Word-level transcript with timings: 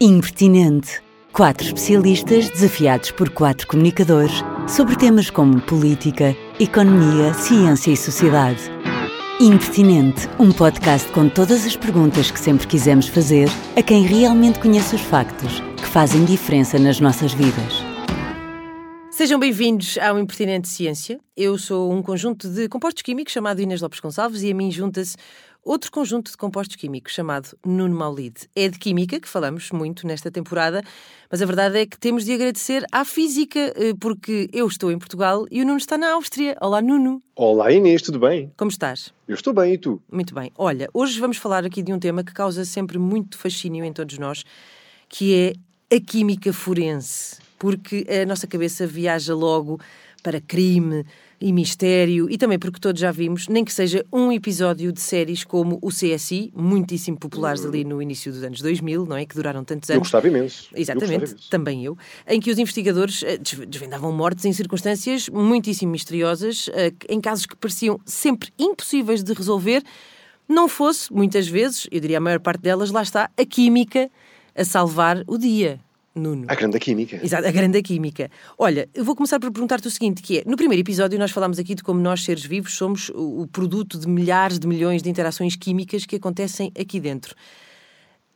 Impertinente. 0.00 1.02
Quatro 1.32 1.66
especialistas 1.66 2.48
desafiados 2.50 3.10
por 3.10 3.30
quatro 3.30 3.66
comunicadores 3.66 4.44
sobre 4.68 4.94
temas 4.94 5.28
como 5.28 5.60
política, 5.60 6.36
economia, 6.60 7.34
ciência 7.34 7.90
e 7.90 7.96
sociedade. 7.96 8.60
Impertinente, 9.40 10.28
um 10.38 10.52
podcast 10.52 11.10
com 11.10 11.28
todas 11.28 11.66
as 11.66 11.74
perguntas 11.74 12.30
que 12.30 12.38
sempre 12.38 12.68
quisemos 12.68 13.08
fazer 13.08 13.48
a 13.76 13.82
quem 13.82 14.04
realmente 14.04 14.60
conhece 14.60 14.94
os 14.94 15.02
factos 15.02 15.58
que 15.78 15.86
fazem 15.88 16.24
diferença 16.24 16.78
nas 16.78 17.00
nossas 17.00 17.34
vidas. 17.34 17.82
Sejam 19.10 19.38
bem-vindos 19.38 19.98
ao 19.98 20.18
Impertinente 20.18 20.68
Ciência. 20.68 21.20
Eu 21.36 21.58
sou 21.58 21.92
um 21.92 22.02
conjunto 22.02 22.48
de 22.48 22.68
compostos 22.68 23.02
químicos 23.02 23.32
chamado 23.32 23.60
Inês 23.60 23.82
Lopes 23.82 24.00
Gonçalves 24.00 24.42
e 24.42 24.50
a 24.50 24.54
mim 24.54 24.70
junta-se 24.70 25.16
outro 25.64 25.90
conjunto 25.90 26.30
de 26.30 26.36
compostos 26.36 26.76
químicos 26.76 27.12
chamado 27.12 27.56
Nuno 27.64 27.94
Maulide. 27.94 28.48
É 28.54 28.68
de 28.68 28.78
química 28.78 29.20
que 29.20 29.28
falamos 29.28 29.70
muito 29.70 30.06
nesta 30.06 30.30
temporada, 30.30 30.82
mas 31.30 31.40
a 31.40 31.46
verdade 31.46 31.78
é 31.78 31.86
que 31.86 31.98
temos 31.98 32.24
de 32.24 32.32
agradecer 32.32 32.84
à 32.90 33.04
física, 33.04 33.72
eh, 33.76 33.94
porque 34.00 34.48
eu 34.52 34.66
estou 34.66 34.90
em 34.90 34.98
Portugal 34.98 35.46
e 35.50 35.62
o 35.62 35.64
Nuno 35.64 35.78
está 35.78 35.96
na 35.96 36.12
Áustria. 36.12 36.56
Olá, 36.60 36.82
Nuno. 36.82 37.22
Olá, 37.36 37.70
Inês, 37.70 38.02
tudo 38.02 38.18
bem? 38.18 38.52
Como 38.56 38.70
estás? 38.70 39.12
Eu 39.28 39.34
estou 39.34 39.52
bem, 39.52 39.74
e 39.74 39.78
tu? 39.78 40.02
Muito 40.10 40.34
bem. 40.34 40.50
Olha, 40.56 40.88
hoje 40.92 41.20
vamos 41.20 41.36
falar 41.36 41.64
aqui 41.64 41.82
de 41.82 41.92
um 41.92 41.98
tema 41.98 42.24
que 42.24 42.32
causa 42.32 42.64
sempre 42.64 42.98
muito 42.98 43.38
fascínio 43.38 43.84
em 43.84 43.92
todos 43.92 44.18
nós, 44.18 44.44
que 45.08 45.34
é 45.90 45.96
a 45.96 46.00
química 46.00 46.52
forense 46.52 47.42
porque 47.62 48.04
a 48.10 48.26
nossa 48.26 48.44
cabeça 48.48 48.88
viaja 48.88 49.32
logo 49.36 49.78
para 50.20 50.40
crime 50.40 51.06
e 51.42 51.52
mistério 51.52 52.30
e 52.30 52.38
também 52.38 52.58
porque 52.58 52.78
todos 52.78 53.00
já 53.00 53.10
vimos, 53.10 53.48
nem 53.48 53.64
que 53.64 53.72
seja 53.72 54.06
um 54.12 54.30
episódio 54.30 54.92
de 54.92 55.00
séries 55.00 55.44
como 55.44 55.78
o 55.82 55.88
CSI, 55.88 56.52
muitíssimo 56.54 57.18
populares 57.18 57.64
ali 57.64 57.84
no 57.84 58.00
início 58.00 58.32
dos 58.32 58.42
anos 58.42 58.60
2000, 58.60 59.04
não 59.06 59.16
é? 59.16 59.26
Que 59.26 59.34
duraram 59.34 59.64
tantos 59.64 59.90
anos. 59.90 59.96
Eu 59.96 60.00
gostava 60.00 60.28
imenso. 60.28 60.68
Exatamente, 60.74 61.12
eu 61.12 61.18
gostava 61.18 61.32
imenso. 61.32 61.50
também 61.50 61.84
eu. 61.84 61.98
Em 62.26 62.40
que 62.40 62.50
os 62.50 62.58
investigadores 62.58 63.22
eh, 63.24 63.38
desvendavam 63.66 64.12
mortes 64.12 64.44
em 64.44 64.52
circunstâncias 64.52 65.28
muitíssimo 65.28 65.90
misteriosas, 65.90 66.70
eh, 66.72 66.92
em 67.08 67.20
casos 67.20 67.46
que 67.46 67.56
pareciam 67.56 68.00
sempre 68.06 68.50
impossíveis 68.58 69.22
de 69.22 69.32
resolver, 69.32 69.82
não 70.48 70.68
fosse, 70.68 71.12
muitas 71.12 71.48
vezes, 71.48 71.88
eu 71.90 72.00
diria 72.00 72.18
a 72.18 72.20
maior 72.20 72.40
parte 72.40 72.62
delas, 72.62 72.90
lá 72.90 73.02
está, 73.02 73.30
a 73.36 73.44
química 73.44 74.10
a 74.54 74.64
salvar 74.64 75.24
o 75.26 75.38
dia. 75.38 75.80
Nuno. 76.14 76.44
A 76.48 76.54
grande 76.54 76.78
química. 76.78 77.18
Exato, 77.22 77.46
a 77.46 77.50
grande 77.50 77.82
química. 77.82 78.30
Olha, 78.58 78.88
eu 78.94 79.04
vou 79.04 79.16
começar 79.16 79.40
por 79.40 79.50
perguntar-te 79.50 79.88
o 79.88 79.90
seguinte, 79.90 80.20
que 80.20 80.38
é, 80.38 80.42
no 80.46 80.56
primeiro 80.56 80.82
episódio 80.82 81.18
nós 81.18 81.30
falámos 81.30 81.58
aqui 81.58 81.74
de 81.74 81.82
como 81.82 82.00
nós, 82.00 82.22
seres 82.22 82.44
vivos, 82.44 82.74
somos 82.74 83.10
o 83.14 83.46
produto 83.46 83.98
de 83.98 84.06
milhares 84.06 84.58
de 84.58 84.66
milhões 84.66 85.02
de 85.02 85.08
interações 85.08 85.56
químicas 85.56 86.04
que 86.04 86.16
acontecem 86.16 86.70
aqui 86.78 87.00
dentro. 87.00 87.34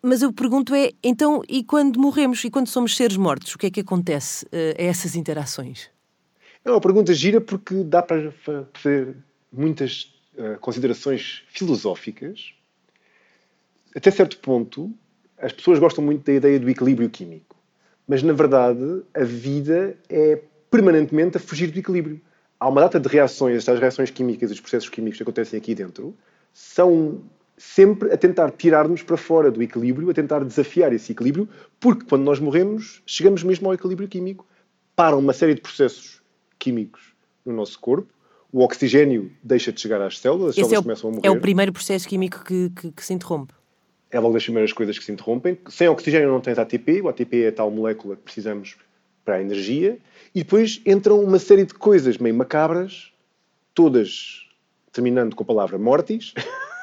Mas 0.03 0.23
eu 0.23 0.33
pergunto 0.33 0.75
é, 0.75 0.93
então, 1.03 1.43
e 1.49 1.65
quando 1.65 1.99
morremos, 1.99 2.43
e 2.45 2.51
quando 2.51 2.69
somos 2.69 2.97
seres 2.97 3.17
mortos, 3.17 3.55
o 3.55 3.59
que 3.59 3.67
é 3.67 3.71
que 3.71 3.81
acontece 3.81 4.47
uh, 4.47 4.49
a 4.79 4.83
essas 4.83 5.15
interações? 5.15 5.91
É 6.65 6.71
uma 6.71 6.81
pergunta 6.81 7.13
gira 7.13 7.41
porque 7.41 7.83
dá 7.85 8.03
para 8.03 8.33
fazer 8.73 9.17
muitas 9.53 10.15
uh, 10.39 10.59
considerações 10.61 11.43
filosóficas. 11.49 12.53
Até 13.95 14.11
certo 14.11 14.39
ponto, 14.39 14.93
as 15.39 15.53
pessoas 15.53 15.79
gostam 15.79 16.05
muito 16.05 16.25
da 16.25 16.33
ideia 16.33 16.59
do 16.59 16.71
equilíbrio 16.71 17.11
químico 17.11 17.56
mas 18.07 18.23
na 18.23 18.33
verdade 18.33 19.03
a 19.15 19.25
vida 19.25 19.97
é 20.09 20.41
permanentemente 20.71 21.37
a 21.37 21.41
fugir 21.41 21.71
do 21.71 21.79
equilíbrio. 21.79 22.21
Há 22.59 22.69
uma 22.69 22.81
data 22.81 22.99
de 22.99 23.09
reações, 23.09 23.57
estas 23.57 23.79
reações 23.79 24.11
químicas, 24.11 24.51
os 24.51 24.61
processos 24.61 24.89
químicos 24.89 25.19
que 25.19 25.23
acontecem 25.23 25.59
aqui 25.59 25.75
dentro, 25.75 26.15
são 26.53 27.21
sempre 27.57 28.13
a 28.13 28.17
tentar 28.17 28.51
tirar-nos 28.51 29.03
para 29.03 29.17
fora 29.17 29.51
do 29.51 29.63
equilíbrio, 29.63 30.11
a 30.11 30.15
tentar 30.15 30.45
desafiar 30.45 30.93
esse 30.93 31.13
equilíbrio, 31.13 31.49
porque 31.81 32.07
quando 32.07 32.23
nós 32.23 32.39
morremos, 32.39 33.03
chegamos 33.07 33.43
mesmo 33.43 33.69
ao 33.69 33.75
equilíbrio 33.75 34.09
químico. 34.09 34.47
Para 34.95 35.17
uma 35.17 35.35
série 35.35 35.55
de 35.55 35.61
processos 35.61 36.23
químicos 36.59 37.15
no 37.45 37.53
nosso 37.53 37.79
corpo, 37.79 38.09
o 38.51 38.63
oxigênio 38.63 39.31
deixa 39.43 39.71
de 39.71 39.81
chegar 39.81 40.01
às 40.01 40.19
células, 40.19 40.51
as 40.51 40.59
Esse 40.59 40.71
células 40.71 40.77
é 40.77 40.79
o, 40.79 40.83
começam 40.83 41.11
a 41.11 41.13
morrer. 41.13 41.27
É 41.27 41.31
o 41.31 41.41
primeiro 41.41 41.73
processo 41.73 42.09
químico 42.09 42.43
que, 42.43 42.71
que, 42.71 42.93
que 42.93 43.05
se 43.05 43.13
interrompe 43.13 43.53
é 44.11 44.21
logo 44.21 44.35
das 44.35 44.45
primeiras 44.45 44.73
coisas 44.73 44.99
que 44.99 45.05
se 45.05 45.13
interrompem. 45.13 45.59
Sem 45.69 45.89
oxigênio 45.89 46.29
não 46.29 46.41
tens 46.41 46.59
ATP, 46.59 47.03
o 47.03 47.09
ATP 47.09 47.45
é 47.45 47.49
a 47.49 47.53
tal 47.53 47.71
molécula 47.71 48.17
que 48.17 48.23
precisamos 48.23 48.77
para 49.25 49.37
a 49.37 49.41
energia, 49.41 49.99
e 50.35 50.45
depois 50.45 50.81
entram 50.87 51.21
uma 51.21 51.39
série 51.39 51.65
de 51.65 51.75
coisas 51.75 52.17
meio 52.17 52.35
macabras, 52.35 53.13
todas 53.75 54.47
terminando 54.93 55.35
com 55.35 55.43
a 55.43 55.47
palavra 55.47 55.79
mortis, 55.79 56.33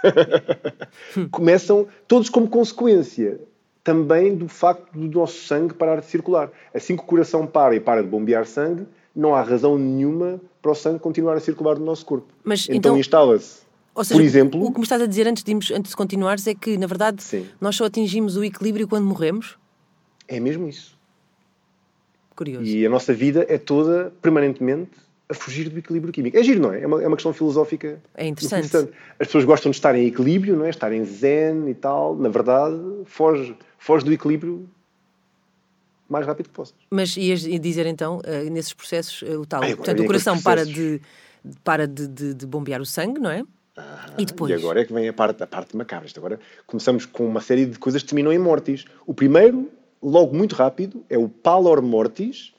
começam 1.31 1.87
todos 2.07 2.29
como 2.29 2.47
consequência 2.49 3.39
também 3.83 4.35
do 4.35 4.47
facto 4.47 4.91
do 4.93 5.19
nosso 5.19 5.39
sangue 5.45 5.73
parar 5.73 5.99
de 5.99 6.05
circular. 6.05 6.51
Assim 6.73 6.95
que 6.95 7.03
o 7.03 7.05
coração 7.05 7.47
para 7.47 7.75
e 7.75 7.79
para 7.79 8.01
de 8.01 8.07
bombear 8.07 8.45
sangue, 8.45 8.85
não 9.15 9.33
há 9.33 9.41
razão 9.41 9.77
nenhuma 9.77 10.39
para 10.61 10.71
o 10.71 10.75
sangue 10.75 10.99
continuar 10.99 11.35
a 11.35 11.39
circular 11.39 11.79
no 11.79 11.85
nosso 11.85 12.05
corpo. 12.05 12.27
Mas, 12.43 12.63
então, 12.65 12.75
então 12.77 12.97
instala-se 12.97 13.62
ou 13.95 14.03
seja, 14.03 14.19
Por 14.19 14.25
exemplo, 14.25 14.63
o 14.63 14.71
que 14.71 14.79
me 14.79 14.83
estás 14.83 15.01
a 15.01 15.05
dizer 15.05 15.27
antes 15.27 15.43
de, 15.43 15.53
antes 15.53 15.91
de 15.91 15.95
continuares 15.95 16.47
é 16.47 16.55
que, 16.55 16.77
na 16.77 16.87
verdade, 16.87 17.21
Sim. 17.21 17.47
nós 17.61 17.75
só 17.75 17.85
atingimos 17.85 18.35
o 18.35 18.43
equilíbrio 18.43 18.87
quando 18.87 19.05
morremos? 19.05 19.57
É 20.27 20.39
mesmo 20.39 20.67
isso. 20.67 20.97
Curioso. 22.35 22.65
E 22.65 22.85
a 22.85 22.89
nossa 22.89 23.13
vida 23.13 23.45
é 23.47 23.57
toda 23.57 24.11
permanentemente 24.21 24.91
a 25.29 25.33
fugir 25.35 25.69
do 25.69 25.77
equilíbrio 25.77 26.11
químico. 26.11 26.37
É 26.37 26.43
giro, 26.43 26.59
não 26.59 26.73
é? 26.73 26.81
É 26.81 26.87
uma, 26.87 27.03
é 27.03 27.07
uma 27.07 27.15
questão 27.15 27.31
filosófica. 27.33 28.01
É 28.15 28.25
interessante. 28.25 28.65
interessante. 28.65 28.93
As 29.19 29.27
pessoas 29.27 29.45
gostam 29.45 29.69
de 29.69 29.77
estar 29.77 29.95
em 29.95 30.07
equilíbrio, 30.07 30.55
não 30.55 30.65
é? 30.65 30.69
Estar 30.69 30.91
em 30.91 31.03
zen 31.05 31.69
e 31.69 31.75
tal. 31.75 32.15
Na 32.15 32.29
verdade, 32.29 32.75
foge, 33.05 33.55
foge 33.77 34.03
do 34.05 34.11
equilíbrio 34.11 34.67
mais 36.09 36.25
rápido 36.25 36.47
que 36.47 36.53
possas. 36.53 36.75
Mas 36.89 37.15
ias 37.15 37.41
dizer 37.41 37.85
então, 37.85 38.17
uh, 38.17 38.49
nesses 38.51 38.73
processos, 38.73 39.21
uh, 39.21 39.39
o 39.39 39.45
tal. 39.45 39.61
Portanto, 39.61 40.01
o 40.01 40.05
coração 40.05 40.41
para, 40.41 40.65
de, 40.65 40.99
para 41.63 41.87
de, 41.87 42.07
de, 42.07 42.33
de 42.33 42.45
bombear 42.45 42.81
o 42.81 42.85
sangue, 42.85 43.19
não 43.19 43.29
é? 43.29 43.43
Ah, 43.75 44.13
e 44.17 44.25
depois? 44.25 44.51
E 44.51 44.53
agora 44.53 44.81
é 44.81 44.85
que 44.85 44.93
vem 44.93 45.07
a 45.07 45.13
parte, 45.13 45.41
a 45.41 45.47
parte 45.47 45.75
macabra. 45.75 46.07
Agora 46.15 46.39
começamos 46.67 47.05
com 47.05 47.25
uma 47.25 47.41
série 47.41 47.65
de 47.65 47.79
coisas 47.79 48.01
que 48.01 48.09
terminam 48.09 48.31
em 48.31 48.37
mortis. 48.37 48.85
O 49.05 49.13
primeiro, 49.13 49.71
logo 50.01 50.35
muito 50.35 50.55
rápido, 50.55 51.03
é 51.09 51.17
o 51.17 51.27
pallor 51.27 51.81
mortis, 51.81 52.53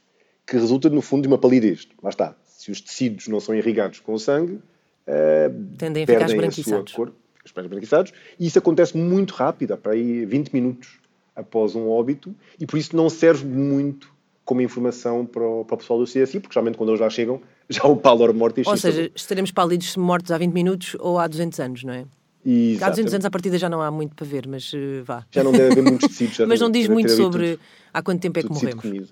que 0.47 0.57
resulta, 0.57 0.91
no 0.91 1.01
fundo, 1.01 1.23
de 1.23 1.29
uma 1.29 1.39
palidez. 1.39 1.89
Lá 2.03 2.11
está. 2.11 2.35
Se 2.45 2.71
os 2.71 2.81
tecidos 2.81 3.29
não 3.29 3.41
são 3.41 3.55
irrigados 3.55 4.01
com 4.01 4.15
o 4.15 4.19
sangue, 4.19 4.55
uh, 4.55 5.77
tendem 5.79 6.05
a 6.05 6.07
ficar 6.07 6.27
esbranquiçados. 6.27 6.93
A 6.93 6.97
cor, 6.97 7.13
esbranquiçados. 7.45 8.13
E 8.39 8.47
isso 8.47 8.59
acontece 8.59 8.97
muito 8.97 9.35
rápido, 9.35 9.77
para 9.77 9.93
aí 9.93 10.25
20 10.25 10.53
minutos 10.53 10.99
após 11.37 11.75
um 11.75 11.89
óbito, 11.89 12.35
e 12.61 12.67
por 12.67 12.79
isso 12.79 12.97
não 12.97 13.11
serve 13.11 13.45
muito 13.45 14.14
como 14.45 14.61
informação 14.61 15.25
para 15.25 15.43
o, 15.43 15.65
para 15.65 15.75
o 15.75 15.79
pessoal 15.79 15.99
do 15.99 16.05
CSI, 16.05 16.41
porque 16.41 16.53
geralmente 16.53 16.77
quando 16.77 16.91
eles 16.91 17.01
já 17.01 17.09
chegam, 17.09 17.41
já 17.69 17.85
o 17.85 17.97
pallor 17.97 18.35
mortis... 18.35 18.67
Ou 18.67 18.77
seja, 18.77 19.11
estaremos 19.15 19.51
pálidos 19.51 19.97
mortos 19.97 20.31
há 20.31 20.39
20 20.39 20.53
minutos 20.53 20.97
ou 21.01 21.19
há 21.19 21.27
200 21.27 21.61
anos, 21.61 21.85
não 21.85 21.95
é? 21.95 22.05
Exatamente. 22.47 22.85
Há 22.85 22.91
200 22.91 23.15
anos 23.15 23.25
à 23.25 23.31
partida 23.31 23.59
já 23.59 23.69
não 23.71 23.81
há 23.81 23.91
muito 23.91 24.15
para 24.15 24.27
ver, 24.27 24.47
mas 24.47 24.71
uh, 24.75 25.03
vá. 25.03 25.25
Já 25.31 25.43
não 25.43 25.51
deve 25.51 25.73
haver 25.73 25.83
muitos 25.83 26.09
tecidos. 26.09 26.39
mas 26.47 26.61
não 26.61 26.71
diz 26.71 26.89
muito 26.89 27.11
sobre 27.11 27.59
há 27.93 28.03
quanto 28.03 28.21
tempo 28.21 28.39
é 28.39 28.43
que 28.43 28.51
morremos. 28.51 28.83
Comido. 28.83 29.09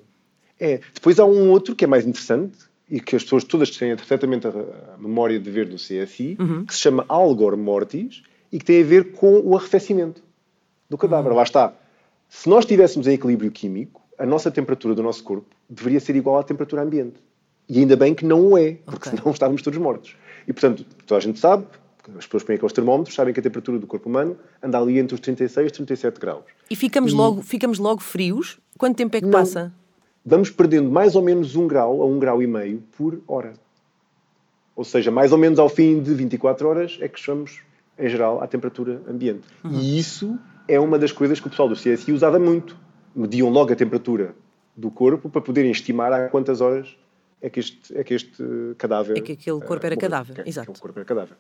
É. 0.60 0.81
Depois 0.93 1.19
há 1.19 1.25
um 1.25 1.50
outro 1.50 1.75
que 1.75 1.84
é 1.84 1.88
mais 1.88 2.06
interessante 2.06 2.59
e 2.91 3.00
que 3.00 3.16
as 3.16 3.22
pessoas 3.22 3.43
todas 3.43 3.70
têm 3.70 3.97
certamente 3.97 4.47
a 4.47 4.53
memória 4.99 5.41
de 5.41 5.50
ver 5.50 5.66
do 5.66 5.76
CSI, 5.76 6.37
uhum. 6.38 6.66
que 6.66 6.75
se 6.75 6.81
chama 6.81 7.06
Algor 7.09 7.56
Mortis 7.56 8.22
e 8.53 8.59
que 8.59 8.64
tem 8.66 8.82
a 8.82 8.84
ver 8.84 9.12
com 9.12 9.41
o 9.41 9.56
arrefecimento 9.56 10.22
do 10.91 10.99
cadáver. 10.99 11.31
Uhum. 11.31 11.37
Lá 11.38 11.43
está. 11.43 11.72
Se 12.28 12.50
nós 12.50 12.64
estivéssemos 12.64 13.06
em 13.06 13.14
equilíbrio 13.14 13.50
químico, 13.50 14.01
a 14.18 14.26
nossa 14.26 14.50
temperatura 14.50 14.94
do 14.94 15.02
nosso 15.02 15.22
corpo 15.24 15.46
deveria 15.68 16.00
ser 16.00 16.16
igual 16.16 16.38
à 16.38 16.42
temperatura 16.42 16.82
ambiente. 16.82 17.16
E 17.68 17.78
ainda 17.78 17.96
bem 17.96 18.14
que 18.14 18.24
não 18.24 18.48
o 18.48 18.58
é, 18.58 18.74
porque 18.84 19.08
okay. 19.08 19.18
senão 19.18 19.32
estávamos 19.32 19.62
todos 19.62 19.78
mortos. 19.78 20.16
E, 20.46 20.52
portanto, 20.52 20.84
toda 21.06 21.18
a 21.18 21.22
gente 21.22 21.38
sabe, 21.38 21.64
as 22.18 22.26
pessoas 22.26 22.42
põem 22.42 22.56
aqueles 22.56 22.72
termómetros, 22.72 23.14
sabem 23.14 23.32
que 23.32 23.40
a 23.40 23.42
temperatura 23.42 23.78
do 23.78 23.86
corpo 23.86 24.08
humano 24.08 24.36
anda 24.62 24.78
ali 24.78 24.98
entre 24.98 25.14
os 25.14 25.20
36 25.20 25.68
e 25.68 25.72
37 25.72 26.20
graus. 26.20 26.44
E 26.68 26.76
ficamos, 26.76 27.12
e... 27.12 27.14
Logo, 27.14 27.42
ficamos 27.42 27.78
logo 27.78 28.00
frios? 28.00 28.58
Quanto 28.76 28.96
tempo 28.96 29.16
é 29.16 29.20
que 29.20 29.26
não. 29.26 29.32
passa? 29.32 29.72
Vamos 30.25 30.50
perdendo 30.50 30.90
mais 30.90 31.14
ou 31.14 31.22
menos 31.22 31.56
um 31.56 31.66
grau 31.66 32.02
a 32.02 32.06
um 32.06 32.19
grau 32.19 32.42
e 32.42 32.46
meio 32.46 32.82
por 32.96 33.20
hora. 33.26 33.54
Ou 34.75 34.84
seja, 34.84 35.10
mais 35.10 35.32
ou 35.32 35.38
menos 35.38 35.58
ao 35.58 35.69
fim 35.69 36.00
de 36.00 36.14
24 36.14 36.69
horas 36.69 36.98
é 37.00 37.08
que 37.08 37.20
chegamos, 37.20 37.60
em 37.98 38.08
geral, 38.08 38.42
à 38.42 38.46
temperatura 38.46 39.02
ambiente. 39.08 39.46
Uhum. 39.64 39.72
E 39.72 39.98
isso 39.98 40.38
é 40.66 40.78
uma 40.81 40.98
das 40.98 41.12
coisas 41.12 41.40
que 41.40 41.46
o 41.46 41.50
pessoal 41.50 41.69
do 41.69 41.75
CSI 41.75 42.12
usava 42.12 42.38
muito. 42.38 42.76
Mediam 43.14 43.49
logo 43.50 43.73
a 43.73 43.76
temperatura 43.76 44.35
do 44.76 44.91
corpo 44.91 45.29
para 45.29 45.41
poderem 45.41 45.70
estimar 45.70 46.12
há 46.12 46.29
quantas 46.29 46.61
horas 46.61 46.97
é 47.41 47.50
que 47.50 47.61
este, 47.61 47.97
é 47.97 48.05
que 48.05 48.14
este 48.14 48.43
cadáver. 48.79 49.19
É 49.19 49.20
que 49.20 49.32
aquele 49.32 49.61
corpo 49.61 49.85
era 49.85 49.94
uh, 49.94 49.99
cadáver, 49.99 50.43
que, 50.43 50.49
exato. 50.49 50.73
Que 50.73 50.81
corpo 50.81 50.99
era 50.99 51.05
cadáver. 51.05 51.37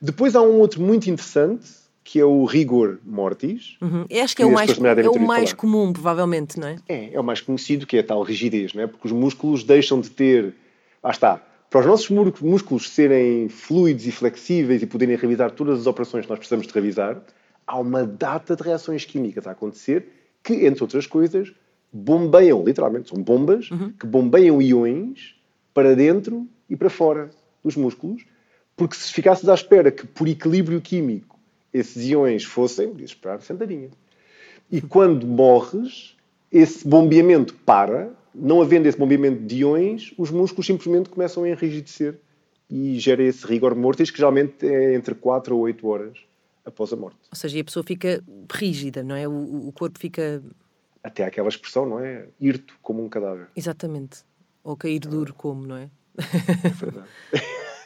Depois 0.00 0.34
há 0.34 0.42
um 0.42 0.58
outro 0.58 0.82
muito 0.82 1.08
interessante 1.08 1.86
que 2.02 2.20
é 2.20 2.24
o 2.24 2.44
rigor 2.44 3.00
mortis. 3.04 3.76
Uhum. 3.82 4.06
Acho 4.22 4.36
que, 4.36 4.42
é 4.42 4.46
o 4.46 4.52
mais, 4.52 4.70
é 4.70 5.10
o 5.10 5.18
mais 5.18 5.52
comum, 5.52 5.92
provavelmente, 5.92 6.58
não 6.58 6.68
é? 6.68 6.76
É, 6.88 7.14
é 7.14 7.20
o 7.20 7.24
mais 7.24 7.40
conhecido, 7.40 7.84
que 7.84 7.96
é 7.96 8.00
a 8.00 8.04
tal 8.04 8.22
rigidez, 8.22 8.74
não 8.74 8.84
é? 8.84 8.86
Porque 8.86 9.08
os 9.08 9.12
músculos 9.12 9.64
deixam 9.64 10.00
de 10.00 10.10
ter. 10.10 10.54
Lá 11.02 11.10
está. 11.10 11.42
Para 11.68 11.80
os 11.80 11.86
nossos 11.86 12.40
músculos 12.40 12.90
serem 12.90 13.48
fluidos 13.48 14.06
e 14.06 14.12
flexíveis 14.12 14.82
e 14.82 14.86
poderem 14.86 15.16
realizar 15.16 15.50
todas 15.50 15.80
as 15.80 15.86
operações 15.88 16.24
que 16.24 16.30
nós 16.30 16.38
precisamos 16.38 16.68
de 16.68 16.72
realizar, 16.72 17.20
há 17.66 17.76
uma 17.76 18.04
data 18.04 18.54
de 18.54 18.62
reações 18.62 19.04
químicas 19.04 19.44
a 19.48 19.50
acontecer 19.50 20.06
que, 20.46 20.64
entre 20.64 20.84
outras 20.84 21.08
coisas, 21.08 21.52
bombeiam, 21.92 22.64
literalmente, 22.64 23.08
são 23.08 23.20
bombas, 23.20 23.68
uhum. 23.68 23.90
que 23.90 24.06
bombeiam 24.06 24.62
iões 24.62 25.34
para 25.74 25.96
dentro 25.96 26.46
e 26.70 26.76
para 26.76 26.88
fora 26.88 27.30
dos 27.64 27.74
músculos, 27.74 28.24
porque 28.76 28.94
se 28.94 29.12
ficasses 29.12 29.48
à 29.48 29.54
espera 29.54 29.90
que, 29.90 30.06
por 30.06 30.28
equilíbrio 30.28 30.80
químico, 30.80 31.36
esses 31.74 32.08
iões 32.08 32.44
fossem, 32.44 32.94
de 32.94 33.02
esperar 33.02 33.42
sentadinha. 33.42 33.90
E 34.70 34.80
quando 34.80 35.26
morres, 35.26 36.16
esse 36.52 36.86
bombeamento 36.86 37.52
para, 37.66 38.12
não 38.32 38.62
havendo 38.62 38.86
esse 38.86 38.96
bombeamento 38.96 39.42
de 39.42 39.56
iões, 39.56 40.14
os 40.16 40.30
músculos 40.30 40.66
simplesmente 40.66 41.08
começam 41.08 41.42
a 41.42 41.48
enrijecer 41.48 42.20
e 42.70 43.00
gera 43.00 43.24
esse 43.24 43.44
rigor 43.44 43.74
mortis, 43.74 44.12
que 44.12 44.18
geralmente 44.18 44.64
é 44.64 44.94
entre 44.94 45.16
4 45.16 45.56
ou 45.56 45.62
8 45.62 45.88
horas 45.88 46.25
após 46.66 46.92
a 46.92 46.96
morte. 46.96 47.18
Ou 47.30 47.36
seja, 47.36 47.60
a 47.60 47.64
pessoa 47.64 47.84
fica 47.84 48.22
rígida, 48.52 49.02
não 49.02 49.14
é? 49.14 49.26
O, 49.26 49.68
o 49.68 49.72
corpo 49.72 49.98
fica. 49.98 50.42
Até 51.02 51.24
aquela 51.24 51.48
expressão, 51.48 51.86
não 51.86 52.00
é? 52.00 52.26
Irto 52.40 52.74
como 52.82 53.02
um 53.02 53.08
cadáver. 53.08 53.48
Exatamente. 53.56 54.24
Ou 54.64 54.76
cair 54.76 54.98
duro 54.98 55.32
como, 55.32 55.66
não 55.66 55.76
é? 55.76 55.88
É 56.18 56.68
verdade. 56.68 57.08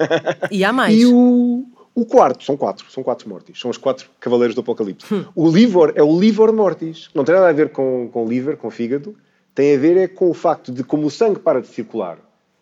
e 0.50 0.64
há 0.64 0.72
mais. 0.72 0.98
E 0.98 1.04
o, 1.06 1.66
o 1.94 2.06
quarto, 2.06 2.42
são 2.42 2.56
quatro, 2.56 2.90
são 2.90 3.02
quatro 3.02 3.28
mortis, 3.28 3.60
são 3.60 3.70
os 3.70 3.76
quatro 3.76 4.08
cavaleiros 4.18 4.54
do 4.54 4.62
Apocalipse. 4.62 5.12
Hum. 5.12 5.26
O 5.34 5.50
livor 5.50 5.92
é 5.96 6.02
o 6.02 6.18
livor 6.18 6.52
mortis, 6.52 7.10
não 7.14 7.24
tem 7.24 7.34
nada 7.34 7.48
a 7.48 7.52
ver 7.52 7.70
com, 7.70 8.08
com 8.10 8.26
liver, 8.26 8.56
com 8.56 8.70
fígado, 8.70 9.14
tem 9.54 9.74
a 9.74 9.78
ver 9.78 9.96
é 9.96 10.08
com 10.08 10.30
o 10.30 10.34
facto 10.34 10.72
de 10.72 10.82
como 10.82 11.06
o 11.06 11.10
sangue 11.10 11.40
para 11.40 11.60
de 11.60 11.66
circular, 11.66 12.18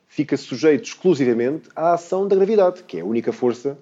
fica 0.09 0.37
sujeito 0.37 0.85
exclusivamente 0.85 1.69
à 1.77 1.93
ação 1.93 2.27
da 2.27 2.35
gravidade, 2.35 2.83
que 2.83 2.97
é 2.97 3.01
a 3.03 3.05
única 3.05 3.33
força, 3.33 3.79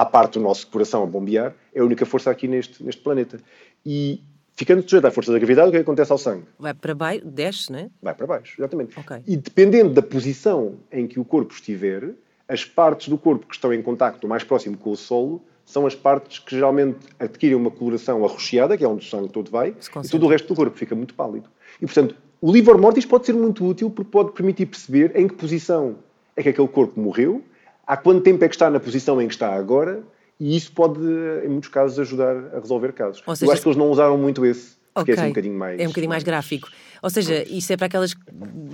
à 0.00 0.04
parte 0.06 0.38
do 0.38 0.40
nosso 0.40 0.66
coração 0.68 1.02
a 1.02 1.06
bombear, 1.06 1.54
é 1.74 1.80
a 1.80 1.84
única 1.84 2.06
força 2.06 2.30
aqui 2.30 2.48
neste, 2.48 2.82
neste 2.82 3.02
planeta. 3.02 3.38
E 3.84 4.22
ficando 4.54 4.82
sujeito 4.82 5.06
à 5.06 5.10
força 5.10 5.30
da 5.30 5.38
gravidade, 5.38 5.68
o 5.68 5.70
que, 5.70 5.76
é 5.76 5.80
que 5.80 5.82
acontece 5.82 6.10
ao 6.10 6.16
sangue? 6.16 6.44
Vai 6.58 6.72
para 6.72 6.94
baixo, 6.94 7.22
desce, 7.26 7.70
não 7.70 7.80
é? 7.80 7.90
Vai 8.00 8.14
para 8.14 8.26
baixo, 8.26 8.54
exatamente. 8.58 8.98
Okay. 8.98 9.22
E 9.26 9.36
dependendo 9.36 9.90
da 9.90 10.00
posição 10.00 10.76
em 10.90 11.06
que 11.06 11.20
o 11.20 11.24
corpo 11.24 11.52
estiver, 11.52 12.14
as 12.48 12.64
partes 12.64 13.08
do 13.08 13.18
corpo 13.18 13.46
que 13.46 13.54
estão 13.54 13.74
em 13.74 13.82
contacto 13.82 14.26
mais 14.26 14.42
próximo 14.42 14.76
com 14.78 14.90
o 14.90 14.96
solo 14.96 15.42
são 15.66 15.86
as 15.86 15.94
partes 15.94 16.38
que 16.38 16.56
geralmente 16.56 16.98
adquirem 17.18 17.54
uma 17.54 17.70
coloração 17.70 18.24
arroxeada, 18.24 18.76
que 18.76 18.84
é 18.84 18.88
onde 18.88 19.06
o 19.06 19.08
sangue 19.08 19.28
todo 19.28 19.50
vai, 19.50 19.74
e 20.02 20.08
todo 20.08 20.24
o 20.24 20.28
resto 20.28 20.48
do 20.48 20.54
corpo 20.56 20.76
fica 20.76 20.94
muito 20.94 21.14
pálido. 21.14 21.48
E, 21.80 21.84
portanto, 21.84 22.16
o 22.40 22.50
livor 22.50 22.80
mortis 22.80 23.04
pode 23.04 23.26
ser 23.26 23.34
muito 23.34 23.64
útil 23.64 23.90
porque 23.90 24.10
pode 24.10 24.32
permitir 24.32 24.64
perceber 24.66 25.12
em 25.14 25.28
que 25.28 25.34
posição 25.34 25.98
é 26.34 26.42
que 26.42 26.48
aquele 26.48 26.68
corpo 26.68 26.98
morreu, 26.98 27.44
há 27.90 27.96
quanto 27.96 28.22
tempo 28.22 28.44
é 28.44 28.48
que 28.48 28.54
está 28.54 28.70
na 28.70 28.78
posição 28.78 29.20
em 29.20 29.26
que 29.26 29.34
está 29.34 29.52
agora, 29.52 30.02
e 30.38 30.56
isso 30.56 30.70
pode, 30.72 31.00
em 31.44 31.48
muitos 31.48 31.68
casos, 31.68 31.98
ajudar 31.98 32.36
a 32.54 32.60
resolver 32.60 32.92
casos. 32.92 33.20
Seja, 33.34 33.46
Eu 33.46 33.52
acho 33.52 33.62
que 33.62 33.68
eles 33.68 33.76
não 33.76 33.90
usaram 33.90 34.16
muito 34.16 34.46
esse, 34.46 34.76
porque 34.94 35.12
okay. 35.12 35.14
é 35.14 35.16
assim 35.18 35.26
um 35.26 35.30
bocadinho 35.30 35.58
mais... 35.58 35.80
É 35.80 35.84
um 35.84 35.88
bocadinho 35.88 36.08
mais, 36.08 36.22
mais 36.22 36.24
gráfico. 36.24 36.68
Ou 37.02 37.10
seja, 37.10 37.42
isso 37.48 37.72
é 37.72 37.76
para, 37.76 37.86
aquelas, 37.86 38.14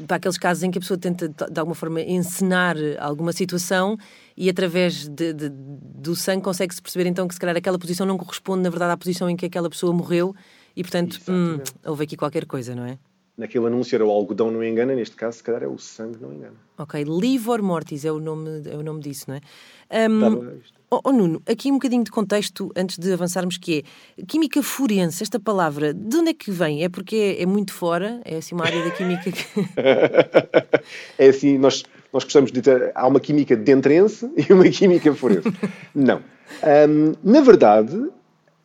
para 0.06 0.16
aqueles 0.16 0.36
casos 0.36 0.62
em 0.62 0.70
que 0.70 0.76
a 0.76 0.80
pessoa 0.80 0.98
tenta, 0.98 1.28
de 1.28 1.58
alguma 1.58 1.74
forma, 1.74 2.02
encenar 2.02 2.76
alguma 2.98 3.32
situação 3.32 3.96
e 4.36 4.50
através 4.50 5.08
de, 5.08 5.32
de, 5.32 5.48
do 5.48 6.14
sangue 6.14 6.42
consegue-se 6.42 6.82
perceber 6.82 7.08
então 7.08 7.26
que 7.26 7.34
se 7.34 7.40
calhar 7.40 7.56
aquela 7.56 7.78
posição 7.78 8.04
não 8.04 8.18
corresponde, 8.18 8.62
na 8.62 8.70
verdade, 8.70 8.92
à 8.92 8.96
posição 8.96 9.30
em 9.30 9.36
que 9.36 9.46
aquela 9.46 9.70
pessoa 9.70 9.92
morreu 9.94 10.34
e, 10.76 10.82
portanto, 10.82 11.20
hum, 11.26 11.58
houve 11.86 12.04
aqui 12.04 12.16
qualquer 12.16 12.44
coisa, 12.44 12.74
não 12.74 12.84
é? 12.84 12.98
Naquele 13.36 13.66
anúncio 13.66 13.94
era 13.94 14.04
o 14.04 14.10
algodão 14.10 14.50
não 14.50 14.64
engana, 14.64 14.94
neste 14.94 15.14
caso, 15.14 15.36
se 15.38 15.42
calhar 15.42 15.62
é 15.62 15.66
o 15.66 15.78
sangue 15.78 16.18
não 16.20 16.32
engana. 16.32 16.54
Ok, 16.78 17.04
livor 17.04 17.60
mortis 17.60 18.04
é 18.04 18.12
o 18.12 18.18
nome, 18.18 18.62
é 18.66 18.76
o 18.76 18.82
nome 18.82 19.00
disso, 19.00 19.26
não 19.28 19.36
é? 19.36 20.08
Um, 20.08 20.58
Oh, 20.88 21.00
oh, 21.02 21.12
Nuno, 21.12 21.42
aqui 21.46 21.68
um 21.68 21.74
bocadinho 21.74 22.04
de 22.04 22.12
contexto 22.12 22.70
antes 22.76 22.96
de 22.96 23.12
avançarmos, 23.12 23.58
que 23.58 23.84
é 24.16 24.22
química 24.24 24.62
forense, 24.62 25.20
esta 25.20 25.40
palavra, 25.40 25.92
de 25.92 26.16
onde 26.16 26.30
é 26.30 26.34
que 26.34 26.48
vem? 26.48 26.84
É 26.84 26.88
porque 26.88 27.16
é, 27.16 27.42
é 27.42 27.46
muito 27.46 27.72
fora? 27.72 28.20
É 28.24 28.36
assim 28.36 28.54
uma 28.54 28.64
área 28.64 28.84
da 28.84 28.90
química 28.92 29.32
que... 29.32 29.44
é 31.18 31.28
assim, 31.28 31.58
nós, 31.58 31.82
nós 32.12 32.22
gostamos 32.22 32.52
de 32.52 32.60
dizer, 32.60 32.92
há 32.94 33.04
uma 33.08 33.18
química 33.18 33.56
dentrense 33.56 34.30
e 34.38 34.52
uma 34.52 34.68
química 34.68 35.12
forense. 35.12 35.52
Não. 35.92 36.22
Um, 36.88 37.14
na 37.24 37.40
verdade, 37.40 38.08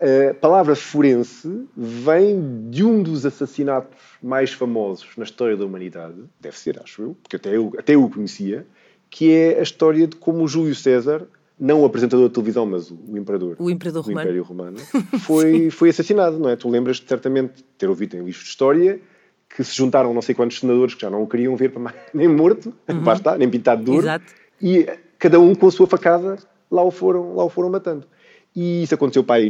a 0.01 0.33
palavra 0.33 0.75
forense 0.75 1.67
vem 1.77 2.69
de 2.69 2.83
um 2.83 3.03
dos 3.03 3.25
assassinatos 3.25 3.97
mais 4.21 4.51
famosos 4.51 5.09
na 5.15 5.23
história 5.23 5.55
da 5.55 5.63
humanidade, 5.63 6.15
deve 6.39 6.57
ser, 6.57 6.79
acho 6.81 7.03
eu, 7.03 7.17
porque 7.21 7.35
até 7.35 7.55
eu, 7.55 7.71
até 7.77 7.93
eu 7.93 8.03
o 8.03 8.09
conhecia, 8.09 8.65
que 9.09 9.31
é 9.31 9.59
a 9.59 9.61
história 9.61 10.07
de 10.07 10.15
como 10.15 10.47
Júlio 10.47 10.73
César 10.73 11.27
não 11.59 11.83
o 11.83 11.85
apresentador 11.85 12.27
de 12.27 12.33
televisão, 12.33 12.65
mas 12.65 12.89
o, 12.89 12.97
o 13.07 13.15
imperador, 13.15 13.55
o 13.59 13.69
imperador 13.69 14.03
do 14.03 14.11
Império 14.11 14.41
Romano, 14.41 14.79
foi, 15.21 15.69
foi 15.69 15.89
assassinado, 15.89 16.39
não 16.39 16.49
é? 16.49 16.55
Tu 16.55 16.67
lembras 16.67 16.97
de 16.97 17.07
certamente 17.07 17.63
ter 17.77 17.87
ouvido 17.87 18.15
em 18.15 18.23
livros 18.23 18.43
de 18.43 18.49
história 18.49 18.99
que 19.47 19.63
se 19.63 19.75
juntaram 19.75 20.13
não 20.13 20.21
sei 20.21 20.33
quantos 20.33 20.59
senadores 20.59 20.95
que 20.95 21.01
já 21.01 21.09
não 21.09 21.21
o 21.21 21.27
queriam 21.27 21.55
ver 21.55 21.69
para 21.69 21.79
mais, 21.79 21.95
nem 22.11 22.27
morto, 22.27 22.73
uhum. 22.89 23.13
está, 23.13 23.37
nem 23.37 23.47
pintado 23.47 23.83
de 23.83 23.91
ouro, 23.91 24.03
Exato. 24.03 24.25
e 24.59 24.87
cada 25.19 25.39
um 25.39 25.53
com 25.53 25.67
a 25.67 25.71
sua 25.71 25.85
facada 25.85 26.37
lá 26.71 26.81
o 26.81 26.89
foram, 26.89 27.35
lá 27.35 27.43
o 27.43 27.49
foram 27.49 27.69
matando. 27.69 28.07
E 28.55 28.83
isso 28.83 28.93
aconteceu 28.93 29.23
para 29.23 29.41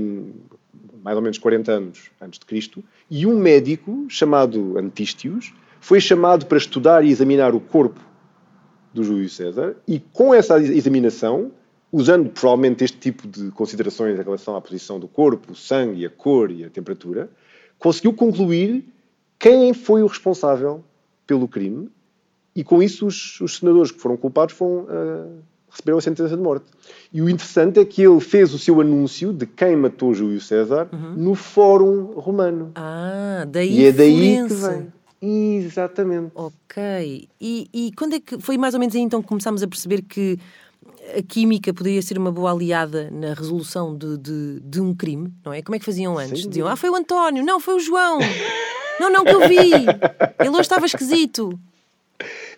mais 1.03 1.15
ou 1.17 1.21
menos 1.21 1.37
40 1.37 1.71
anos 1.71 2.11
antes 2.21 2.39
de 2.39 2.45
Cristo, 2.45 2.83
e 3.09 3.25
um 3.25 3.37
médico 3.37 4.05
chamado 4.07 4.77
Antístios 4.77 5.51
foi 5.79 5.99
chamado 5.99 6.45
para 6.45 6.57
estudar 6.57 7.03
e 7.03 7.09
examinar 7.09 7.55
o 7.55 7.59
corpo 7.59 7.99
do 8.93 9.03
Júlio 9.03 9.27
César, 9.29 9.75
e 9.87 9.99
com 9.99 10.33
essa 10.33 10.59
examinação 10.59 11.51
usando 11.91 12.29
provavelmente 12.29 12.83
este 12.83 12.97
tipo 12.97 13.27
de 13.27 13.51
considerações 13.51 14.17
em 14.17 14.23
relação 14.23 14.55
à 14.55 14.61
posição 14.61 14.99
do 14.99 15.07
corpo, 15.07 15.51
o 15.51 15.55
sangue, 15.55 16.05
a 16.05 16.09
cor 16.09 16.49
e 16.49 16.63
a 16.63 16.69
temperatura, 16.69 17.29
conseguiu 17.77 18.13
concluir 18.13 18.85
quem 19.37 19.73
foi 19.73 20.01
o 20.01 20.07
responsável 20.07 20.83
pelo 21.27 21.47
crime. 21.47 21.89
E 22.55 22.63
com 22.63 22.81
isso 22.81 23.05
os, 23.07 23.39
os 23.41 23.57
senadores 23.57 23.91
que 23.91 23.99
foram 23.99 24.15
culpados 24.15 24.55
foram, 24.55 24.83
uh, 24.83 25.43
receberam 25.71 25.97
a 25.97 26.01
sentença 26.01 26.35
de 26.35 26.43
morte. 26.43 26.65
E 27.11 27.21
o 27.21 27.29
interessante 27.29 27.79
é 27.79 27.85
que 27.85 28.01
ele 28.01 28.19
fez 28.19 28.53
o 28.53 28.59
seu 28.59 28.79
anúncio 28.81 29.31
de 29.31 29.45
quem 29.45 29.75
matou 29.75 30.13
Júlio 30.13 30.39
César 30.41 30.89
uhum. 30.91 31.13
no 31.15 31.35
Fórum 31.35 32.11
Romano. 32.15 32.71
Ah, 32.75 33.45
daí 33.47 33.79
E 33.79 33.85
é 33.85 33.91
daí 33.91 34.47
que 34.47 34.53
vem. 34.53 34.93
Exatamente. 35.21 36.31
Ok. 36.35 37.27
E, 37.39 37.69
e 37.73 37.91
quando 37.95 38.15
é 38.15 38.19
que 38.19 38.39
foi 38.39 38.57
mais 38.57 38.73
ou 38.73 38.79
menos 38.79 38.95
aí 38.95 39.01
então 39.01 39.21
que 39.21 39.27
começámos 39.27 39.63
a 39.63 39.67
perceber 39.67 40.01
que 40.01 40.37
a 41.17 41.21
química 41.21 41.73
poderia 41.73 42.01
ser 42.01 42.17
uma 42.17 42.31
boa 42.31 42.51
aliada 42.51 43.09
na 43.11 43.33
resolução 43.33 43.95
de, 43.95 44.17
de, 44.17 44.59
de 44.61 44.81
um 44.81 44.95
crime, 44.95 45.33
não 45.43 45.53
é? 45.53 45.61
Como 45.61 45.75
é 45.75 45.79
que 45.79 45.85
faziam 45.85 46.17
antes? 46.17 46.41
Sim. 46.41 46.49
Diziam, 46.49 46.67
ah, 46.67 46.75
foi 46.75 46.89
o 46.89 46.95
António, 46.95 47.43
não, 47.43 47.59
foi 47.59 47.75
o 47.75 47.79
João. 47.79 48.19
não, 48.99 49.11
não, 49.11 49.23
que 49.23 49.31
eu 49.31 49.47
vi. 49.47 49.71
Ele 50.39 50.49
hoje 50.49 50.61
estava 50.61 50.85
esquisito. 50.85 51.59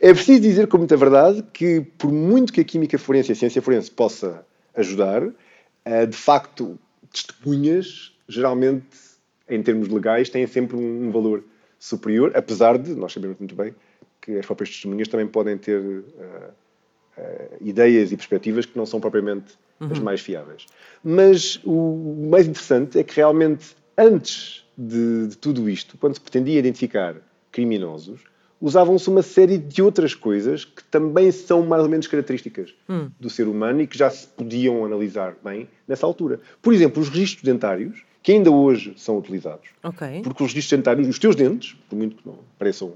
É 0.04 0.14
preciso 0.14 0.42
dizer 0.42 0.68
com 0.68 0.78
muita 0.78 0.98
verdade 0.98 1.42
que, 1.54 1.80
por 1.98 2.12
muito 2.12 2.52
que 2.52 2.60
a 2.60 2.64
química 2.66 2.98
forense 2.98 3.32
e 3.32 3.32
a 3.32 3.36
ciência 3.36 3.62
forense 3.62 3.90
possa 3.90 4.46
ajudar, 4.76 5.24
eh, 5.86 6.06
de 6.06 6.18
facto, 6.18 6.78
testemunhas, 7.10 8.14
geralmente, 8.28 8.86
em 9.48 9.64
termos 9.64 9.88
legais, 9.88 10.30
têm 10.30 10.46
sempre 10.46 10.76
um 10.76 11.10
valor 11.10 11.42
superior, 11.80 12.34
apesar 12.36 12.78
de, 12.78 12.94
nós 12.94 13.14
sabemos 13.14 13.40
muito 13.40 13.56
bem, 13.56 13.74
que 14.20 14.38
as 14.38 14.46
próprias 14.46 14.72
testemunhas 14.72 15.08
também 15.08 15.26
podem 15.26 15.58
ter 15.58 15.80
uh, 15.80 16.04
uh, 17.18 17.58
ideias 17.62 18.12
e 18.12 18.18
perspectivas 18.18 18.66
que 18.66 18.78
não 18.78 18.86
são 18.86 19.00
propriamente 19.00 19.54
uhum. 19.80 19.90
as 19.90 20.00
mais 20.00 20.20
fiáveis. 20.20 20.66
Mas 21.02 21.62
o 21.64 22.28
mais 22.30 22.46
interessante 22.46 23.00
é 23.00 23.06
que 23.06 23.16
realmente, 23.16 23.74
antes 23.98 24.66
de, 24.78 25.28
de 25.28 25.38
tudo 25.38 25.70
isto, 25.70 25.98
quando 25.98 26.16
se 26.16 26.20
pretendia 26.20 26.60
identificar 26.60 27.16
criminosos, 27.54 28.33
usavam-se 28.64 29.10
uma 29.10 29.22
série 29.22 29.58
de 29.58 29.84
outras 29.84 30.16
coisas 30.16 30.64
que 30.64 30.82
também 30.86 31.30
são 31.34 31.66
mais 31.66 31.84
ou 31.84 31.90
menos 31.90 32.08
características 32.08 32.74
hum. 32.88 33.12
do 33.20 33.30
ser 33.30 33.46
humano 33.46 33.82
e 33.82 33.88
que 33.88 33.98
já 33.98 34.10
se 34.10 34.26
podiam 34.26 34.86
analisar 34.86 35.36
bem 35.44 35.68
nessa 35.86 36.06
altura. 36.06 36.40
Por 36.62 36.74
exemplo, 36.74 37.04
os 37.04 37.10
registros 37.10 37.44
dentários, 37.44 38.04
que 38.24 38.32
ainda 38.32 38.50
hoje 38.50 38.94
são 38.96 39.18
utilizados. 39.18 39.68
Okay. 39.84 40.22
Porque 40.22 40.42
os 40.42 40.54
registros 40.54 40.80
dentários, 40.80 41.10
os 41.10 41.20
teus 41.20 41.36
dentes, 41.36 41.76
por 41.90 41.98
muito 41.98 42.16
que 42.16 42.26
não 42.26 42.40
pareçam 42.58 42.94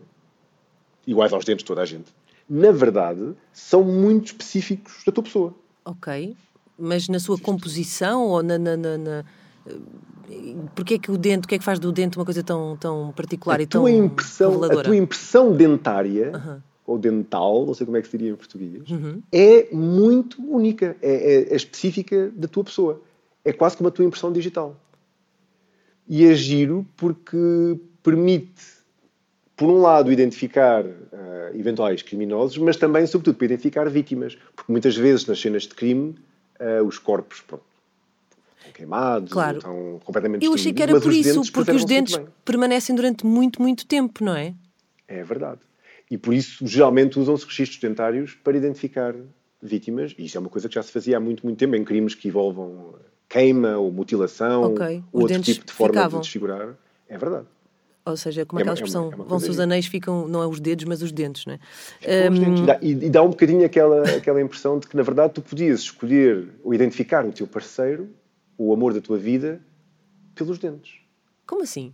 iguais 1.05 1.33
aos 1.33 1.43
dentes 1.43 1.63
de 1.63 1.67
toda 1.67 1.81
a 1.81 1.85
gente, 1.85 2.13
na 2.49 2.71
verdade, 2.71 3.33
são 3.51 3.83
muito 3.83 4.27
específicos 4.27 5.03
da 5.05 5.11
tua 5.11 5.23
pessoa. 5.23 5.53
Ok. 5.83 6.33
Mas 6.79 7.09
na 7.09 7.19
sua 7.19 7.37
composição 7.37 8.23
ou 8.23 8.41
na. 8.41 8.57
na, 8.57 8.77
na, 8.77 8.97
na... 8.97 9.25
Porquê 10.75 10.95
é 10.95 10.99
que 10.99 11.09
o 11.09 11.17
dente, 11.17 11.45
o 11.45 11.47
que 11.47 11.55
é 11.55 11.57
que 11.57 11.63
faz 11.63 11.79
do 11.79 11.91
dente 11.91 12.17
uma 12.17 12.25
coisa 12.25 12.43
tão, 12.43 12.75
tão 12.77 13.13
particular 13.15 13.59
a 13.59 13.63
e 13.63 13.67
tão 13.67 13.87
impressão, 13.87 14.51
reveladora? 14.51 14.81
A 14.81 14.83
tua 14.83 14.95
impressão 14.95 15.53
dentária, 15.53 16.31
uhum. 16.35 16.61
ou 16.85 16.97
dental, 16.97 17.65
não 17.65 17.73
sei 17.73 17.85
como 17.85 17.97
é 17.97 18.01
que 18.01 18.09
se 18.09 18.17
diria 18.17 18.33
em 18.33 18.35
português, 18.35 18.89
uhum. 18.89 19.21
é 19.31 19.73
muito 19.73 20.41
única, 20.41 20.97
é, 21.01 21.11
é, 21.11 21.53
é, 21.53 21.55
específica 21.55 22.29
da 22.35 22.47
tua 22.47 22.65
pessoa. 22.65 23.01
É 23.45 23.53
quase 23.53 23.77
como 23.77 23.87
a 23.87 23.91
tua 23.91 24.03
impressão 24.03 24.31
digital. 24.31 24.75
E 26.07 26.25
é 26.25 26.33
giro 26.33 26.85
porque 26.97 27.79
permite 28.03 28.77
por 29.57 29.69
um 29.69 29.81
lado, 29.81 30.11
identificar 30.11 30.85
uh, 30.85 31.55
eventuais 31.55 32.03
criminosos, 32.03 32.59
mas 32.59 32.77
também, 32.77 33.07
sobretudo, 33.07 33.37
para 33.37 33.45
identificar 33.45 33.89
vítimas. 33.89 34.37
Porque 34.55 34.71
muitas 34.71 34.95
vezes, 34.95 35.25
nas 35.25 35.41
cenas 35.41 35.63
de 35.63 35.69
crime, 35.69 36.15
uh, 36.59 36.85
os 36.85 36.99
corpos 36.99 37.41
pronto, 37.41 37.63
queimados, 38.71 39.31
Claro. 39.31 39.57
estão 39.57 39.99
completamente 40.03 40.45
Eu 40.45 40.53
achei 40.53 40.73
que 40.73 40.81
era 40.83 40.99
por 40.99 41.11
isso, 41.13 41.51
porque 41.51 41.71
os 41.71 41.85
dentes 41.85 42.19
permanecem 42.45 42.95
durante 42.95 43.25
muito, 43.25 43.61
muito 43.61 43.85
tempo, 43.85 44.23
não 44.23 44.35
é? 44.35 44.53
É 45.07 45.23
verdade. 45.23 45.59
E 46.09 46.17
por 46.17 46.33
isso, 46.33 46.65
geralmente, 46.65 47.19
usam-se 47.19 47.45
registros 47.45 47.79
dentários 47.81 48.33
para 48.33 48.55
identificar 48.57 49.13
vítimas, 49.61 50.13
e 50.17 50.25
isso 50.25 50.37
é 50.37 50.39
uma 50.39 50.49
coisa 50.49 50.69
que 50.69 50.75
já 50.75 50.83
se 50.83 50.91
fazia 50.91 51.17
há 51.17 51.19
muito, 51.19 51.45
muito 51.45 51.57
tempo, 51.57 51.75
em 51.75 51.83
crimes 51.83 52.13
que 52.15 52.27
envolvam 52.27 52.95
queima 53.27 53.77
ou 53.77 53.91
mutilação, 53.91 54.73
Ok. 54.75 54.97
Os 54.97 55.03
ou 55.13 55.21
outro 55.23 55.41
tipo 55.41 55.65
de 55.65 55.73
forma 55.73 55.93
ficavam. 55.95 56.19
de 56.19 56.23
desfigurar. 56.25 56.75
É 57.09 57.17
verdade. 57.17 57.45
Ou 58.05 58.15
seja, 58.15 58.45
como 58.45 58.59
É 58.59 58.61
aquela 58.61 58.73
é 58.73 58.77
expressão, 58.77 59.11
é 59.11 59.15
vão-se 59.17 59.49
os 59.49 59.59
anéis, 59.59 59.85
ficam, 59.85 60.29
não 60.29 60.41
é 60.41 60.47
os 60.47 60.61
dedos, 60.61 60.85
mas 60.85 61.01
os 61.01 61.11
dentes, 61.11 61.45
não 61.45 61.55
é? 61.55 61.57
Com 62.27 62.33
os 62.33 62.39
dentes. 62.39 62.61
E 62.61 62.65
dá- 62.65 62.79
E, 62.81 62.91
e 62.91 63.09
dá 63.09 63.21
um 63.21 63.29
bocadinho 63.29 63.65
aquela, 63.65 64.01
aquela 64.15 64.41
impressão 64.41 64.79
de 64.79 64.87
que, 64.87 64.95
na 64.95 65.03
verdade, 65.03 65.33
tu 65.33 65.41
podias 65.41 65.81
escolher 65.81 66.47
ou 66.63 66.73
identificar 66.73 67.25
o 67.25 67.33
teu 67.33 67.45
parceiro, 67.45 68.07
o 68.57 68.73
amor 68.73 68.93
da 68.93 69.01
tua 69.01 69.17
vida, 69.17 69.61
pelos 70.35 70.57
dentes. 70.57 70.93
Como 71.45 71.63
assim? 71.63 71.93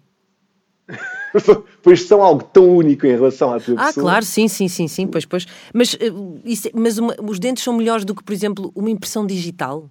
pois 1.82 2.02
são 2.04 2.22
algo 2.22 2.44
tão 2.44 2.70
único 2.76 3.06
em 3.06 3.12
relação 3.12 3.54
à 3.54 3.60
tua 3.60 3.76
Ah, 3.78 3.88
pessoa. 3.88 4.04
claro, 4.04 4.26
sim, 4.26 4.48
sim, 4.48 4.68
sim, 4.68 4.88
sim, 4.88 5.08
pois, 5.08 5.26
pois. 5.26 5.46
Mas, 5.74 5.96
eh, 5.96 6.12
isso 6.46 6.68
é- 6.68 6.72
mas 6.74 6.98
uma- 6.98 7.16
os 7.22 7.40
dentes 7.40 7.64
são 7.64 7.76
melhores 7.76 8.04
do 8.06 8.14
que, 8.14 8.24
por 8.24 8.34
exemplo, 8.34 8.72
uma 8.76 8.90
impressão 8.90 9.26
digital? 9.26 9.90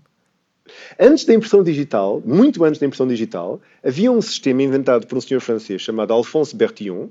Antes 0.98 1.24
da 1.24 1.34
impressão 1.34 1.62
digital, 1.62 2.22
muito 2.24 2.62
antes 2.64 2.78
da 2.80 2.86
impressão 2.86 3.06
digital, 3.08 3.60
havia 3.82 4.12
um 4.12 4.20
sistema 4.22 4.62
inventado 4.62 5.06
por 5.06 5.18
um 5.18 5.20
senhor 5.20 5.40
francês 5.40 5.82
chamado 5.82 6.12
Alphonse 6.12 6.54
Bertillon, 6.54 7.08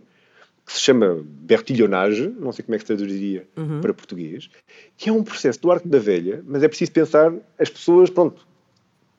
que 0.66 0.74
se 0.74 0.80
chama 0.80 1.22
Bertillonage, 1.26 2.30
não 2.40 2.52
sei 2.52 2.64
como 2.64 2.76
é 2.76 2.78
que 2.78 2.84
se 2.84 2.88
traduziria 2.88 3.48
Uhum. 3.58 3.82
para 3.82 3.94
português, 3.94 4.50
que 4.96 5.10
é 5.10 5.12
um 5.12 5.24
processo 5.24 5.60
do 5.60 5.72
arco 5.72 5.88
da 5.88 6.00
velha, 6.00 6.44
mas 6.48 6.64
é 6.64 6.68
preciso 6.68 6.92
pensar, 6.92 7.34
as 7.60 7.70
pessoas, 7.70 8.10
pronto, 8.10 8.48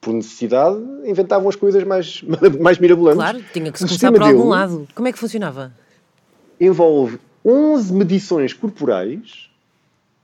por 0.03 0.13
necessidade, 0.13 0.77
inventavam 1.05 1.47
as 1.49 1.55
coisas 1.55 1.83
mais, 1.83 2.21
mais 2.59 2.77
mirabolantes. 2.79 3.17
Claro, 3.21 3.39
tinha 3.53 3.71
que 3.71 3.79
se 3.79 3.85
começar 3.85 4.11
por 4.11 4.21
algum 4.23 4.49
lado. 4.49 4.87
Como 4.93 5.07
é 5.07 5.11
que 5.11 5.19
funcionava? 5.19 5.71
envolve 6.59 7.19
11 7.43 7.91
medições 7.93 8.53
corporais 8.53 9.49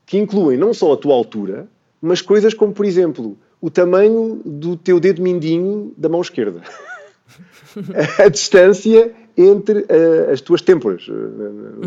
que 0.06 0.18
incluem 0.18 0.58
não 0.58 0.74
só 0.74 0.94
a 0.94 0.98
tua 0.98 1.14
altura, 1.14 1.68
mas 2.02 2.22
coisas 2.22 2.54
como, 2.54 2.72
por 2.72 2.86
exemplo, 2.86 3.38
o 3.60 3.70
tamanho 3.70 4.42
do 4.46 4.78
teu 4.78 5.00
dedo 5.00 5.22
mindinho 5.22 5.94
da 5.98 6.08
mão 6.08 6.22
esquerda. 6.22 6.62
a 8.24 8.30
distância 8.30 9.12
entre 9.38 9.86
eh, 9.90 10.30
as 10.32 10.40
tuas 10.42 10.62
têmporas, 10.62 11.08
na, 11.08 11.16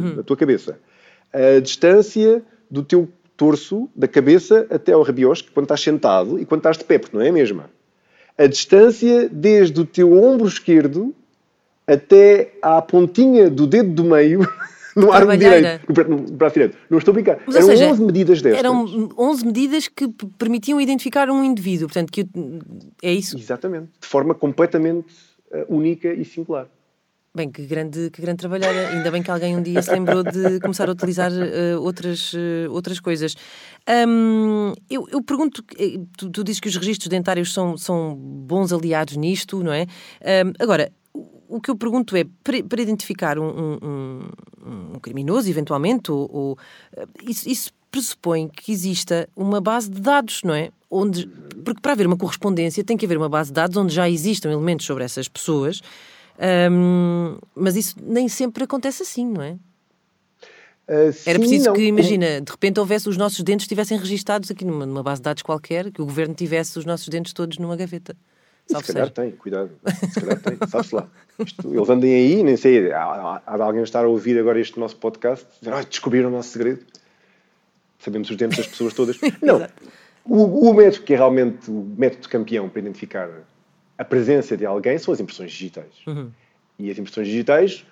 na- 0.01 0.15
na 0.17 0.23
tua 0.23 0.37
cabeça. 0.37 0.79
A 1.33 1.61
distância 1.61 2.43
do 2.71 2.83
teu 2.83 3.09
torso, 3.37 3.89
da 3.97 4.07
cabeça 4.07 4.67
até 4.71 4.93
ao 4.93 5.03
rabiosque, 5.03 5.51
quando 5.51 5.65
estás 5.65 5.81
sentado 5.81 6.39
e 6.39 6.45
quando 6.45 6.61
estás 6.61 6.77
de 6.79 6.85
pé, 6.85 6.99
porque 6.99 7.17
não 7.17 7.25
é 7.25 7.31
a 7.31 7.33
mesma. 7.33 7.71
A 8.43 8.47
distância 8.49 9.29
desde 9.29 9.81
o 9.81 9.87
teu 9.87 10.13
ombro 10.21 10.49
esquerdo 10.49 11.15
até 11.87 12.55
à 12.61 12.83
pontinha 12.83 13.49
do 13.49 13.69
dedo 13.69 13.91
do 13.93 14.05
meio 14.05 14.41
no 14.97 15.13
arco 15.13 15.37
direito, 15.37 15.87
no 16.09 16.19
braço 16.33 16.55
direito. 16.55 16.77
Não 16.91 16.99
estou 16.99 17.13
a 17.13 17.15
brincar. 17.15 17.39
Mas, 17.47 17.55
Eram 17.55 17.67
seja, 17.69 17.87
11 17.87 18.03
medidas 18.03 18.43
destas. 18.43 18.59
Eram 18.59 19.11
11 19.17 19.47
medidas 19.47 19.87
que 19.87 20.09
permitiam 20.39 20.81
identificar 20.81 21.31
um 21.31 21.45
indivíduo. 21.45 21.87
Portanto, 21.87 22.11
que 22.11 22.27
é 23.01 23.13
isso? 23.13 23.39
Exatamente. 23.39 23.91
De 24.01 24.09
forma 24.09 24.35
completamente 24.35 25.07
eh, 25.53 25.65
única 25.69 26.13
e 26.13 26.25
singular. 26.25 26.67
Bem, 27.35 27.51
que 27.51 27.65
grande, 27.65 28.11
que 28.11 28.21
grande 28.21 28.37
trabalhar. 28.39 28.69
Ainda 28.69 29.11
bem 29.11 29.23
que 29.23 29.31
alguém 29.31 29.57
um 29.57 29.63
dia 29.63 29.81
se 29.83 29.91
lembrou 29.91 30.23
de 30.23 30.61
começar 30.61 30.87
a 30.87 30.93
utilizar 30.93 31.33
eh, 31.33 31.75
outras, 31.79 32.33
eh, 32.35 32.69
outras 32.69 33.01
coisas. 33.01 33.35
Hum, 34.07 34.75
eu, 34.91 35.09
eu 35.11 35.23
pergunto, 35.23 35.65
eh, 35.79 35.99
tu, 36.19 36.29
tu 36.29 36.45
dizes 36.45 36.61
que 36.61 36.69
os 36.69 36.77
registros 36.77 37.09
dentários 37.09 37.55
são, 37.55 37.79
são 37.79 38.15
bons 38.15 38.71
aliados 38.71 39.17
nisto, 39.17 39.63
não 39.65 39.73
é? 39.73 39.87
Hum, 40.45 40.53
agora, 40.59 40.93
o- 41.49 41.59
que 41.59 41.71
eu 41.71 41.77
pergunto 41.77 42.15
é, 42.17 42.25
para, 42.45 42.63
para 42.65 42.83
identificar 42.83 43.39
um, 43.39 43.49
um- 43.49 43.79
um- 44.63 44.95
um 44.97 45.01
criminoso, 45.01 45.49
eventualmente, 45.49 46.13
ou, 46.13 46.29
ou, 46.31 46.59
isso, 47.27 47.49
isso 47.49 47.71
pressupõe 47.91 48.49
que 48.49 48.71
exista 48.73 49.27
uma 49.35 49.59
base 49.61 49.91
de 49.91 50.03
dados, 50.03 50.43
não 50.45 50.55
é? 50.55 50.69
Onde, 50.91 51.27
porque 51.65 51.81
para 51.81 51.93
haver 51.93 52.07
uma 52.07 52.17
correspondência 52.17 52.85
tem 52.85 52.97
que 52.97 53.07
haver 53.07 53.17
uma 53.17 53.29
base 53.31 53.49
de 53.49 53.55
dados 53.55 53.77
onde 53.79 53.95
já 53.95 54.09
existam 54.09 54.51
elementos 54.51 54.85
sobre 54.85 55.03
essas 55.05 55.29
pessoas, 55.29 55.81
Hum, 56.71 57.39
mas 57.55 57.77
isso 57.77 57.95
nem 58.03 58.29
sempre 58.29 58.65
acontece 58.65 59.03
assim, 59.03 59.27
não 59.27 59.43
é? 59.43 59.57
Era 60.89 61.13
sim, 61.13 61.39
preciso 61.39 61.67
não. 61.67 61.73
que, 61.75 61.83
imagina, 61.85 62.41
de 62.41 62.51
repente 62.51 62.81
houvesse 62.81 63.09
os 63.09 63.17
nossos 63.17 63.43
dentes 63.43 63.65
estivessem 63.65 63.97
registados 63.97 64.51
aqui 64.51 64.65
numa, 64.65 64.85
numa 64.85 65.03
base 65.03 65.21
de 65.21 65.25
dados 65.25 65.43
qualquer, 65.43 65.91
que 65.93 66.03
o 66.03 66.05
governo 66.05 66.35
tivesse 66.35 66.79
os 66.79 66.85
nossos 66.85 67.09
dentes 67.09 67.33
todos 67.33 67.59
numa 67.59 67.77
gaveta. 67.77 68.17
E 68.69 68.73
Salve 68.73 68.87
se 68.87 68.93
calhar 68.93 69.09
seja. 69.09 69.15
tem, 69.15 69.31
cuidado. 69.33 69.71
Se 70.13 70.21
calhar 70.21 70.41
tem, 70.41 70.59
sabe-se 70.69 70.95
lá. 70.95 71.09
Isto, 71.39 71.73
eles 71.75 71.89
andem 71.89 72.13
aí, 72.15 72.43
nem 72.43 72.57
sei, 72.57 72.93
há, 72.93 73.41
há- 73.47 73.57
de 73.57 73.63
alguém 73.63 73.83
estar 73.83 74.05
a 74.05 74.09
ouvir 74.09 74.39
agora 74.39 74.61
este 74.61 74.79
nosso 74.79 74.97
podcast 74.97 75.47
dizer, 75.61 75.73
"Ai, 75.73 75.85
descobriram 75.87 76.29
o 76.29 76.33
nosso 76.33 76.51
segredo. 76.51 76.81
Sabemos 77.99 78.29
os 78.29 78.37
dentes 78.37 78.59
das 78.59 78.67
pessoas 78.67 78.93
todas. 78.93 79.17
Não, 79.41 79.67
o, 80.25 80.69
o 80.71 80.75
método 80.75 81.05
que 81.05 81.15
é 81.15 81.17
realmente 81.17 81.71
o 81.71 81.95
método 81.97 82.29
campeão 82.29 82.69
para 82.69 82.81
identificar 82.81 83.29
a 83.97 84.05
presença 84.05 84.57
de 84.57 84.65
alguém 84.65 84.99
são 84.99 85.13
as 85.13 85.21
impressões 85.21 85.53
digitais. 85.53 85.93
Uhum. 86.07 86.31
E 86.79 86.91
as 86.91 86.99
impressões 86.99 87.29
digitais, 87.29 87.85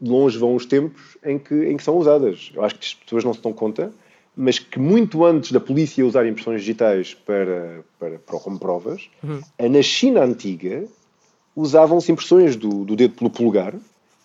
longe 0.00 0.38
vão 0.38 0.54
os 0.54 0.66
tempos 0.66 1.16
em 1.24 1.38
que, 1.38 1.54
em 1.54 1.76
que 1.76 1.82
são 1.82 1.96
usadas. 1.96 2.50
Eu 2.54 2.64
acho 2.64 2.76
que 2.76 2.86
as 2.86 2.94
pessoas 2.94 3.24
não 3.24 3.34
se 3.34 3.42
dão 3.42 3.52
conta, 3.52 3.92
mas 4.36 4.58
que 4.58 4.78
muito 4.78 5.24
antes 5.24 5.52
da 5.52 5.60
polícia 5.60 6.04
usar 6.04 6.26
impressões 6.26 6.60
digitais 6.60 7.14
para, 7.14 7.84
para, 7.98 8.18
para 8.18 8.38
como 8.40 8.58
provas, 8.58 9.10
na 9.58 9.82
China 9.82 10.24
antiga 10.24 10.84
usavam-se 11.54 12.10
impressões 12.10 12.56
do, 12.56 12.84
do 12.84 12.96
dedo 12.96 13.14
pelo 13.14 13.30
polegar 13.30 13.74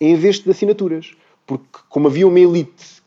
em 0.00 0.14
vez 0.16 0.40
de 0.40 0.50
assinaturas. 0.50 1.14
Porque, 1.46 1.78
como 1.88 2.08
havia 2.08 2.26
uma 2.26 2.40
elite 2.40 3.02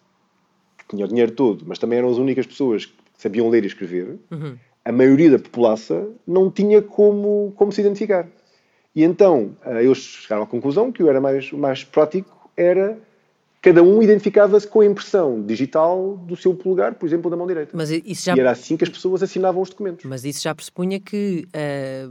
que 0.77 0.85
tinha 0.87 1.05
o 1.05 1.07
dinheiro 1.07 1.31
todo, 1.31 1.65
mas 1.67 1.79
também 1.79 1.99
eram 1.99 2.09
as 2.09 2.17
únicas 2.17 2.45
pessoas 2.45 2.85
que 2.85 2.93
sabiam 3.17 3.49
ler 3.49 3.63
e 3.63 3.67
escrever, 3.67 4.17
a 4.89 4.91
maioria 4.91 5.29
da 5.29 5.37
população 5.37 6.15
não 6.25 6.49
tinha 6.49 6.81
como, 6.81 7.53
como 7.55 7.71
se 7.71 7.79
identificar. 7.79 8.27
E 8.95 9.03
então 9.03 9.55
eh, 9.63 9.83
eles 9.83 9.99
chegaram 9.99 10.41
à 10.41 10.47
conclusão 10.47 10.91
que 10.91 11.03
o 11.03 11.07
era 11.07 11.21
mais, 11.21 11.51
mais 11.51 11.83
prático 11.83 12.49
era 12.57 12.97
cada 13.61 13.83
um 13.83 14.01
identificava-se 14.01 14.67
com 14.67 14.81
a 14.81 14.85
impressão 14.85 15.43
digital 15.45 16.17
do 16.17 16.35
seu 16.35 16.55
polegar, 16.55 16.95
por 16.95 17.05
exemplo, 17.05 17.29
da 17.29 17.37
mão 17.37 17.45
direita. 17.45 17.71
Mas 17.75 17.91
isso 17.91 18.25
já, 18.25 18.35
E 18.35 18.39
era 18.39 18.49
assim 18.49 18.75
que 18.75 18.83
as 18.83 18.89
pessoas 18.89 19.21
assinavam 19.21 19.61
os 19.61 19.69
documentos. 19.69 20.05
mas 20.05 20.23
isso 20.23 20.41
já 20.41 20.55
pressupunha 20.55 20.99
que 20.99 21.45
ah, 21.53 22.09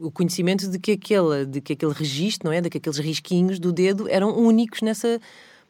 o 0.00 0.10
conhecimento 0.10 0.68
de 0.68 0.80
que, 0.80 0.92
aquele, 0.92 1.46
de 1.46 1.60
que 1.60 1.74
aquele 1.74 1.92
registro, 1.92 2.48
não 2.48 2.52
é? 2.52 2.60
De 2.60 2.68
que 2.68 2.78
aqueles 2.78 2.98
risquinhos 2.98 3.60
do 3.60 3.72
dedo 3.72 4.08
eram 4.08 4.36
únicos 4.36 4.80
nessa, 4.82 5.20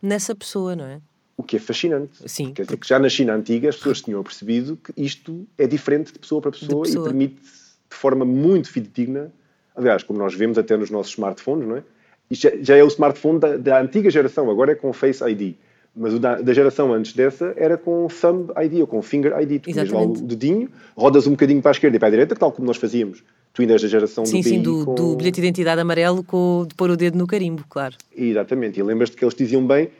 nessa 0.00 0.34
pessoa, 0.34 0.74
não 0.74 0.86
é? 0.86 1.00
O 1.40 1.42
que 1.42 1.56
é 1.56 1.58
fascinante. 1.58 2.12
Sim. 2.26 2.52
Quer 2.52 2.64
dizer 2.64 2.76
que 2.76 2.86
já 2.86 2.98
na 2.98 3.08
China 3.08 3.34
antiga 3.34 3.70
as 3.70 3.76
pessoas 3.76 4.02
tinham 4.02 4.22
percebido 4.22 4.76
que 4.76 4.92
isto 4.94 5.46
é 5.56 5.66
diferente 5.66 6.12
de 6.12 6.18
pessoa 6.18 6.38
para 6.42 6.50
pessoa, 6.50 6.84
pessoa. 6.84 7.06
e 7.06 7.08
permite 7.08 7.36
de 7.36 7.96
forma 7.96 8.26
muito 8.26 8.70
fidedigna, 8.70 9.32
aliás, 9.74 10.02
como 10.02 10.18
nós 10.18 10.34
vemos 10.34 10.58
até 10.58 10.76
nos 10.76 10.90
nossos 10.90 11.12
smartphones, 11.12 11.66
não 11.66 11.76
é? 11.76 11.82
Isto 12.30 12.42
já, 12.42 12.62
já 12.62 12.76
é 12.76 12.84
o 12.84 12.88
smartphone 12.88 13.38
da, 13.40 13.56
da 13.56 13.80
antiga 13.80 14.10
geração, 14.10 14.50
agora 14.50 14.72
é 14.72 14.74
com 14.74 14.92
Face 14.92 15.24
ID. 15.24 15.54
Mas 15.96 16.14
o 16.14 16.20
da, 16.20 16.40
da 16.40 16.52
geração 16.52 16.92
antes 16.92 17.14
dessa 17.14 17.52
era 17.56 17.76
com 17.76 18.06
Thumb 18.06 18.52
ID 18.62 18.80
ou 18.80 18.86
com 18.86 19.02
Finger 19.02 19.32
ID. 19.40 19.60
Tu 19.60 19.72
punhas 19.72 19.90
lá 19.90 20.02
o 20.02 20.12
dedinho, 20.12 20.68
rodas 20.94 21.26
um 21.26 21.32
bocadinho 21.32 21.60
para 21.60 21.70
a 21.70 21.72
esquerda 21.72 21.96
e 21.96 21.98
para 21.98 22.08
a 22.08 22.10
direita, 22.10 22.36
tal 22.36 22.52
como 22.52 22.66
nós 22.66 22.76
fazíamos. 22.76 23.24
Tu 23.52 23.62
ainda 23.62 23.72
és 23.72 23.82
da 23.82 23.88
geração 23.88 24.24
Sim, 24.24 24.40
do 24.40 24.44
sim, 24.44 24.58
BI 24.58 24.62
do, 24.62 24.84
com... 24.84 24.94
do 24.94 25.16
bilhete 25.16 25.40
de 25.40 25.48
identidade 25.48 25.80
amarelo 25.80 26.22
com, 26.22 26.64
de 26.68 26.74
pôr 26.76 26.90
o 26.90 26.96
dedo 26.96 27.18
no 27.18 27.26
carimbo, 27.26 27.64
claro. 27.68 27.96
Exatamente. 28.16 28.78
E 28.78 28.82
lembras-te 28.82 29.16
que 29.16 29.24
eles 29.24 29.34
diziam 29.34 29.66
bem, 29.66 29.90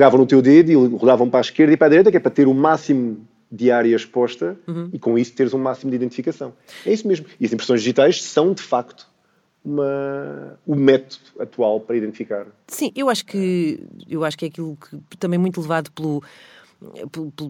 pegavam 0.00 0.18
no 0.18 0.24
teu 0.26 0.40
dedo 0.40 0.70
e 0.72 0.74
rodavam 0.96 1.28
para 1.28 1.40
a 1.40 1.42
esquerda 1.42 1.74
e 1.74 1.76
para 1.76 1.88
a 1.88 1.90
direita, 1.90 2.10
que 2.10 2.16
é 2.16 2.20
para 2.20 2.30
ter 2.30 2.48
o 2.48 2.54
máximo 2.54 3.18
de 3.52 3.70
área 3.70 3.94
exposta 3.94 4.56
e 4.94 4.98
com 4.98 5.18
isso 5.18 5.32
teres 5.34 5.52
um 5.52 5.58
máximo 5.58 5.90
de 5.90 5.96
identificação. 5.96 6.54
É 6.86 6.92
isso 6.92 7.06
mesmo. 7.06 7.26
E 7.38 7.44
as 7.44 7.52
impressões 7.52 7.82
digitais 7.82 8.22
são, 8.22 8.54
de 8.54 8.62
facto, 8.62 9.06
uma, 9.62 10.58
o 10.66 10.74
método 10.74 11.18
atual 11.38 11.80
para 11.80 11.96
identificar. 11.96 12.46
Sim, 12.66 12.90
eu 12.96 13.10
acho 13.10 13.26
que 13.26 13.80
eu 14.08 14.24
acho 14.24 14.38
que 14.38 14.46
é 14.46 14.48
aquilo 14.48 14.78
que 15.10 15.18
também 15.18 15.38
muito 15.38 15.60
levado 15.60 15.90
pelo- 15.92 16.22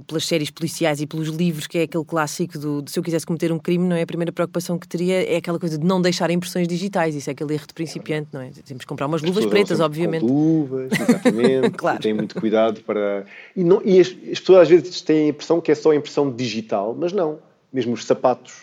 pelas 0.06 0.24
séries 0.24 0.50
policiais 0.50 1.00
e 1.00 1.06
pelos 1.06 1.28
livros, 1.28 1.66
que 1.66 1.78
é 1.78 1.82
aquele 1.82 2.04
clássico 2.04 2.58
do, 2.58 2.82
de 2.82 2.90
se 2.90 2.98
eu 2.98 3.02
quisesse 3.02 3.24
cometer 3.24 3.52
um 3.52 3.58
crime, 3.58 3.86
não 3.86 3.94
é? 3.94 4.02
A 4.02 4.06
primeira 4.06 4.32
preocupação 4.32 4.78
que 4.78 4.88
teria 4.88 5.22
é 5.22 5.36
aquela 5.36 5.58
coisa 5.58 5.78
de 5.78 5.86
não 5.86 6.02
deixar 6.02 6.30
impressões 6.30 6.66
digitais, 6.66 7.14
isso 7.14 7.30
é 7.30 7.32
aquele 7.32 7.54
erro 7.54 7.66
de 7.66 7.74
principiante, 7.74 8.28
não 8.32 8.40
é? 8.40 8.50
Temos 8.64 8.84
que 8.84 8.88
comprar 8.88 9.06
umas 9.06 9.22
luvas 9.22 9.38
As 9.38 9.44
pessoas 9.44 9.66
pretas, 9.66 9.80
obviamente. 9.80 10.22
luvas, 10.22 10.90
exatamente. 10.92 11.70
Claro. 11.80 12.02
Têm 12.02 12.12
muito 12.12 12.38
cuidado 12.38 12.80
para. 12.82 13.24
E, 13.56 13.62
não, 13.62 13.80
e 13.84 14.00
as, 14.00 14.08
as 14.08 14.40
pessoas 14.40 14.62
às 14.62 14.68
vezes 14.68 15.00
têm 15.00 15.26
a 15.26 15.28
impressão 15.28 15.60
que 15.60 15.70
é 15.70 15.74
só 15.74 15.94
impressão 15.94 16.30
digital, 16.30 16.96
mas 16.98 17.12
não. 17.12 17.38
Mesmo 17.72 17.94
os 17.94 18.04
sapatos 18.04 18.54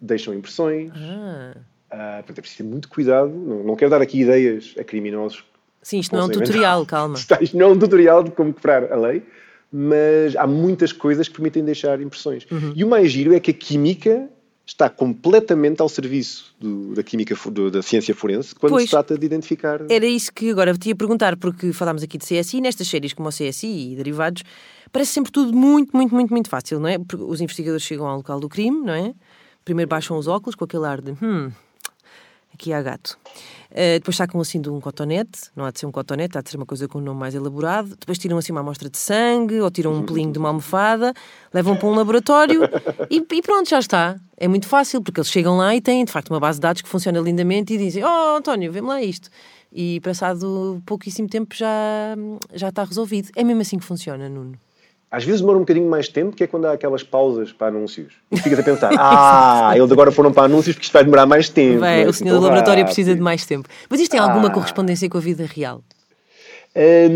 deixam 0.00 0.34
impressões. 0.34 0.90
Ah. 0.94 1.54
Ah, 1.90 2.16
portanto, 2.18 2.38
é 2.38 2.40
preciso 2.40 2.62
ter 2.62 2.68
muito 2.68 2.88
cuidado. 2.88 3.28
Não, 3.28 3.62
não 3.62 3.76
quero 3.76 3.90
dar 3.90 4.00
aqui 4.00 4.20
ideias 4.20 4.74
a 4.78 4.82
criminosos 4.82 5.44
Sim, 5.82 5.98
isto 5.98 6.14
não 6.14 6.22
é 6.22 6.24
um 6.26 6.28
tutorial, 6.28 6.86
calma. 6.86 7.16
Isto 7.40 7.56
não 7.56 7.66
é 7.66 7.68
um 7.70 7.78
tutorial 7.78 8.22
de 8.22 8.30
como 8.30 8.54
quebrar 8.54 8.92
a 8.92 8.96
lei, 8.96 9.22
mas 9.72 10.36
há 10.36 10.46
muitas 10.46 10.92
coisas 10.92 11.28
que 11.28 11.34
permitem 11.34 11.64
deixar 11.64 12.00
impressões. 12.00 12.46
Uhum. 12.50 12.72
E 12.76 12.84
o 12.84 12.88
mais 12.88 13.10
giro 13.10 13.34
é 13.34 13.40
que 13.40 13.50
a 13.50 13.54
química 13.54 14.28
está 14.66 14.88
completamente 14.88 15.80
ao 15.80 15.88
serviço 15.88 16.54
do, 16.58 16.94
da 16.94 17.02
química, 17.02 17.34
do, 17.50 17.70
da 17.70 17.82
ciência 17.82 18.14
forense 18.14 18.54
quando 18.54 18.72
Pois. 18.72 18.84
se 18.84 18.90
trata 18.90 19.18
de 19.18 19.26
identificar. 19.26 19.80
Era 19.90 20.06
isso 20.06 20.32
que 20.32 20.50
agora 20.50 20.72
te 20.74 20.88
ia 20.88 20.96
perguntar, 20.96 21.36
porque 21.36 21.72
falámos 21.72 22.02
aqui 22.02 22.16
de 22.16 22.24
CSI, 22.24 22.60
nestas 22.60 22.86
séries 22.86 23.12
como 23.12 23.28
o 23.28 23.32
CSI 23.32 23.92
e 23.92 23.96
derivados, 23.96 24.42
parece 24.92 25.12
sempre 25.12 25.32
tudo 25.32 25.56
muito, 25.56 25.96
muito, 25.96 26.14
muito, 26.14 26.30
muito 26.30 26.48
fácil, 26.48 26.78
não 26.78 26.88
é? 26.88 26.98
Porque 26.98 27.16
os 27.24 27.40
investigadores 27.40 27.84
chegam 27.84 28.06
ao 28.06 28.18
local 28.18 28.38
do 28.38 28.48
crime, 28.48 28.84
não 28.84 28.92
é? 28.92 29.14
Primeiro 29.64 29.88
baixam 29.88 30.16
os 30.16 30.26
óculos 30.26 30.54
com 30.54 30.64
aquele 30.64 30.86
ar 30.86 31.00
de 31.00 31.12
hum, 31.12 31.50
aqui 32.54 32.72
há 32.72 32.82
gato. 32.82 33.18
Uh, 33.70 33.94
depois 33.94 34.16
sacam 34.16 34.40
assim 34.40 34.60
de 34.60 34.68
um 34.68 34.80
cotonete, 34.80 35.50
não 35.56 35.64
há 35.64 35.70
de 35.70 35.80
ser 35.80 35.86
um 35.86 35.90
cotonete, 35.90 36.36
há 36.36 36.42
de 36.42 36.50
ser 36.50 36.58
uma 36.58 36.66
coisa 36.66 36.86
com 36.86 36.98
um 36.98 37.00
nome 37.00 37.18
mais 37.18 37.34
elaborado. 37.34 37.96
Depois 37.96 38.18
tiram 38.18 38.36
assim 38.36 38.52
uma 38.52 38.60
amostra 38.60 38.90
de 38.90 38.98
sangue 38.98 39.60
ou 39.60 39.70
tiram 39.70 39.94
um 39.94 40.04
pelinho 40.04 40.30
de 40.30 40.38
uma 40.38 40.48
almofada, 40.48 41.14
levam 41.52 41.76
para 41.76 41.88
um 41.88 41.94
laboratório 41.94 42.60
e, 43.10 43.16
e 43.16 43.42
pronto, 43.42 43.68
já 43.68 43.78
está. 43.78 44.16
É 44.36 44.46
muito 44.46 44.66
fácil, 44.66 45.00
porque 45.00 45.20
eles 45.20 45.30
chegam 45.30 45.56
lá 45.56 45.74
e 45.74 45.80
têm 45.80 46.04
de 46.04 46.12
facto 46.12 46.30
uma 46.30 46.40
base 46.40 46.58
de 46.58 46.62
dados 46.62 46.82
que 46.82 46.88
funciona 46.88 47.18
lindamente 47.20 47.72
e 47.72 47.78
dizem: 47.78 48.04
Oh, 48.04 48.36
António, 48.36 48.70
vê-me 48.70 48.88
lá 48.88 49.02
isto. 49.02 49.30
E 49.72 50.00
passado 50.00 50.82
pouquíssimo 50.84 51.28
tempo 51.28 51.54
já, 51.54 52.14
já 52.52 52.68
está 52.68 52.84
resolvido. 52.84 53.30
É 53.34 53.42
mesmo 53.42 53.62
assim 53.62 53.78
que 53.78 53.84
funciona, 53.84 54.28
Nuno. 54.28 54.58
Às 55.12 55.24
vezes 55.24 55.42
demora 55.42 55.58
um 55.58 55.60
bocadinho 55.60 55.88
mais 55.90 56.08
tempo, 56.08 56.34
que 56.34 56.42
é 56.42 56.46
quando 56.46 56.64
há 56.64 56.72
aquelas 56.72 57.02
pausas 57.02 57.52
para 57.52 57.66
anúncios. 57.68 58.14
E 58.30 58.36
ficas 58.38 58.58
a 58.58 58.62
pensar, 58.62 58.90
ah, 58.98 59.72
eles 59.76 59.92
agora 59.92 60.10
foram 60.10 60.32
para 60.32 60.44
anúncios 60.44 60.74
porque 60.74 60.86
isto 60.86 60.92
vai 60.94 61.04
demorar 61.04 61.26
mais 61.26 61.50
tempo. 61.50 61.80
Vai, 61.80 61.98
não 62.00 62.06
é 62.06 62.08
o 62.08 62.12
senhor 62.14 62.34
do 62.36 62.40
laboratório 62.42 62.80
rápido. 62.80 62.86
precisa 62.94 63.14
de 63.14 63.20
mais 63.20 63.44
tempo. 63.44 63.68
Mas 63.90 64.00
isto 64.00 64.10
tem 64.12 64.18
alguma 64.20 64.48
Ah. 64.48 64.50
correspondência 64.50 65.08
com 65.10 65.18
a 65.18 65.20
vida 65.20 65.44
real? 65.44 65.82
Ah, 66.74 67.08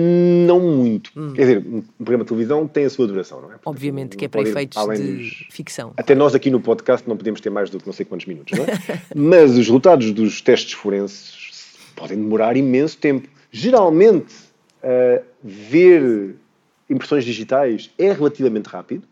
não 0.47 0.61
muito. 0.61 1.11
Quer 1.35 1.41
dizer, 1.41 1.59
um 1.67 1.81
programa 1.97 2.25
de 2.25 2.29
televisão 2.29 2.69
tem 2.69 2.85
a 2.85 2.91
sua 2.91 3.07
duração, 3.07 3.38
não 3.38 3.47
é? 3.47 3.53
Portanto, 3.53 3.67
Obviamente 3.69 4.11
não 4.12 4.19
que 4.19 4.25
é 4.26 4.29
para 4.29 4.43
efeitos 4.43 4.83
de 4.99 5.12
dos- 5.17 5.47
ficção. 5.50 5.95
Até 5.97 6.15
nós 6.15 6.35
aqui 6.35 6.50
no 6.50 6.61
podcast 6.61 7.09
não 7.09 7.17
podemos 7.17 7.41
ter 7.41 7.49
mais 7.49 7.71
do 7.71 7.79
que 7.79 7.87
não 7.87 7.95
sei 7.95 8.05
quantos 8.05 8.26
minutos, 8.26 8.59
não 8.59 8.65
é? 8.67 8.69
Mas 9.17 9.53
os 9.53 9.57
resultados 9.57 10.12
dos 10.12 10.43
testes 10.43 10.75
forenses 10.75 11.75
podem 11.97 12.19
demorar 12.19 12.59
imenso 12.59 12.99
tempo. 12.99 13.26
Geralmente, 13.50 14.35
ah, 14.83 15.23
ver 15.43 16.35
impressões 16.88 17.25
digitais 17.25 17.90
é 17.99 18.12
relativamente 18.12 18.66
rápido, 18.66 19.07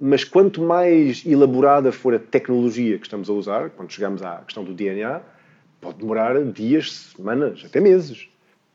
mas 0.00 0.24
quanto 0.24 0.62
mais 0.62 1.24
elaborada 1.26 1.90
for 1.90 2.14
a 2.14 2.18
tecnologia 2.18 2.98
que 2.98 3.06
estamos 3.06 3.28
a 3.28 3.32
usar, 3.32 3.70
quando 3.70 3.90
chegamos 3.92 4.22
à 4.22 4.38
questão 4.38 4.62
do 4.62 4.72
DNA, 4.72 5.20
pode 5.80 5.98
demorar 5.98 6.42
dias, 6.44 7.12
semanas, 7.16 7.62
até 7.64 7.80
meses. 7.80 8.28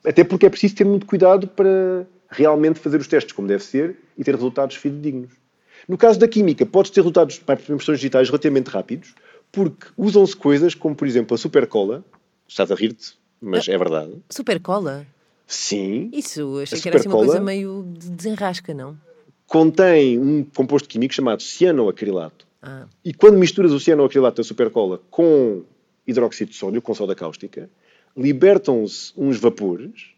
Até 0.05 0.23
porque 0.23 0.45
é 0.45 0.49
preciso 0.49 0.75
ter 0.75 0.83
muito 0.83 1.05
cuidado 1.05 1.47
para 1.47 2.05
realmente 2.29 2.79
fazer 2.79 2.99
os 2.99 3.07
testes 3.07 3.33
como 3.33 3.47
deve 3.47 3.63
ser 3.63 3.97
e 4.17 4.23
ter 4.23 4.35
resultados 4.35 4.75
fidedignos. 4.75 5.31
No 5.87 5.97
caso 5.97 6.19
da 6.19 6.27
química, 6.27 6.65
podes 6.65 6.91
ter 6.91 7.01
resultados 7.01 7.39
para 7.39 7.55
impressões 7.55 7.99
digitais 7.99 8.29
relativamente 8.29 8.67
rápidos, 8.69 9.13
porque 9.51 9.87
usam-se 9.97 10.35
coisas 10.35 10.73
como, 10.75 10.95
por 10.95 11.07
exemplo, 11.07 11.35
a 11.35 11.37
supercola. 11.37 12.03
Estás 12.47 12.71
a 12.71 12.75
rir-te, 12.75 13.17
mas 13.41 13.67
é 13.67 13.77
verdade. 13.77 14.13
Super 14.29 14.59
cola? 14.59 15.05
Sim, 15.45 16.09
Isso, 16.13 16.59
achei 16.61 16.79
que 16.79 16.87
era 16.87 16.97
assim 16.97 17.09
uma 17.09 17.17
coisa 17.17 17.39
meio 17.39 17.85
de 17.97 18.09
desenrasca, 18.09 18.73
não? 18.73 18.97
contém 19.53 20.17
um 20.17 20.43
composto 20.43 20.89
químico 20.89 21.13
chamado 21.13 21.43
cianoacrilato. 21.43 22.47
Ah, 22.59 22.87
E 23.05 23.13
quando 23.13 23.37
misturas 23.37 23.71
o 23.71 23.79
cianoacrilato 23.79 24.37
da 24.37 24.43
supercola 24.43 24.99
com 25.11 25.63
hidróxido 26.07 26.49
de 26.49 26.57
sódio, 26.57 26.81
com 26.81 26.95
soda 26.95 27.13
cáustica, 27.13 27.69
libertam-se 28.17 29.13
uns 29.15 29.37
vapores 29.37 30.11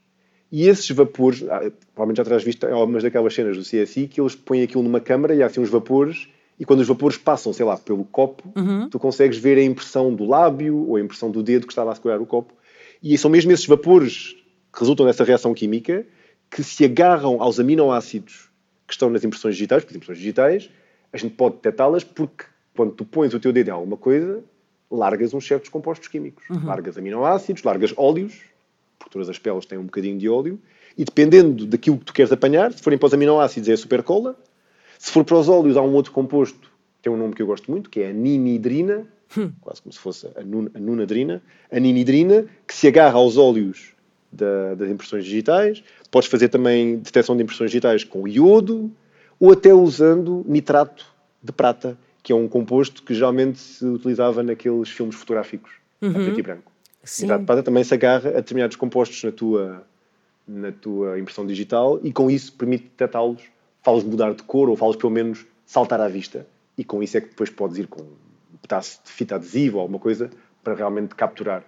e 0.50 0.70
esses 0.70 0.90
vapores, 0.92 1.44
ah, 1.50 1.70
provavelmente 1.94 2.18
já 2.18 2.24
terás 2.24 2.44
visto 2.44 2.66
algumas 2.66 3.04
daquelas 3.04 3.34
cenas 3.34 3.58
do 3.58 3.64
CSI, 3.64 4.08
que 4.08 4.22
eles 4.22 4.36
põem 4.36 4.64
aquilo 4.64 4.84
numa 4.84 5.02
câmara 5.02 5.36
e 5.36 5.44
há 5.44 5.48
assim 5.48 5.60
uns 5.60 5.70
vapores 5.70 6.30
e 6.58 6.64
quando 6.64 6.80
os 6.80 6.88
vapores 6.88 7.18
passam, 7.18 7.52
sei 7.52 7.66
lá, 7.66 7.76
pelo 7.76 8.06
copo, 8.06 8.54
tu 8.90 8.98
consegues 8.98 9.38
ver 9.38 9.58
a 9.58 9.64
impressão 9.64 10.14
do 10.14 10.24
lábio 10.24 10.88
ou 10.88 10.96
a 10.96 11.02
impressão 11.02 11.30
do 11.30 11.44
dedo 11.44 11.68
que 11.68 11.74
estava 11.74 11.92
a 11.92 11.96
segurar 11.96 12.22
o 12.22 12.26
copo. 12.26 12.54
E 13.04 13.18
são 13.18 13.30
mesmo 13.30 13.52
esses 13.52 13.66
vapores 13.66 14.34
resultam 14.80 15.06
dessa 15.06 15.24
reação 15.24 15.54
química 15.54 16.06
que 16.50 16.64
se 16.64 16.86
agarram 16.86 17.42
aos 17.42 17.60
aminoácidos 17.60 18.50
que 18.88 18.94
estão 18.94 19.10
nas 19.10 19.24
impressões 19.24 19.56
digitais, 19.56 19.84
porque 19.84 19.94
as 19.94 19.98
impressões 19.98 20.18
digitais 20.20 20.70
a 21.12 21.18
gente 21.18 21.34
pode 21.36 21.56
detectá-las 21.56 22.04
porque 22.04 22.46
quando 22.76 22.92
tu 22.92 23.06
pões 23.06 23.34
o 23.34 23.40
teu 23.40 23.54
dedo 23.54 23.70
em 23.70 23.72
alguma 23.72 23.98
coisa, 23.98 24.44
largas 24.92 25.34
uns 25.34 25.48
certos 25.48 25.70
compostos 25.70 26.08
químicos. 26.08 26.44
Largas 26.66 26.98
aminoácidos, 26.98 27.64
largas 27.64 27.94
óleos, 27.96 28.42
porque 29.00 29.12
todas 29.12 29.30
as 29.30 29.40
peles 29.40 29.66
têm 29.66 29.78
um 29.78 29.86
bocadinho 29.86 30.18
de 30.18 30.28
óleo, 30.28 30.60
e 30.98 31.04
dependendo 31.04 31.66
daquilo 31.66 31.98
que 31.98 32.06
tu 32.06 32.14
queres 32.14 32.32
apanhar, 32.32 32.74
se 32.74 32.84
forem 32.84 33.00
para 33.00 33.08
os 33.08 33.14
aminoácidos 33.14 33.70
é 33.70 33.74
a 33.74 33.78
supercola, 33.78 34.38
se 35.00 35.12
for 35.12 35.24
para 35.24 35.38
os 35.38 35.48
óleos 35.48 35.78
há 35.78 35.82
um 35.82 35.94
outro 35.94 36.12
composto, 36.12 36.72
tem 37.02 37.12
um 37.12 37.18
nome 37.18 37.34
que 37.34 37.42
eu 37.42 37.48
gosto 37.48 37.72
muito, 37.72 37.90
que 37.90 38.02
é 38.02 38.10
a 38.10 38.14
ninidrina, 38.14 39.08
quase 39.62 39.82
como 39.82 39.94
se 39.94 40.00
fosse 40.00 40.28
a, 40.36 40.44
nun, 40.44 40.68
a 40.74 40.80
nunadrina, 40.80 41.42
a 41.72 41.80
ninidrina, 41.80 42.46
que 42.68 42.76
se 42.76 42.88
agarra 42.88 43.16
aos 43.16 43.38
óleos 43.38 43.95
da- 44.36 44.76
das 44.76 44.90
impressões 44.90 45.24
digitais. 45.26 45.84
Podes 46.12 46.30
fazer 46.30 46.50
também 46.50 46.98
detecção 46.98 47.36
de 47.36 47.44
impressões 47.44 47.72
digitais 47.72 48.04
com 48.04 48.28
iodo 48.28 48.92
ou 49.40 49.52
até 49.52 49.74
usando 49.74 50.44
nitrato 50.48 51.06
de 51.42 51.52
prata, 51.52 51.98
que 52.22 52.32
é 52.32 52.36
um 52.36 52.48
composto 52.48 53.04
que 53.04 53.14
geralmente 53.14 53.60
se 53.60 53.86
utilizava 53.86 54.42
naqueles 54.44 54.90
filmes 54.90 55.16
fotográficos, 55.16 55.72
a 56.02 56.10
preto 56.12 56.40
e 56.40 56.42
branco. 56.42 56.72
Sim. 57.04 57.24
Nitrato 57.24 57.42
de 57.42 57.46
prata 57.46 57.64
também 57.64 57.84
se 57.84 57.94
agarra 57.94 58.30
a 58.30 58.34
determinados 58.34 58.76
compostos 58.76 59.24
na 59.24 59.32
tua, 59.32 59.86
na 60.48 60.72
tua 60.72 61.20
impressão 61.20 61.46
digital 61.46 62.00
e 62.04 62.12
com 62.12 62.30
isso 62.32 62.54
permite 62.54 62.84
detectá-los, 62.86 63.42
fá-los 63.84 64.04
mudar 64.04 64.34
de 64.34 64.44
cor 64.44 64.70
ou 64.70 64.76
fá-los 64.76 64.96
pelo 64.96 65.12
menos 65.12 65.46
saltar 65.66 66.02
à 66.02 66.08
vista. 66.08 66.48
E 66.78 66.84
com 66.84 67.02
isso 67.04 67.18
é 67.18 67.22
que 67.22 67.30
depois 67.30 67.50
podes 67.50 67.78
ir 67.78 67.88
com 67.88 68.02
um 68.02 68.58
pedaço 68.62 69.00
de 69.06 69.12
fita 69.12 69.36
adesiva 69.36 69.78
ou 69.78 69.82
alguma 69.82 70.00
coisa 70.00 70.30
para 70.64 70.74
realmente 70.74 71.14
capturar 71.14 71.64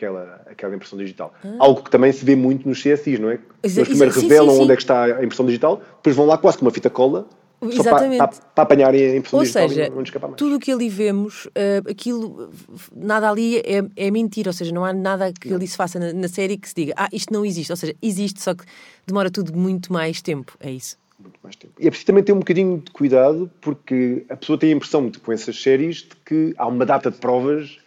aquela, 0.00 0.40
aquela 0.46 0.74
impressão 0.74 0.98
digital. 0.98 1.34
Algo 1.58 1.82
que 1.82 1.90
também 1.90 2.12
se 2.12 2.24
vê 2.24 2.36
muito 2.36 2.66
nos 2.68 2.80
CSIs, 2.80 3.18
não 3.18 3.30
é? 3.30 3.38
Exa- 3.62 3.80
Eles 3.80 3.88
primeiro 3.88 4.14
sim, 4.14 4.20
sim, 4.20 4.28
revelam 4.28 4.54
sim. 4.54 4.62
onde 4.62 4.72
é 4.72 4.76
que 4.76 4.82
está 4.82 5.04
a 5.04 5.24
impressão 5.24 5.44
digital, 5.44 5.82
depois 5.96 6.14
vão 6.14 6.26
lá 6.26 6.38
quase 6.38 6.58
com 6.58 6.64
uma 6.64 6.70
fita 6.70 6.88
cola 6.88 7.26
só 7.60 7.66
para, 7.66 7.74
Exatamente. 7.74 8.18
para, 8.18 8.28
para 8.28 8.62
apanharem 8.62 9.04
a 9.04 9.16
impressão 9.16 9.38
Ou 9.38 9.42
digital 9.44 9.68
seja, 9.68 9.90
não, 9.90 9.96
não 9.96 10.34
tudo 10.34 10.56
o 10.56 10.58
que 10.58 10.72
ali 10.72 10.88
vemos, 10.88 11.46
eh, 11.54 11.82
aquilo, 11.90 12.50
nada 12.96 13.28
ali 13.28 13.58
é, 13.58 13.84
é 13.96 14.10
mentira, 14.10 14.48
ou 14.48 14.52
seja, 14.54 14.72
não 14.72 14.82
há 14.82 14.94
nada 14.94 15.30
que 15.38 15.52
ali 15.52 15.66
se 15.66 15.76
faça 15.76 15.98
na, 15.98 16.10
na 16.12 16.26
série 16.28 16.56
que 16.56 16.66
se 16.66 16.74
diga, 16.74 16.94
ah, 16.96 17.08
isto 17.12 17.30
não 17.34 17.44
existe, 17.44 17.70
ou 17.70 17.76
seja, 17.76 17.94
existe, 18.00 18.40
só 18.40 18.54
que 18.54 18.64
demora 19.06 19.30
tudo 19.30 19.54
muito 19.54 19.92
mais 19.92 20.22
tempo, 20.22 20.56
é 20.58 20.70
isso. 20.70 20.96
muito 21.18 21.38
mais 21.42 21.54
tempo. 21.54 21.74
E 21.78 21.86
é 21.86 21.90
preciso 21.90 22.06
também 22.06 22.24
ter 22.24 22.32
um 22.32 22.38
bocadinho 22.38 22.78
de 22.78 22.90
cuidado, 22.92 23.50
porque 23.60 24.24
a 24.30 24.36
pessoa 24.38 24.56
tem 24.56 24.72
a 24.72 24.76
impressão, 24.76 25.10
de, 25.10 25.18
com 25.18 25.30
essas 25.30 25.60
séries, 25.60 25.96
de 25.96 26.16
que 26.24 26.54
há 26.56 26.66
uma 26.66 26.86
data 26.86 27.10
de 27.10 27.18
provas 27.18 27.78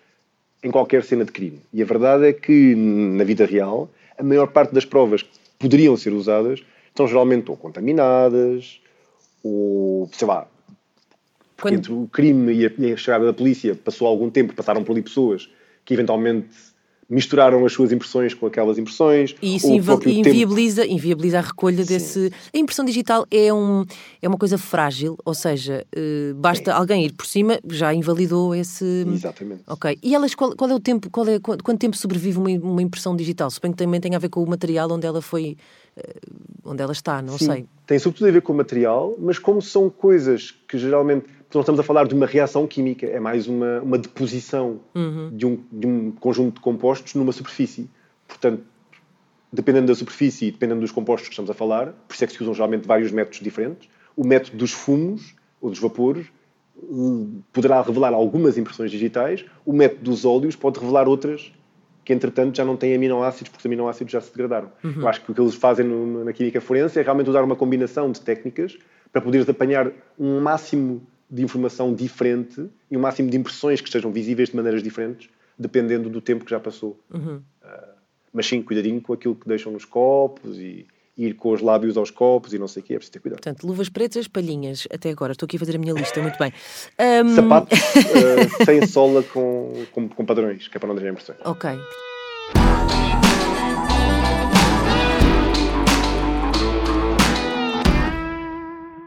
em 0.64 0.72
qualquer 0.72 1.04
cena 1.04 1.26
de 1.26 1.32
crime. 1.32 1.60
E 1.74 1.82
a 1.82 1.86
verdade 1.86 2.26
é 2.26 2.34
que, 2.34 2.74
na 2.76 3.24
vida 3.24 3.46
real, 3.46 3.90
a 4.18 4.24
maior 4.24 4.48
parte 4.48 4.74
das 4.74 4.86
provas 4.86 5.22
que 5.22 5.30
poderiam 5.60 5.96
ser 5.98 6.14
usadas 6.14 6.62
estão 6.88 7.08
geralmente 7.08 7.50
ou 7.52 7.58
contaminadas, 7.58 8.80
ou, 9.44 10.10
sei 10.14 10.28
lá, 10.28 10.48
Quando- 11.62 11.74
entre 11.76 11.92
o 11.92 12.08
crime 12.12 12.54
e 12.54 12.66
a, 12.66 12.72
e 12.78 12.94
a 12.94 12.98
chegada 12.98 13.26
da 13.26 13.34
polícia 13.34 13.76
passou 13.76 14.08
algum 14.08 14.30
tempo, 14.30 14.54
passaram 14.54 14.84
por 14.84 14.94
ali 14.94 15.02
pessoas 15.02 15.50
que 15.86 15.94
eventualmente 15.94 16.50
misturaram 17.10 17.66
as 17.66 17.74
suas 17.74 17.92
impressões 17.92 18.34
com 18.34 18.46
aquelas 18.46 18.78
impressões. 18.78 19.36
E 19.42 19.56
isso 19.56 19.68
próprio 19.84 20.14
tempo- 20.14 20.30
inviabiliza, 20.30 20.86
inviabiliza 20.86 21.40
a 21.40 21.42
recolha 21.42 21.84
desse. 21.86 22.32
A 22.54 22.58
impressão 22.58 22.86
digital 22.86 23.26
é, 23.30 23.54
um, 23.54 23.86
é 24.22 24.28
uma 24.28 24.38
coisa 24.38 24.58
frágil, 24.58 25.18
ou 25.24 25.34
seja, 25.34 25.86
eh, 25.96 26.34
basta 26.36 26.74
alguém 26.74 27.06
ir 27.06 27.14
por 27.14 27.26
cima, 27.26 27.60
já 27.70 27.94
invalidou 27.94 28.56
esse. 28.56 29.06
Exatamente. 29.14 29.62
Ok. 29.68 29.98
E 30.02 30.16
elas, 30.16 30.34
qual, 30.36 30.56
qual 30.56 30.70
é 30.70 30.76
o 30.76 30.80
tempo, 30.80 31.10
qual 31.10 31.28
é, 31.28 31.40
quanto, 31.40 31.64
quanto 31.64 31.80
tempo 31.80 31.98
sobrevive 31.98 32.38
uma, 32.38 32.50
uma 32.50 32.82
impressão 32.82 33.16
digital? 33.16 33.50
Suponho 33.52 33.74
que 33.74 33.78
também 33.78 34.00
tem 34.00 34.16
a 34.16 34.20
ver 34.20 34.30
com 34.30 34.44
o 34.44 34.50
material 34.50 34.92
onde 34.92 35.06
ela 35.06 35.22
foi. 35.22 35.58
Eh, 35.96 36.16
onde 36.64 36.82
ela 36.82 36.92
está, 36.92 37.22
não 37.22 37.38
Sim, 37.38 37.46
sei. 37.46 37.66
Tem 37.86 38.00
sobretudo 38.00 38.28
a 38.28 38.32
ver 38.32 38.42
com 38.42 38.54
o 38.54 38.56
material, 38.56 39.16
mas 39.20 39.38
como 39.38 39.62
são 39.62 39.90
coisas 39.90 40.52
que 40.68 40.78
geralmente. 40.78 41.26
Não 41.54 41.62
estamos 41.62 41.80
a 41.80 41.84
falar 41.84 42.08
de 42.08 42.16
uma 42.16 42.26
reação 42.26 42.66
química, 42.66 43.06
é 43.06 43.20
mais 43.20 43.48
uma, 43.48 43.80
uma 43.82 44.00
deposição 44.00 44.80
de, 45.32 45.46
um, 45.46 45.64
de 45.72 45.86
um 45.86 46.12
conjunto 46.12 46.56
de 46.56 46.62
compostos 46.62 47.14
numa 47.14 47.32
superfície. 47.32 47.88
Portanto, 48.28 48.64
dependendo 49.52 49.86
da 49.86 49.94
superfície 49.94 50.48
e 50.48 50.52
dependendo 50.52 50.82
dos 50.82 50.90
compostos 50.90 51.28
que 51.28 51.34
estamos 51.34 51.52
a 51.52 51.54
falar, 51.54 51.94
por 52.08 52.16
isso 52.16 52.24
é 52.24 52.28
que 52.28 52.34
se 52.34 52.42
usam 52.42 52.56
geralmente 52.56 52.88
vários 52.88 53.12
métodos 53.12 53.40
diferentes. 53.40 53.88
O 54.18 54.26
método 54.26 54.58
dos 54.58 54.72
fumos 54.72 55.36
ou 55.62 55.70
dos 55.70 55.78
vapores 55.78 56.26
poderá 57.52 57.80
revelar 57.84 58.14
algumas 58.14 58.58
impressões 58.58 58.90
digitais, 58.90 59.46
o 59.64 59.72
método 59.72 60.02
dos 60.02 60.26
óleos 60.26 60.56
pode 60.56 60.80
revelar 60.80 61.08
outras 61.08 61.54
que, 62.06 62.12
entretanto, 62.14 62.56
já 62.58 62.66
não 62.66 62.76
têm 62.76 62.94
aminoácidos, 62.96 63.50
porque 63.50 63.62
os 63.62 63.66
aminoácidos 63.66 64.12
já 64.12 64.20
se 64.22 64.32
degradaram. 64.32 64.72
Eu 64.84 65.08
acho 65.08 65.22
que 65.22 65.32
o 65.32 65.34
que 65.36 65.40
eles 65.42 65.56
fazem 65.56 65.86
no- 65.86 66.24
na 66.26 66.34
química 66.34 66.60
forense 66.62 67.00
é 67.00 67.02
realmente 67.02 67.30
usar 67.30 67.44
uma 67.44 67.56
combinação 67.56 68.12
de 68.12 68.20
técnicas 68.22 68.78
para 69.12 69.22
poderes 69.22 69.48
apanhar 69.48 69.92
um 70.20 70.40
máximo 70.42 71.02
de 71.30 71.42
informação 71.44 71.94
diferente 71.94 72.70
e 72.92 72.98
um 72.98 73.00
máximo 73.00 73.30
de 73.30 73.38
impressões 73.38 73.80
que 73.82 73.88
estejam 73.88 74.12
visíveis 74.12 74.50
de 74.50 74.56
maneiras 74.56 74.84
diferentes, 74.84 75.30
dependendo 75.58 76.10
do 76.10 76.20
tempo 76.22 76.44
que 76.46 76.52
já 76.52 76.60
passou. 76.60 77.00
Uh, 77.64 77.94
mas 78.34 78.48
sim, 78.48 78.62
cuidadinho 78.62 79.00
com 79.02 79.14
aquilo 79.14 79.36
que 79.36 79.48
deixam 79.48 79.72
nos 79.72 79.86
copos 79.86 80.58
e, 80.60 80.86
ir 81.18 81.36
com 81.36 81.52
os 81.52 81.62
lábios 81.62 81.98
aos 81.98 82.10
copos 82.10 82.54
e 82.54 82.60
não 82.60 82.68
sei 82.68 82.82
o 82.82 82.86
quê, 82.86 82.94
é 82.94 82.98
preciso 82.98 83.14
ter 83.14 83.20
cuidado. 83.20 83.42
Portanto, 83.42 83.64
luvas 83.66 83.90
pretas, 83.90 84.28
palhinhas, 84.28 84.88
até 84.92 85.10
agora. 85.10 85.34
Estou 85.34 85.46
aqui 85.46 85.58
a 85.58 85.60
fazer 85.60 85.76
a 85.76 85.80
minha 85.80 85.94
lista, 85.94 86.22
muito 86.22 86.38
bem. 86.38 86.52
Um... 87.24 87.36
Sapatos 87.36 87.80
uh, 87.80 88.66
sem 88.66 88.86
sola 88.88 89.24
com, 89.24 89.86
com, 89.92 90.10
com, 90.10 90.26
padrões, 90.26 90.68
que 90.68 90.78
é 90.78 90.80
para 90.80 90.88
não 90.88 90.96
deixar 90.96 91.12
impressões. 91.12 91.40
Ok. 91.46 91.70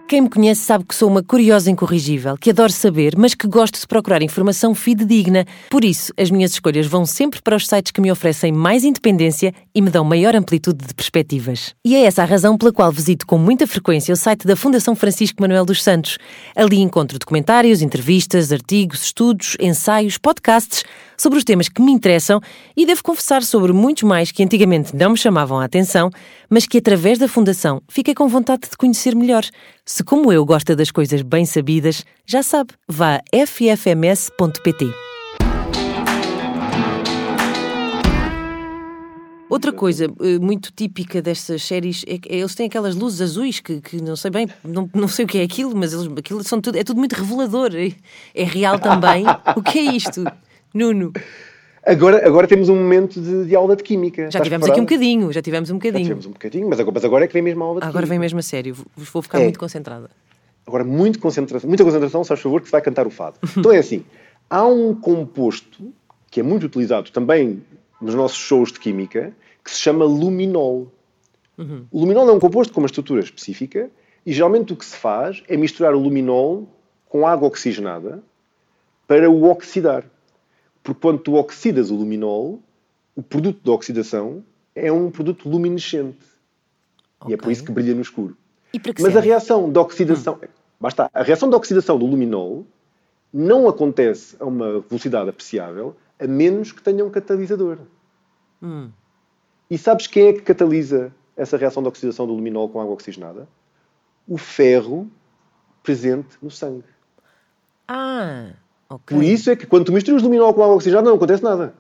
Quem 0.09 0.21
me 0.21 0.31
conhece 0.31 0.61
sabe 0.61 0.85
que 0.85 0.95
sou 0.95 1.11
uma 1.11 1.21
curiosa 1.21 1.69
incorrigível, 1.69 2.37
que 2.37 2.51
adoro 2.51 2.71
saber, 2.71 3.14
mas 3.19 3.35
que 3.35 3.49
gosto 3.49 3.81
de 3.81 3.87
procurar 3.88 4.23
informação 4.23 4.73
fidedigna. 4.73 5.45
Por 5.69 5.85
isso, 5.85 6.12
as 6.16 6.31
minhas 6.31 6.53
escolhas 6.53 6.87
vão 6.87 7.05
sempre 7.05 7.42
para 7.42 7.57
os 7.57 7.66
sites 7.66 7.90
que 7.90 8.01
me 8.01 8.12
oferecem 8.12 8.53
mais 8.53 8.85
independência 8.85 9.53
e 9.75 9.83
me 9.83 9.90
dão 9.90 10.05
maior 10.05 10.37
amplitude 10.37 10.87
de 10.87 10.95
perspectivas. 10.95 11.75
E 11.85 11.97
é 11.97 12.05
essa 12.05 12.23
a 12.23 12.25
razão 12.25 12.57
pela 12.57 12.73
qual 12.73 12.92
visito 12.92 13.27
com 13.27 13.37
muita 13.37 13.66
frequência 13.66 14.14
o 14.14 14.16
site 14.16 14.47
da 14.47 14.55
Fundação 14.55 14.95
Francisco 14.95 15.42
Manuel 15.42 15.64
dos 15.64 15.83
Santos. 15.83 16.19
Ali 16.55 16.79
encontro 16.79 17.19
documentários, 17.19 17.83
entrevistas, 17.83 18.53
artigos, 18.53 19.07
estudos, 19.07 19.57
ensaios, 19.59 20.19
podcasts 20.19 20.85
sobre 21.16 21.38
os 21.38 21.45
temas 21.45 21.69
que 21.69 21.83
me 21.83 21.90
interessam 21.90 22.40
e 22.77 22.87
devo 22.87 23.03
confessar 23.03 23.42
sobre 23.42 23.73
muitos 23.73 24.03
mais 24.03 24.31
que 24.31 24.42
antigamente 24.42 24.95
não 24.95 25.11
me 25.11 25.16
chamavam 25.16 25.59
a 25.59 25.64
atenção, 25.64 26.11
mas 26.49 26.66
que 26.66 26.79
através 26.79 27.19
da 27.19 27.27
Fundação 27.27 27.83
fiquei 27.88 28.14
com 28.14 28.29
vontade 28.29 28.69
de 28.71 28.77
conhecer 28.77 29.16
melhor. 29.16 29.45
Se, 29.96 30.04
como 30.04 30.30
eu, 30.30 30.44
gosta 30.44 30.76
das 30.76 30.90
coisas 30.90 31.22
bem 31.22 31.46
sabidas, 31.46 32.04
já 32.26 32.42
sabe, 32.42 32.74
vá 32.87 33.14
a 33.16 33.46
ffms.pt. 33.46 34.92
Outra 39.48 39.72
coisa 39.72 40.04
eh, 40.20 40.38
muito 40.38 40.70
típica 40.70 41.22
destas 41.22 41.62
séries 41.62 42.04
é 42.06 42.18
que 42.18 42.28
eles 42.30 42.54
têm 42.54 42.66
aquelas 42.66 42.94
luzes 42.94 43.22
azuis 43.22 43.61
que, 43.61 43.80
que 43.80 44.02
não 44.02 44.16
sei 44.16 44.30
bem, 44.30 44.46
não, 44.62 44.90
não 44.92 45.09
sei 45.09 45.24
o 45.24 45.28
que 45.28 45.38
é 45.38 45.42
aquilo, 45.42 45.74
mas 45.74 45.94
eles, 45.94 46.12
aquilo 46.14 46.44
são 46.44 46.61
tudo, 46.61 46.76
é 46.76 46.85
tudo 46.85 46.98
muito 46.98 47.14
revelador. 47.14 47.70
É, 47.74 47.90
é 48.35 48.44
real 48.44 48.78
também. 48.78 49.24
o 49.56 49.62
que 49.62 49.78
é 49.78 49.94
isto? 49.94 50.24
Nuno. 50.74 51.11
Agora, 51.87 52.27
agora 52.27 52.49
temos 52.49 52.68
um 52.68 52.75
momento 52.75 53.20
de, 53.20 53.44
de 53.44 53.55
aula 53.55 53.77
de 53.77 53.85
química. 53.85 54.22
Já 54.22 54.29
Estás 54.29 54.42
tivemos 54.42 54.64
preparado? 54.66 54.72
aqui 54.72 54.81
um 54.81 54.99
bocadinho, 54.99 55.33
já 55.33 55.40
tivemos 55.40 55.70
um 55.70 55.75
bocadinho. 55.75 55.99
Já 55.99 56.05
tivemos 56.05 56.27
um 56.27 56.33
bocadinho, 56.33 56.68
mas 56.68 56.81
agora, 56.81 56.94
mas 56.94 57.05
agora 57.05 57.25
é 57.25 57.29
que 57.29 57.33
vem 57.33 57.42
mesmo 57.42 57.62
a 57.62 57.66
aula 57.66 57.81
de 57.81 57.87
Agora 57.87 57.99
química. 57.99 58.11
vem 58.11 58.18
mesmo 58.18 58.38
a 58.40 58.42
sério, 58.42 58.77
vou 58.96 59.22
ficar 59.22 59.38
é. 59.38 59.44
muito 59.44 59.59
concentrada. 59.59 60.11
Agora, 60.66 60.83
muito 60.83 61.20
concentração, 61.20 61.68
muita 61.68 61.85
concentração, 61.85 62.25
se 62.25 62.29
faz 62.29 62.40
favor, 62.40 62.61
que 62.61 62.66
se 62.66 62.72
vai 62.72 62.83
cantar 62.83 63.07
o 63.07 63.11
fado. 63.11 63.38
então 63.57 63.70
é 63.70 63.79
assim, 63.79 64.05
há 64.51 64.66
um 64.66 64.96
composto 64.96 65.92
que 66.29 66.40
é 66.40 66.42
muito 66.42 66.66
utilizado 66.66 67.12
também 67.12 67.62
nos 68.01 68.16
nossos 68.16 68.38
shows 68.38 68.72
de 68.72 68.81
química, 68.81 69.33
que 69.64 69.70
se 69.70 69.79
chama 69.79 70.05
luminol. 70.05 70.90
Uhum. 71.57 71.87
O 71.92 72.01
luminol 72.01 72.29
é 72.29 72.33
um 72.33 72.40
composto 72.40 72.75
com 72.75 72.81
uma 72.81 72.87
estrutura 72.87 73.20
específica 73.20 73.88
e 74.25 74.33
geralmente 74.33 74.72
o 74.72 74.77
que 74.77 74.85
se 74.85 74.96
faz 74.96 75.44
é 75.49 75.57
misturar 75.57 75.94
o 75.94 76.01
luminol 76.01 76.68
com 77.09 77.25
água 77.25 77.46
oxigenada 77.46 78.22
para 79.07 79.31
o 79.31 79.44
oxidar. 79.44 80.05
Porque 80.87 81.01
quando 81.01 81.18
tu 81.18 81.35
oxidas 81.35 81.90
o 81.90 81.96
luminol, 81.96 82.62
o 83.16 83.20
produto 83.20 83.61
da 83.64 83.72
oxidação 83.72 84.44
é 84.72 84.92
um 84.92 85.11
produto 85.11 85.49
luminescente. 85.49 86.25
Okay. 87.18 87.33
E 87.33 87.35
é 87.35 87.37
por 87.37 87.51
isso 87.51 87.64
que 87.64 87.72
brilha 87.72 87.92
no 87.92 88.03
escuro. 88.03 88.37
Mas 88.72 88.96
serve? 88.96 89.18
a 89.18 89.20
reação 89.20 89.72
de 89.72 89.77
oxidação... 89.81 90.38
Hum. 90.40 90.46
Basta, 90.79 91.11
a 91.12 91.22
reação 91.25 91.51
de 91.51 91.57
oxidação 91.57 91.99
do 91.99 92.07
luminol 92.07 92.64
não 93.33 93.68
acontece 93.68 94.37
a 94.38 94.44
uma 94.44 94.79
velocidade 94.81 95.29
apreciável 95.29 95.96
a 96.20 96.27
menos 96.29 96.70
que 96.70 96.81
tenha 96.81 97.05
um 97.05 97.11
catalisador. 97.11 97.79
Hum. 98.62 98.90
E 99.68 99.77
sabes 99.77 100.07
quem 100.07 100.29
é 100.29 100.33
que 100.35 100.42
catalisa 100.42 101.12
essa 101.37 101.57
reação 101.57 101.83
de 101.83 101.88
oxidação 101.88 102.29
do 102.29 102.33
luminol 102.33 102.68
com 102.68 102.81
água 102.81 102.94
oxigenada? 102.94 103.49
O 104.29 104.38
ferro 104.38 105.11
presente 105.83 106.37
no 106.40 106.51
sangue. 106.51 106.85
Ah! 107.88 108.53
Okay. 108.88 109.16
Por 109.16 109.25
isso 109.25 109.51
é 109.51 109.57
que 109.57 109.66
quando 109.66 109.87
tu 109.87 109.92
misturas 109.92 110.22
luminol 110.22 110.55
com 110.55 110.62
água 110.62 110.77
oxigenada 110.77 111.09
não 111.09 111.16
acontece 111.16 111.42
nada. 111.42 111.75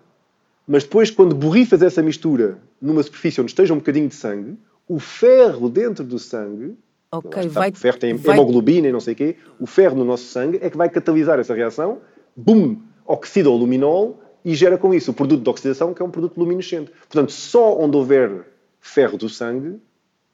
Mas 0.66 0.82
depois, 0.82 1.10
quando 1.10 1.34
borrifas 1.34 1.80
essa 1.80 2.02
mistura 2.02 2.58
numa 2.82 3.02
superfície 3.02 3.40
onde 3.40 3.52
esteja 3.52 3.72
um 3.72 3.78
bocadinho 3.78 4.08
de 4.08 4.14
sangue, 4.14 4.58
o 4.88 4.98
ferro 4.98 5.68
dentro 5.68 6.04
do 6.04 6.18
sangue, 6.18 6.76
okay, 7.10 7.46
vai, 7.48 7.70
o 7.70 7.74
ferro 7.74 7.98
tem 7.98 8.14
vai... 8.14 8.36
hemoglobina 8.36 8.88
e 8.88 8.92
não 8.92 8.98
sei 8.98 9.12
o 9.14 9.16
quê, 9.16 9.36
o 9.60 9.66
ferro 9.66 9.96
no 9.96 10.04
nosso 10.04 10.24
sangue 10.24 10.58
é 10.60 10.68
que 10.68 10.76
vai 10.76 10.90
catalisar 10.90 11.38
essa 11.38 11.54
reação, 11.54 12.00
bum, 12.34 12.78
oxida 13.06 13.48
o 13.48 13.56
luminol 13.56 14.20
e 14.44 14.54
gera 14.54 14.76
com 14.76 14.92
isso 14.92 15.12
o 15.12 15.14
produto 15.14 15.42
de 15.42 15.48
oxidação, 15.48 15.94
que 15.94 16.02
é 16.02 16.04
um 16.04 16.10
produto 16.10 16.36
luminescente. 16.36 16.90
Portanto, 16.90 17.30
só 17.30 17.78
onde 17.78 17.96
houver 17.96 18.46
ferro 18.80 19.16
do 19.16 19.28
sangue, 19.28 19.80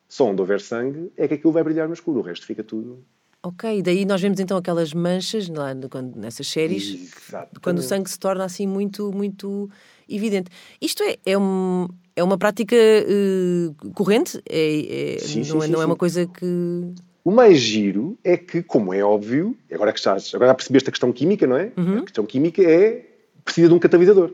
só 0.08 0.26
onde 0.26 0.40
houver 0.40 0.60
sangue, 0.60 1.12
é 1.16 1.28
que 1.28 1.34
aquilo 1.34 1.52
vai 1.52 1.62
brilhar 1.62 1.86
no 1.86 1.94
escuro. 1.94 2.20
O 2.20 2.22
resto 2.22 2.46
fica 2.46 2.64
tudo 2.64 3.04
Ok, 3.44 3.82
daí 3.82 4.04
nós 4.04 4.20
vemos 4.20 4.38
então 4.38 4.56
aquelas 4.56 4.94
manchas 4.94 5.48
lá, 5.48 5.74
quando, 5.90 6.16
nessas 6.16 6.46
séries, 6.46 7.10
Exatamente. 7.26 7.60
quando 7.60 7.78
o 7.78 7.82
sangue 7.82 8.08
se 8.08 8.16
torna 8.16 8.44
assim 8.44 8.68
muito, 8.68 9.10
muito 9.12 9.68
evidente. 10.08 10.48
Isto 10.80 11.02
é, 11.02 11.16
é, 11.26 11.36
um, 11.36 11.88
é 12.14 12.22
uma 12.22 12.38
prática 12.38 12.76
uh, 12.76 13.90
corrente? 13.94 14.40
É, 14.48 15.16
é 15.16 15.18
sim, 15.18 15.40
não, 15.40 15.60
sim, 15.60 15.66
é, 15.66 15.68
não 15.72 15.82
é 15.82 15.86
uma 15.86 15.96
coisa 15.96 16.24
que. 16.24 16.94
O 17.24 17.32
mais 17.32 17.58
giro 17.58 18.16
é 18.22 18.36
que, 18.36 18.62
como 18.62 18.94
é 18.94 19.02
óbvio, 19.02 19.56
agora 19.72 19.92
que 19.92 19.98
estás, 19.98 20.32
agora 20.34 20.54
percebeste 20.54 20.88
a 20.88 20.92
questão 20.92 21.12
química, 21.12 21.44
não 21.44 21.56
é? 21.56 21.72
Uhum. 21.76 21.98
A 21.98 22.02
questão 22.02 22.24
química 22.24 22.62
é 22.62 23.06
precisa 23.44 23.68
de 23.68 23.74
um 23.74 23.78
catalisador. 23.78 24.30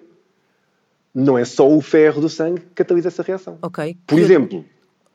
Não 1.14 1.38
é 1.38 1.47
só 1.47 1.66
o 1.66 1.81
ferro 1.81 2.21
do 2.21 2.29
sangue 2.29 2.61
que 2.61 2.75
catalisa 2.75 3.09
essa 3.09 3.23
reação. 3.23 3.59
Ok. 3.62 3.97
Por 4.07 4.18
exemplo, 4.18 4.64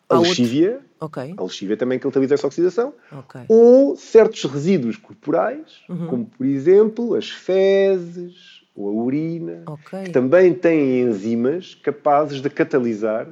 a 0.09 0.19
lexívia, 0.19 0.79
okay. 0.99 1.33
a 1.35 1.43
lexívia 1.43 1.77
também 1.77 1.99
cataliza 1.99 2.35
essa 2.35 2.47
oxidação, 2.47 2.93
okay. 3.11 3.43
ou 3.47 3.95
certos 3.95 4.43
resíduos 4.45 4.97
corporais, 4.97 5.83
uhum. 5.89 6.07
como 6.07 6.25
por 6.25 6.45
exemplo 6.45 7.15
as 7.15 7.29
fezes 7.29 8.63
ou 8.75 8.89
a 8.89 8.91
urina, 8.91 9.63
okay. 9.65 10.03
que 10.03 10.09
também 10.11 10.53
têm 10.53 11.01
enzimas 11.01 11.75
capazes 11.75 12.41
de 12.41 12.49
catalisar, 12.49 13.27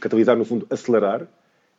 catalisar 0.00 0.36
no 0.36 0.44
fundo, 0.44 0.66
acelerar, 0.70 1.26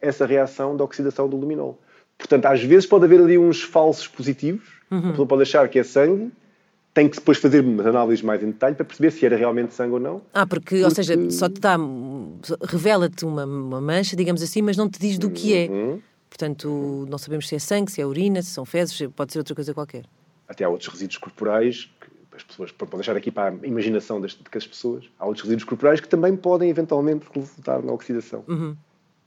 essa 0.01 0.25
reação 0.25 0.75
de 0.75 0.83
oxidação 0.83 1.27
do 1.27 1.37
luminol. 1.37 1.79
Portanto, 2.17 2.45
às 2.45 2.63
vezes 2.63 2.85
pode 2.85 3.05
haver 3.05 3.19
ali 3.19 3.37
uns 3.37 3.61
falsos 3.61 4.07
positivos, 4.07 4.67
uhum. 4.89 4.99
a 4.99 5.09
pessoa 5.09 5.27
pode 5.27 5.41
achar 5.41 5.67
que 5.67 5.79
é 5.79 5.83
sangue, 5.83 6.31
tem 6.95 7.09
que 7.09 7.17
depois 7.17 7.37
fazer 7.37 7.59
análises 7.59 8.23
mais 8.23 8.41
em 8.41 8.47
detalhe 8.47 8.73
para 8.73 8.85
perceber 8.85 9.11
se 9.11 9.25
era 9.25 9.35
realmente 9.35 9.73
sangue 9.73 9.93
ou 9.95 9.99
não. 9.99 10.21
Ah, 10.33 10.47
porque, 10.47 10.77
porque... 10.77 10.83
ou 10.85 10.89
seja, 10.89 11.29
só 11.29 11.49
te 11.49 11.59
dá, 11.59 11.77
revela-te 12.63 13.25
uma, 13.25 13.45
uma, 13.45 13.81
mancha, 13.81 14.15
digamos 14.15 14.41
assim, 14.41 14.61
mas 14.61 14.77
não 14.77 14.89
te 14.89 14.97
diz 14.97 15.19
do 15.19 15.29
que 15.29 15.53
é. 15.53 15.67
Uhum. 15.69 16.01
Portanto, 16.29 17.05
não 17.09 17.17
sabemos 17.17 17.49
se 17.49 17.55
é 17.55 17.59
sangue, 17.59 17.91
se 17.91 18.01
é 18.01 18.05
urina, 18.05 18.41
se 18.41 18.49
são 18.49 18.63
fezes, 18.63 19.07
pode 19.13 19.33
ser 19.33 19.39
outra 19.39 19.53
coisa 19.53 19.73
qualquer. 19.73 20.05
Até 20.47 20.63
há 20.63 20.69
outros 20.69 20.87
resíduos 20.87 21.17
corporais 21.17 21.89
que 21.99 22.07
as 22.33 22.43
pessoas, 22.43 22.71
para 22.71 22.87
deixar 22.87 23.17
aqui 23.17 23.29
para 23.29 23.53
a 23.53 23.67
imaginação 23.67 24.21
das, 24.21 24.33
das 24.33 24.65
pessoas, 24.65 25.03
há 25.19 25.25
outros 25.25 25.43
resíduos 25.43 25.65
corporais 25.65 25.99
que 25.99 26.07
também 26.07 26.33
podem 26.37 26.69
eventualmente 26.69 27.25
resultar 27.33 27.83
na 27.83 27.91
oxidação. 27.91 28.45
Uhum. 28.47 28.75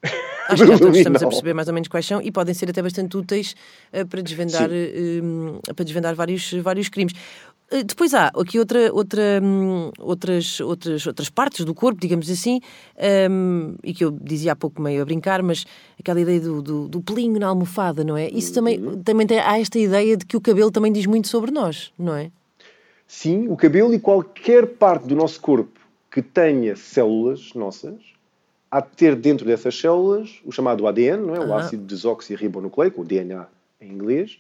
Acho 0.49 0.65
que 0.65 0.73
já 0.73 0.79
todos 0.79 0.97
estamos 0.97 1.23
a 1.23 1.27
perceber 1.27 1.53
mais 1.53 1.69
ou 1.69 1.75
menos 1.75 1.89
quais 1.89 2.07
são 2.07 2.23
e 2.23 2.33
podem 2.33 2.55
ser 2.55 2.71
até 2.71 2.81
bastante 2.81 3.15
úteis 3.17 3.55
uh, 3.93 4.07
para 4.07 4.23
desvendar, 4.23 4.71
uh, 4.71 5.75
para 5.75 5.85
desvendar 5.85 6.15
vários, 6.15 6.53
vários 6.55 6.89
crimes. 6.89 7.13
Eh, 7.71 7.83
depois 7.83 8.15
há 8.15 8.29
aqui 8.29 8.59
outra, 8.59 8.93
outra, 8.93 9.41
hum, 9.43 9.91
outras, 9.99 10.61
outras, 10.61 11.07
outras 11.07 11.29
partes 11.29 11.65
do 11.65 11.75
corpo, 11.75 12.01
digamos 12.01 12.31
assim, 12.31 12.61
um, 13.31 13.75
e 13.85 13.93
que 13.93 14.05
eu 14.05 14.11
dizia 14.11 14.53
há 14.53 14.57
pouco 14.57 14.81
meio 14.81 15.03
a 15.03 15.05
brincar, 15.05 15.43
mas 15.43 15.67
aquela 15.99 16.21
ideia 16.21 16.41
do, 16.41 16.63
do, 16.63 16.89
do 16.89 17.01
pelinho 17.03 17.39
na 17.39 17.49
almofada, 17.49 18.03
não 18.03 18.17
é? 18.17 18.29
Isso 18.31 18.55
também, 18.55 18.81
uhum. 18.81 19.03
também 19.03 19.27
tem, 19.27 19.39
há 19.39 19.59
esta 19.59 19.79
ideia 19.79 20.17
de 20.17 20.25
que 20.25 20.37
o 20.37 20.41
cabelo 20.41 20.71
também 20.71 20.91
diz 20.91 21.05
muito 21.05 21.29
sobre 21.29 21.51
nós, 21.51 21.93
não 21.99 22.15
é? 22.15 22.31
Sim, 23.07 23.49
o 23.49 23.57
cabelo 23.57 23.93
e 23.93 24.01
qualquer 24.01 24.67
parte 24.67 25.07
do 25.07 25.15
nosso 25.15 25.41
corpo 25.41 25.79
que 26.11 26.23
tenha 26.23 26.75
células 26.75 27.53
nossas, 27.55 27.97
há 28.71 28.81
de 28.81 28.89
ter 28.97 29.15
dentro 29.15 29.47
dessas 29.47 29.79
células 29.79 30.41
o 30.45 30.53
chamado 30.53 30.87
ADN, 30.87 31.27
não 31.27 31.35
é? 31.35 31.41
O 31.41 31.55
ácido 31.55 31.85
desoxirribonucleico, 31.85 33.03
o 33.03 33.05
DNA 33.05 33.47
em 33.81 33.93
inglês, 33.93 34.39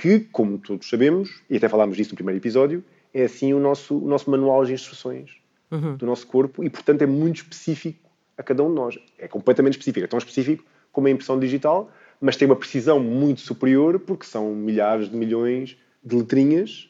que, 0.00 0.20
como 0.20 0.56
todos 0.56 0.88
sabemos, 0.88 1.42
e 1.50 1.58
até 1.58 1.68
falámos 1.68 1.94
disso 1.94 2.12
no 2.12 2.16
primeiro 2.16 2.40
episódio, 2.40 2.82
é 3.12 3.24
assim 3.24 3.52
o 3.52 3.60
nosso, 3.60 3.98
o 3.98 4.08
nosso 4.08 4.30
manual 4.30 4.64
de 4.64 4.72
instruções 4.72 5.32
uhum. 5.70 5.94
do 5.94 6.06
nosso 6.06 6.26
corpo 6.26 6.64
e, 6.64 6.70
portanto, 6.70 7.02
é 7.02 7.06
muito 7.06 7.42
específico 7.42 8.08
a 8.34 8.42
cada 8.42 8.62
um 8.62 8.70
de 8.70 8.74
nós. 8.76 8.98
É 9.18 9.28
completamente 9.28 9.74
específico, 9.74 10.02
é 10.02 10.08
tão 10.08 10.18
específico 10.18 10.64
como 10.90 11.06
a 11.06 11.10
impressão 11.10 11.38
digital, 11.38 11.92
mas 12.18 12.34
tem 12.34 12.46
uma 12.48 12.56
precisão 12.56 12.98
muito 12.98 13.42
superior 13.42 14.00
porque 14.00 14.24
são 14.24 14.54
milhares 14.54 15.10
de 15.10 15.16
milhões 15.16 15.76
de 16.02 16.16
letrinhas 16.16 16.88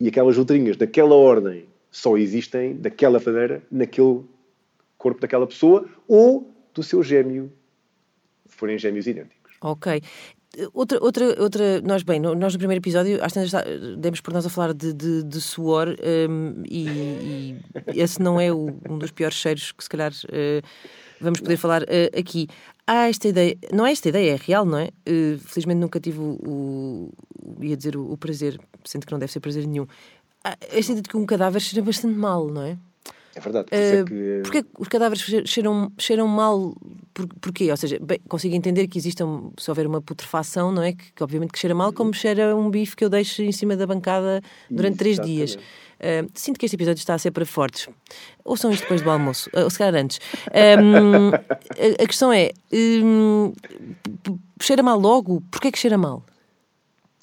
e 0.00 0.08
aquelas 0.08 0.34
letrinhas 0.38 0.78
daquela 0.78 1.14
ordem 1.14 1.66
só 1.90 2.16
existem 2.16 2.76
daquela 2.76 3.20
maneira 3.20 3.62
naquele 3.70 4.24
corpo 4.96 5.20
daquela 5.20 5.46
pessoa 5.46 5.86
ou 6.08 6.50
do 6.72 6.82
seu 6.82 7.02
gêmeo, 7.02 7.52
se 8.46 8.56
forem 8.56 8.78
gêmeos 8.78 9.06
idênticos. 9.06 9.52
Ok. 9.60 10.00
Outra, 10.72 11.02
outra, 11.02 11.42
outra, 11.42 11.80
nós, 11.80 12.02
bem, 12.02 12.20
nós 12.20 12.52
no 12.52 12.58
primeiro 12.58 12.82
episódio, 12.82 13.18
às 13.22 13.32
vezes 13.32 13.52
demos 13.98 14.20
por 14.20 14.34
nós 14.34 14.44
a 14.44 14.50
falar 14.50 14.74
de, 14.74 14.92
de, 14.92 15.22
de 15.22 15.40
suor 15.40 15.88
um, 16.28 16.62
e, 16.68 16.86
e, 16.88 18.00
esse 18.00 18.20
não 18.20 18.40
é 18.40 18.52
o, 18.52 18.78
um 18.88 18.98
dos 18.98 19.10
piores 19.10 19.36
cheiros 19.36 19.72
que 19.72 19.82
se 19.82 19.88
calhar 19.88 20.12
uh, 20.12 20.66
vamos 21.20 21.40
poder 21.40 21.56
falar 21.56 21.82
uh, 21.82 22.18
aqui. 22.18 22.48
Há 22.86 23.08
esta 23.08 23.28
ideia, 23.28 23.56
não 23.72 23.86
é 23.86 23.92
esta 23.92 24.08
ideia, 24.08 24.32
é 24.32 24.36
real, 24.36 24.66
não 24.66 24.78
é? 24.78 24.90
Uh, 25.08 25.38
felizmente 25.38 25.80
nunca 25.80 25.98
tive 25.98 26.18
o, 26.18 26.38
o 26.44 27.64
ia 27.64 27.76
dizer 27.76 27.96
o, 27.96 28.12
o, 28.12 28.16
prazer, 28.18 28.60
sendo 28.84 29.06
que 29.06 29.12
não 29.12 29.18
deve 29.18 29.32
ser 29.32 29.40
prazer 29.40 29.66
nenhum. 29.66 29.86
Há 30.44 30.56
esta 30.70 30.92
ideia 30.92 31.02
de 31.02 31.08
que 31.08 31.16
um 31.16 31.24
cadáver 31.24 31.60
cheira 31.60 31.84
bastante 31.84 32.16
mal, 32.16 32.48
não 32.48 32.62
é? 32.62 32.76
É 33.34 33.40
verdade. 33.40 33.68
Por 33.68 33.76
uh, 33.76 33.80
é 33.80 34.04
que... 34.04 34.40
Porquê 34.42 34.64
os 34.78 34.88
cadáveres 34.88 35.48
cheiram, 35.48 35.90
cheiram 35.98 36.28
mal? 36.28 36.74
Por, 37.14 37.26
porquê? 37.40 37.70
Ou 37.70 37.76
seja, 37.76 37.98
bem, 38.00 38.18
consigo 38.28 38.54
entender 38.54 38.86
que 38.86 38.98
exista, 38.98 39.24
se 39.58 39.70
houver 39.70 39.86
uma 39.86 40.02
putrefação, 40.02 40.70
não 40.70 40.82
é? 40.82 40.92
Que, 40.92 41.12
que, 41.12 41.22
obviamente 41.22 41.52
que 41.52 41.58
cheira 41.58 41.74
mal, 41.74 41.92
como 41.92 42.12
cheira 42.12 42.54
um 42.54 42.70
bife 42.70 42.94
que 42.94 43.04
eu 43.04 43.08
deixo 43.08 43.42
em 43.42 43.52
cima 43.52 43.76
da 43.76 43.86
bancada 43.86 44.42
durante 44.70 44.98
três 44.98 45.18
dias. 45.18 45.54
Uh, 45.54 46.28
sinto 46.34 46.58
que 46.58 46.66
este 46.66 46.74
episódio 46.74 46.98
está 46.98 47.14
a 47.14 47.18
ser 47.18 47.30
para 47.30 47.46
fortes. 47.46 47.88
Ouçam 48.44 48.72
isto 48.72 48.82
depois 48.82 49.02
do 49.02 49.10
almoço, 49.10 49.48
ou 49.52 49.70
se 49.70 49.78
calhar 49.78 49.94
antes. 49.94 50.18
Um, 50.82 51.28
a, 51.30 52.02
a, 52.02 52.06
questão 52.06 52.32
é: 52.32 52.50
um, 52.72 53.52
cheira 54.60 54.82
mal 54.82 54.98
logo? 54.98 55.40
Porquê 55.50 55.70
que 55.70 55.78
cheira 55.78 55.96
mal? 55.96 56.24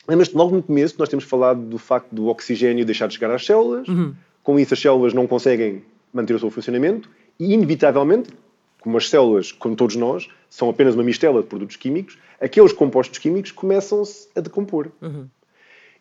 Lembras-te, 0.07 0.35
logo 0.35 0.55
no 0.55 0.63
começo, 0.63 0.95
nós 0.97 1.09
temos 1.09 1.25
falado 1.25 1.61
do 1.61 1.77
facto 1.77 2.07
do 2.15 2.27
oxigênio 2.27 2.85
deixar 2.85 3.07
de 3.07 3.15
chegar 3.15 3.29
às 3.31 3.45
células. 3.45 3.87
Uhum. 3.87 4.15
Com 4.41 4.57
isso, 4.57 4.73
as 4.73 4.79
células 4.79 5.13
não 5.13 5.27
conseguem 5.27 5.83
manter 6.13 6.33
o 6.33 6.39
seu 6.39 6.49
funcionamento 6.49 7.09
e, 7.39 7.53
inevitavelmente, 7.53 8.29
como 8.81 8.97
as 8.97 9.09
células, 9.09 9.51
como 9.51 9.75
todos 9.75 9.95
nós, 9.95 10.29
são 10.49 10.69
apenas 10.69 10.95
uma 10.95 11.03
mistela 11.03 11.41
de 11.41 11.47
produtos 11.47 11.75
químicos, 11.75 12.17
aqueles 12.39 12.73
compostos 12.73 13.19
químicos 13.19 13.51
começam-se 13.51 14.29
a 14.35 14.41
decompor. 14.41 14.89
Uhum. 15.01 15.27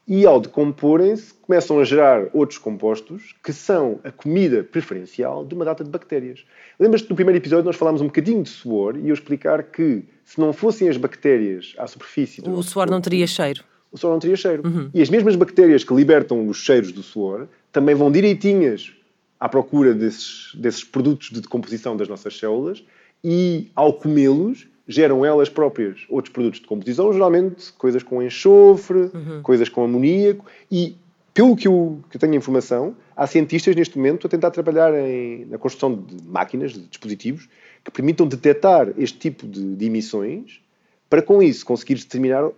E 0.06 0.24
ao 0.24 0.40
decomporem-se, 0.40 1.34
começam 1.34 1.78
a 1.78 1.84
gerar 1.84 2.28
outros 2.32 2.58
compostos 2.58 3.34
que 3.44 3.52
são 3.52 4.00
a 4.02 4.10
comida 4.10 4.64
preferencial 4.64 5.44
de 5.44 5.54
uma 5.54 5.66
data 5.66 5.84
de 5.84 5.90
bactérias. 5.90 6.46
Lembras-te 6.80 7.08
do 7.08 7.14
primeiro 7.14 7.36
episódio 7.38 7.66
nós 7.66 7.76
falámos 7.76 8.00
um 8.00 8.06
bocadinho 8.06 8.42
de 8.42 8.48
suor 8.48 8.96
e 8.96 9.10
eu 9.10 9.14
explicar 9.14 9.62
que 9.64 10.04
se 10.24 10.40
não 10.40 10.54
fossem 10.54 10.88
as 10.88 10.96
bactérias 10.96 11.74
à 11.76 11.86
superfície... 11.86 12.40
O 12.48 12.62
suor 12.62 12.90
não 12.90 13.02
teria 13.02 13.26
cheiro. 13.26 13.62
O 13.92 13.98
suor 13.98 14.12
não 14.12 14.18
teria 14.18 14.36
cheiro. 14.36 14.62
Uhum. 14.66 14.88
E 14.94 15.02
as 15.02 15.10
mesmas 15.10 15.36
bactérias 15.36 15.84
que 15.84 15.92
libertam 15.92 16.46
os 16.48 16.56
cheiros 16.56 16.90
do 16.90 17.02
suor 17.02 17.46
também 17.70 17.94
vão 17.94 18.10
direitinhas 18.10 18.94
à 19.38 19.48
procura 19.48 19.94
desses, 19.94 20.52
desses 20.54 20.84
produtos 20.84 21.30
de 21.30 21.40
decomposição 21.40 21.96
das 21.96 22.08
nossas 22.08 22.38
células 22.38 22.84
e, 23.22 23.70
ao 23.74 23.92
comê-los, 23.92 24.66
geram 24.86 25.24
elas 25.24 25.48
próprias 25.48 26.00
outros 26.08 26.32
produtos 26.32 26.60
de 26.60 26.66
composição, 26.66 27.12
geralmente 27.12 27.72
coisas 27.74 28.02
com 28.02 28.22
enxofre, 28.22 29.10
uhum. 29.12 29.42
coisas 29.42 29.68
com 29.68 29.84
amoníaco 29.84 30.46
e, 30.70 30.96
pelo 31.34 31.54
que 31.54 31.68
eu, 31.68 32.00
que 32.10 32.16
eu 32.16 32.20
tenho 32.20 32.34
informação, 32.34 32.96
há 33.14 33.26
cientistas 33.26 33.76
neste 33.76 33.96
momento 33.96 34.26
a 34.26 34.30
tentar 34.30 34.50
trabalhar 34.50 34.94
em, 34.94 35.44
na 35.44 35.58
construção 35.58 35.94
de 35.94 36.22
máquinas, 36.26 36.72
de 36.72 36.80
dispositivos, 36.80 37.48
que 37.84 37.90
permitam 37.90 38.26
detectar 38.26 38.92
este 38.96 39.18
tipo 39.18 39.46
de, 39.46 39.76
de 39.76 39.86
emissões 39.86 40.60
para, 41.08 41.22
com 41.22 41.42
isso, 41.42 41.64
conseguir 41.64 41.94
determinar 41.94 42.48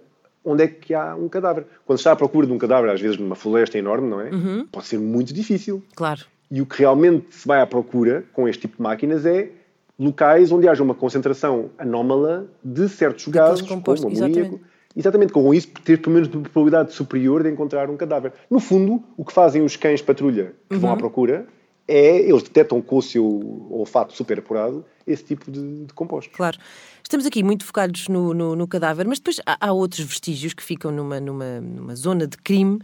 onde 0.45 0.65
é 0.65 0.69
que 0.69 0.95
há 0.95 1.15
um 1.15 1.29
cadáver. 1.29 1.67
Quando 1.85 1.99
está 1.99 2.13
à 2.13 2.17
procura 2.17 2.47
de 2.47 2.53
um 2.53 2.59
cadáver, 2.59 2.91
às 2.91 3.01
vezes 3.01 3.19
numa 3.19 3.35
floresta 3.35 3.77
enorme, 3.77 4.09
não 4.09 4.21
é? 4.21 4.31
Uhum. 4.31 4.67
Pode 4.67 4.87
ser 4.87 4.99
muito 4.99 5.35
difícil. 5.35 5.83
Claro. 5.95 6.25
E 6.51 6.61
o 6.61 6.67
que 6.67 6.79
realmente 6.81 7.35
se 7.35 7.47
vai 7.47 7.61
à 7.61 7.67
procura 7.67 8.25
com 8.33 8.49
este 8.49 8.63
tipo 8.63 8.77
de 8.77 8.83
máquinas 8.83 9.25
é 9.25 9.51
locais 9.99 10.51
onde 10.51 10.67
haja 10.67 10.83
uma 10.83 10.95
concentração 10.95 11.71
anómala 11.79 12.47
de 12.65 12.89
certos 12.89 13.29
gases, 13.29 13.63
como 13.63 13.83
amoníaco. 13.87 14.13
Exatamente. 14.13 14.61
exatamente, 14.97 15.33
com 15.33 15.55
isso 15.55 15.69
ter 15.85 16.01
pelo 16.01 16.15
menos 16.15 16.33
uma 16.33 16.43
probabilidade 16.43 16.93
superior 16.93 17.43
de 17.43 17.51
encontrar 17.51 17.91
um 17.91 17.97
cadáver. 17.97 18.33
No 18.51 18.59
fundo, 18.59 19.03
o 19.17 19.25
que 19.25 19.33
fazem 19.33 19.63
os 19.63 19.77
cães 19.77 20.01
patrulha 20.01 20.55
que 20.69 20.77
uhum. 20.77 20.81
vão 20.81 20.93
à 20.93 20.97
procura 20.97 21.47
é, 21.87 22.19
eles 22.21 22.43
detectam 22.43 22.81
com 22.81 22.99
o 22.99 23.03
seu 23.03 23.69
olfato 23.71 24.13
super 24.13 24.39
apurado 24.39 24.85
esse 25.07 25.25
tipo 25.25 25.51
de, 25.51 25.87
de 25.87 25.93
compostos. 25.93 26.37
Claro. 26.37 26.59
Estamos 27.03 27.27
aqui 27.27 27.43
muito 27.43 27.65
focados 27.65 28.07
no, 28.07 28.33
no, 28.33 28.55
no 28.55 28.69
cadáver, 28.69 29.05
mas 29.09 29.19
depois 29.19 29.41
há, 29.45 29.69
há, 29.69 29.73
outros 29.73 29.99
vestígios 30.01 30.55
que 30.55 30.63
ficam 30.63 30.93
numa, 30.93 31.19
numa, 31.19 31.61
numa 31.61 31.97
zona 31.97 32.25
de 32.25 32.37
crime, 32.37 32.79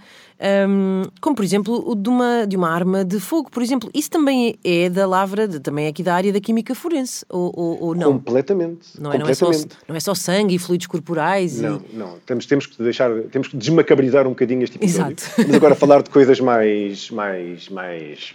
um, 0.69 1.03
como 1.21 1.37
por 1.37 1.45
exemplo 1.45 1.89
o 1.89 1.95
de 1.95 2.09
uma, 2.09 2.45
de 2.45 2.57
uma 2.57 2.69
arma 2.69 3.05
de 3.05 3.21
fogo, 3.21 3.49
por 3.49 3.63
exemplo. 3.63 3.89
Isso 3.95 4.11
também 4.11 4.59
é 4.65 4.91
da 4.91 5.07
lavra, 5.07 5.47
de, 5.47 5.61
também 5.61 5.87
é 5.87 5.89
aqui 5.89 6.03
da 6.03 6.13
área 6.13 6.33
da 6.33 6.41
química 6.41 6.75
forense, 6.75 7.25
ou, 7.29 7.53
ou, 7.55 7.83
ou 7.85 7.95
não? 7.95 8.15
Completamente. 8.15 9.01
Não 9.01 9.13
é, 9.13 9.19
Completamente. 9.19 9.43
Não, 9.43 9.51
é 9.51 9.55
só, 9.55 9.77
não 9.89 9.97
é 9.97 10.01
só 10.01 10.15
sangue 10.15 10.57
e 10.57 10.59
fluidos 10.59 10.89
corporais? 10.89 11.61
Não, 11.61 11.81
e... 11.93 11.97
não. 11.97 12.19
Temos, 12.27 12.47
temos 12.47 12.67
que 12.67 12.83
deixar, 12.83 13.13
temos 13.31 13.47
que 13.47 13.57
desmacabrizar 13.57 14.27
um 14.27 14.31
bocadinho 14.31 14.65
este 14.65 14.77
episódio. 14.77 15.17
Exato. 15.17 15.45
Mas 15.47 15.55
agora 15.55 15.77
falar 15.77 16.03
de 16.03 16.11
coisas 16.11 16.41
mais, 16.41 17.11
mais, 17.13 17.69
mais 17.69 18.35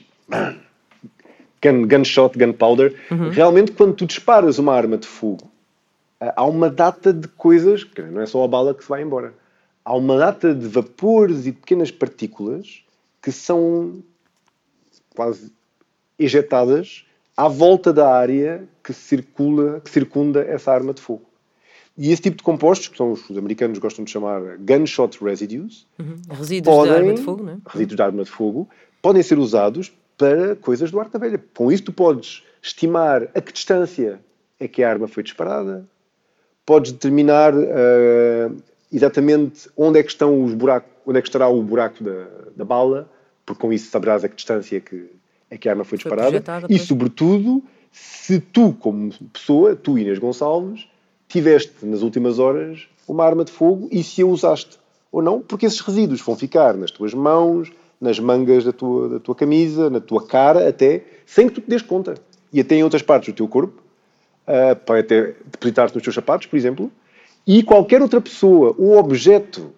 gun, 1.62 1.88
gunshot, 1.88 2.38
gunpowder. 2.38 2.95
Uhum. 3.10 3.29
Realmente, 3.29 3.71
quando 3.71 3.93
tu 3.93 4.05
disparas 4.05 4.57
uma 4.57 4.73
arma 4.73 4.97
de 4.97 5.07
fogo, 5.07 5.49
eh, 6.19 6.34
há 6.36 6.45
uma 6.45 6.69
data 6.69 7.13
de 7.13 7.27
coisas, 7.27 7.84
que 7.84 8.01
não 8.01 8.21
é 8.21 8.25
só 8.25 8.43
a 8.43 8.47
bala 8.47 8.73
que 8.73 8.84
se 8.84 8.89
vai 8.89 9.01
embora. 9.01 9.34
Há 9.86 9.95
uma 9.95 10.17
data 10.17 10.53
de 10.53 10.67
vapores 10.67 11.45
e 11.45 11.51
pequenas 11.51 11.91
partículas 11.91 12.84
que 13.21 13.31
são 13.31 14.03
quase 15.15 15.51
ejetadas 16.17 17.05
à 17.36 17.47
volta 17.47 17.91
da 17.91 18.13
área 18.13 18.67
que 18.84 18.93
circula, 18.93 19.79
que 19.79 19.89
circunda 19.89 20.41
essa 20.41 20.71
arma 20.71 20.93
de 20.93 21.01
fogo. 21.01 21.25
E 21.97 22.12
esse 22.12 22.21
tipo 22.21 22.38
de 22.38 22.43
compostos, 22.43 22.88
que 22.88 22.97
são 22.97 23.12
os, 23.12 23.29
os 23.29 23.38
americanos 23.38 23.77
gostam 23.77 24.05
de 24.05 24.12
chamar 24.12 24.57
gunshot 24.57 25.23
residues, 25.23 25.86
uhum. 25.99 26.15
resíduos 26.29 26.75
podem, 26.75 26.93
arma 26.93 27.13
de 27.13 27.21
fogo, 27.21 27.43
não 27.43 27.53
é? 27.53 27.57
Resíduos 27.67 27.95
de 27.95 28.01
arma 28.01 28.23
de 28.23 28.29
fogo, 28.29 28.69
podem 29.01 29.21
ser 29.21 29.38
usados 29.38 29.91
para 30.21 30.55
coisas 30.55 30.91
do 30.91 30.99
arco 30.99 31.12
da 31.12 31.17
velha. 31.17 31.43
Com 31.55 31.71
isso 31.71 31.86
tu 31.86 31.91
podes 31.91 32.43
estimar 32.62 33.23
a 33.34 33.41
que 33.41 33.51
distância 33.51 34.19
é 34.60 34.67
que 34.67 34.84
a 34.84 34.89
arma 34.89 35.07
foi 35.07 35.23
disparada, 35.23 35.84
podes 36.63 36.91
determinar 36.91 37.55
uh, 37.55 38.55
exatamente 38.93 39.67
onde 39.75 39.99
é 39.99 40.03
que 40.03 40.12
estão 40.12 40.43
os 40.43 40.53
buracos, 40.53 40.91
onde 41.07 41.17
é 41.17 41.21
que 41.23 41.27
estará 41.27 41.47
o 41.47 41.63
buraco 41.63 42.03
da, 42.03 42.27
da 42.55 42.63
bala, 42.63 43.10
porque 43.43 43.60
com 43.60 43.73
isso 43.73 43.89
saberás 43.89 44.23
a 44.23 44.29
que 44.29 44.36
distância 44.36 44.77
é 44.77 44.79
que, 44.79 45.10
é 45.49 45.57
que 45.57 45.67
a 45.67 45.71
arma 45.71 45.84
foi 45.84 45.97
disparada. 45.97 46.39
Foi 46.62 46.69
e, 46.69 46.77
sobretudo, 46.77 47.63
se 47.91 48.39
tu, 48.39 48.73
como 48.73 49.12
pessoa, 49.34 49.75
tu, 49.75 49.97
Inês 49.97 50.19
Gonçalves, 50.19 50.88
tiveste 51.27 51.73
nas 51.81 52.03
últimas 52.03 52.38
horas 52.38 52.88
uma 53.07 53.25
arma 53.25 53.43
de 53.43 53.51
fogo 53.51 53.89
e 53.91 54.03
se 54.03 54.21
a 54.21 54.25
usaste 54.27 54.77
ou 55.12 55.19
não, 55.19 55.41
porque 55.41 55.65
esses 55.65 55.79
resíduos 55.79 56.21
vão 56.21 56.36
ficar 56.36 56.75
nas 56.75 56.91
tuas 56.91 57.12
mãos, 57.12 57.71
nas 58.01 58.19
mangas 58.19 58.63
da 58.63 58.73
tua, 58.73 59.07
da 59.07 59.19
tua 59.19 59.35
camisa, 59.35 59.89
na 59.89 60.01
tua 60.01 60.25
cara, 60.25 60.67
até, 60.67 61.03
sem 61.25 61.47
que 61.47 61.53
tu 61.53 61.61
te 61.61 61.69
des 61.69 61.83
conta. 61.83 62.15
E 62.51 62.59
até 62.59 62.75
em 62.75 62.83
outras 62.83 63.03
partes 63.03 63.31
do 63.31 63.37
teu 63.37 63.47
corpo, 63.47 63.81
uh, 64.47 64.75
pode 64.75 65.01
até 65.01 65.35
depositar-se 65.45 65.93
nos 65.93 66.03
teus 66.03 66.15
sapatos, 66.15 66.47
por 66.47 66.57
exemplo, 66.57 66.91
e 67.45 67.61
qualquer 67.61 68.01
outra 68.01 68.19
pessoa 68.19 68.75
ou 68.77 68.97
objeto 68.97 69.71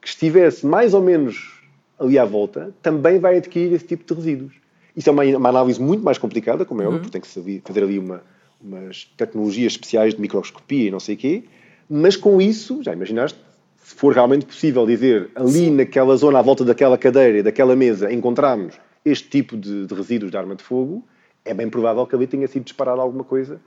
que 0.00 0.08
estivesse 0.08 0.66
mais 0.66 0.92
ou 0.92 1.00
menos 1.00 1.54
ali 1.98 2.18
à 2.18 2.24
volta 2.24 2.74
também 2.82 3.18
vai 3.18 3.36
adquirir 3.36 3.72
esse 3.72 3.86
tipo 3.86 4.04
de 4.04 4.14
resíduos. 4.20 4.54
Isso 4.96 5.08
é 5.08 5.12
uma, 5.12 5.24
uma 5.24 5.48
análise 5.48 5.80
muito 5.80 6.04
mais 6.04 6.18
complicada, 6.18 6.64
como 6.64 6.82
é 6.82 6.84
óbvio, 6.84 6.98
uhum. 6.98 7.08
porque 7.08 7.18
tem 7.18 7.20
que 7.20 7.62
fazer 7.66 7.82
ali 7.82 7.98
uma, 7.98 8.22
umas 8.60 9.04
tecnologias 9.16 9.72
especiais 9.72 10.14
de 10.14 10.20
microscopia 10.20 10.88
e 10.88 10.90
não 10.90 11.00
sei 11.00 11.14
o 11.14 11.18
quê, 11.18 11.44
mas 11.88 12.16
com 12.16 12.40
isso, 12.40 12.82
já 12.82 12.92
imaginaste, 12.92 13.38
se 13.84 13.94
for 13.94 14.14
realmente 14.14 14.46
possível 14.46 14.86
dizer 14.86 15.30
ali 15.34 15.66
Sim. 15.66 15.70
naquela 15.72 16.16
zona, 16.16 16.38
à 16.38 16.42
volta 16.42 16.64
daquela 16.64 16.96
cadeira 16.96 17.38
e 17.38 17.42
daquela 17.42 17.76
mesa, 17.76 18.10
encontramos 18.10 18.74
este 19.04 19.28
tipo 19.28 19.58
de, 19.58 19.86
de, 19.86 19.94
resíduos 19.94 20.30
de 20.30 20.36
arma 20.38 20.56
de 20.56 20.62
fogo, 20.62 21.04
é 21.44 21.52
bem 21.52 21.68
provável 21.68 22.06
que 22.06 22.16
ali 22.16 22.26
tenha 22.26 22.48
sido 22.48 22.64
disparado 22.64 23.02
alguma 23.02 23.22
coisa 23.22 23.60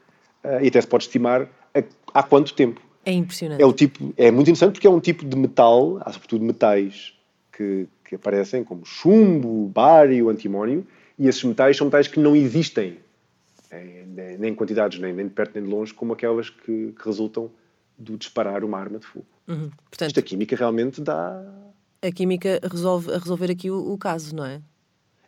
uh, 0.43 0.59
e 0.59 0.67
até 0.67 0.81
se 0.81 0.87
pode 0.87 1.03
estimar 1.03 1.43
a, 1.73 1.83
há 2.11 2.23
quanto 2.23 2.55
tempo. 2.55 2.81
É 3.05 3.11
impressionante. 3.11 3.61
É, 3.61 3.65
o 3.65 3.71
tipo, 3.71 4.11
é 4.17 4.31
muito 4.31 4.47
interessante 4.47 4.73
porque 4.73 4.87
é 4.87 4.89
um 4.89 4.99
tipo 4.99 5.23
de 5.23 5.37
metal, 5.37 5.99
há 6.01 6.11
sobretudo 6.11 6.43
metais 6.43 7.13
que, 7.55 7.87
que 8.03 8.15
aparecem 8.15 8.63
como 8.63 8.83
chumbo, 8.83 9.67
bário, 9.67 10.29
antimónio, 10.29 10.85
e 11.19 11.27
esses 11.27 11.43
metais 11.43 11.77
são 11.77 11.85
metais 11.85 12.07
que 12.07 12.19
não 12.19 12.35
existem 12.35 12.97
nem 14.37 14.51
em 14.51 14.55
quantidades 14.55 14.99
nem, 14.99 15.13
nem 15.13 15.27
de 15.27 15.33
perto 15.33 15.55
nem 15.55 15.63
de 15.63 15.69
longe 15.69 15.93
como 15.93 16.13
aquelas 16.13 16.49
que, 16.49 16.93
que 16.93 17.05
resultam 17.05 17.51
do 17.97 18.17
disparar 18.17 18.63
uma 18.63 18.79
arma 18.79 18.99
de 18.99 19.05
fogo. 19.05 19.25
Uhum. 19.47 19.69
Portanto, 19.89 20.09
Isto 20.09 20.19
a 20.19 20.23
química 20.23 20.55
realmente 20.55 21.01
dá. 21.01 21.43
A 22.01 22.11
química 22.11 22.59
resolve 22.63 23.11
a 23.11 23.17
resolver 23.17 23.51
aqui 23.51 23.71
o, 23.71 23.93
o, 23.93 23.97
caso, 23.97 24.35
não 24.35 24.45
é? 24.45 24.61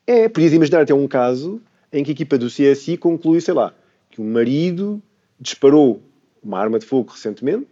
É, 0.05 0.27
podias 0.27 0.53
imaginar 0.53 0.81
até 0.81 0.93
um 0.93 1.07
caso 1.07 1.61
em 1.91 2.03
que 2.03 2.11
a 2.11 2.13
equipa 2.13 2.37
do 2.37 2.47
CSI 2.47 2.97
conclui, 2.97 3.41
sei 3.41 3.53
lá, 3.53 3.73
que 4.09 4.21
o 4.21 4.23
marido 4.23 5.01
disparou 5.39 6.01
uma 6.43 6.59
arma 6.59 6.79
de 6.79 6.85
fogo 6.85 7.11
recentemente 7.11 7.67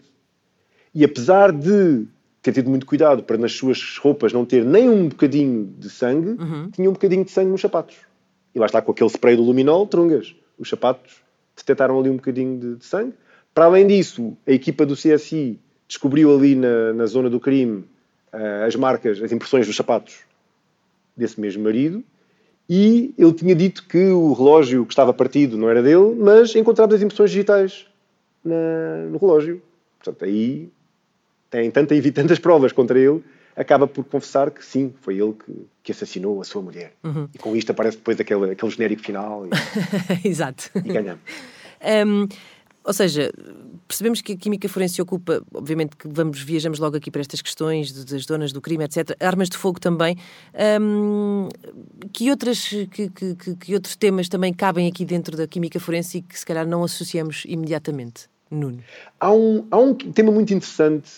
e 0.94 1.04
apesar 1.04 1.52
de 1.52 2.08
ter 2.42 2.54
tido 2.54 2.70
muito 2.70 2.86
cuidado 2.86 3.24
para 3.24 3.38
nas 3.38 3.54
suas 3.54 3.98
roupas 3.98 4.32
não 4.32 4.46
ter 4.46 4.64
nem 4.64 4.90
um 4.90 5.10
bocadinho 5.10 5.74
de 5.78 5.90
sangue, 5.90 6.42
uhum. 6.42 6.72
tinha 6.72 6.90
um 6.90 6.94
bocadinho 6.94 7.26
de 7.26 7.32
sangue 7.32 7.52
nos 7.52 7.62
sapatos. 7.62 7.98
E 8.56 8.60
lá 8.60 8.66
está 8.66 8.82
com 8.82 8.92
aquele 8.92 9.10
spray 9.10 9.36
do 9.36 9.44
luminol, 9.44 9.86
trungas. 9.86 10.36
Os 10.58 10.70
sapatos 10.70 11.22
detectaram 11.56 12.00
ali 12.00 12.10
um 12.10 12.16
bocadinho 12.16 12.60
de, 12.60 12.76
de 12.78 12.86
sangue. 12.86 13.14
Para 13.54 13.66
além 13.66 13.86
disso, 13.86 14.36
a 14.48 14.52
equipa 14.52 14.86
do 14.86 14.96
CSI 14.96 15.60
descobriu 15.88 16.36
ali 16.36 16.56
na, 16.56 16.93
na 16.93 17.06
zona 17.06 17.30
do 17.30 17.39
crime 17.39 17.86
uh, 18.34 18.65
as 18.65 18.76
marcas, 18.76 19.21
as 19.21 19.32
impressões 19.32 19.65
dos 19.65 19.76
sapatos 19.76 20.19
desse 21.15 21.39
mesmo 21.39 21.63
marido 21.63 22.04
e 22.69 23.13
ele 23.17 23.34
tinha 23.34 23.56
dito 23.56 23.86
que 23.88 24.10
o 24.10 24.34
relógio 24.34 24.86
que 24.86 24.91
estava 24.91 25.13
partido 25.13 25.58
não 25.58 25.69
era 25.69 25.82
dele, 25.82 26.15
mas 26.17 26.54
encontrava 26.56 26.95
as 26.95 27.02
impressões 27.02 27.32
digitais 27.32 27.86
na, 28.43 29.08
no 29.10 29.17
relógio. 29.17 29.62
Portanto, 29.97 30.26
aí 30.26 30.69
tem 31.50 31.71
tanta 31.71 31.95
e 31.95 32.12
tantas 32.12 32.39
provas 32.39 32.73
contra 32.73 33.00
ele, 33.00 33.23
acaba 33.56 33.88
por 33.88 34.04
confessar 34.04 34.52
que 34.52 34.63
sim, 34.63 34.93
foi 35.02 35.17
ele 35.17 35.34
que, 35.34 35.65
que 35.82 35.91
assassinou 35.93 36.41
a 36.41 36.43
sua 36.43 36.62
mulher. 36.62 36.91
Uhum. 37.04 37.30
E 37.34 37.38
com 37.38 37.56
isto 37.56 37.71
aparece 37.71 37.97
depois 37.97 38.19
aquele, 38.19 38.52
aquele 38.52 38.71
genérico 38.71 39.02
final. 39.02 39.45
E, 39.47 40.28
Exato. 40.28 40.69
E 40.76 40.82
ganhamos. 40.82 41.21
Um, 42.06 42.28
ou 42.88 42.93
seja, 42.93 43.30
percebemos 43.86 44.21
que 44.21 44.32
a 44.32 44.38
química 44.38 44.69
forense 44.69 44.95
se 44.95 45.02
ocupa, 45.02 45.43
obviamente 45.54 45.97
que 45.97 46.08
vamos, 46.08 46.41
viajamos 46.41 46.80
logo 46.80 46.95
aqui 46.95 47.12
para 47.12 47.19
estas 47.19 47.41
questões 47.41 47.91
das 48.06 48.26
donas 48.26 48.54
do 48.54 48.62
crime, 48.62 48.86
etc. 48.86 49.13
Armas 49.19 49.50
de 49.50 49.58
fogo 49.58 49.78
também. 49.78 50.15
Um, 50.82 51.50
que, 52.13 52.32
outras, 52.32 52.69
que, 52.69 53.10
que, 53.10 53.36
que, 53.36 53.73
outros 53.73 53.97
temas 53.97 54.30
também 54.30 54.54
cabem 54.54 54.88
aqui 54.88 55.04
dentro 55.04 55.36
da 55.36 55.45
química 55.45 55.82
forense 55.82 56.19
e 56.19 56.21
que 56.21 56.39
se 56.39 56.45
calhar 56.45 56.65
não 56.65 56.82
associamos 56.82 57.43
imediatamente? 57.45 58.30
Nuno. 58.50 58.80
Há 59.19 59.34
um, 59.34 59.67
há 59.69 59.78
um 59.78 59.93
tema 59.93 60.32
muito 60.32 60.54
interessante 60.54 61.12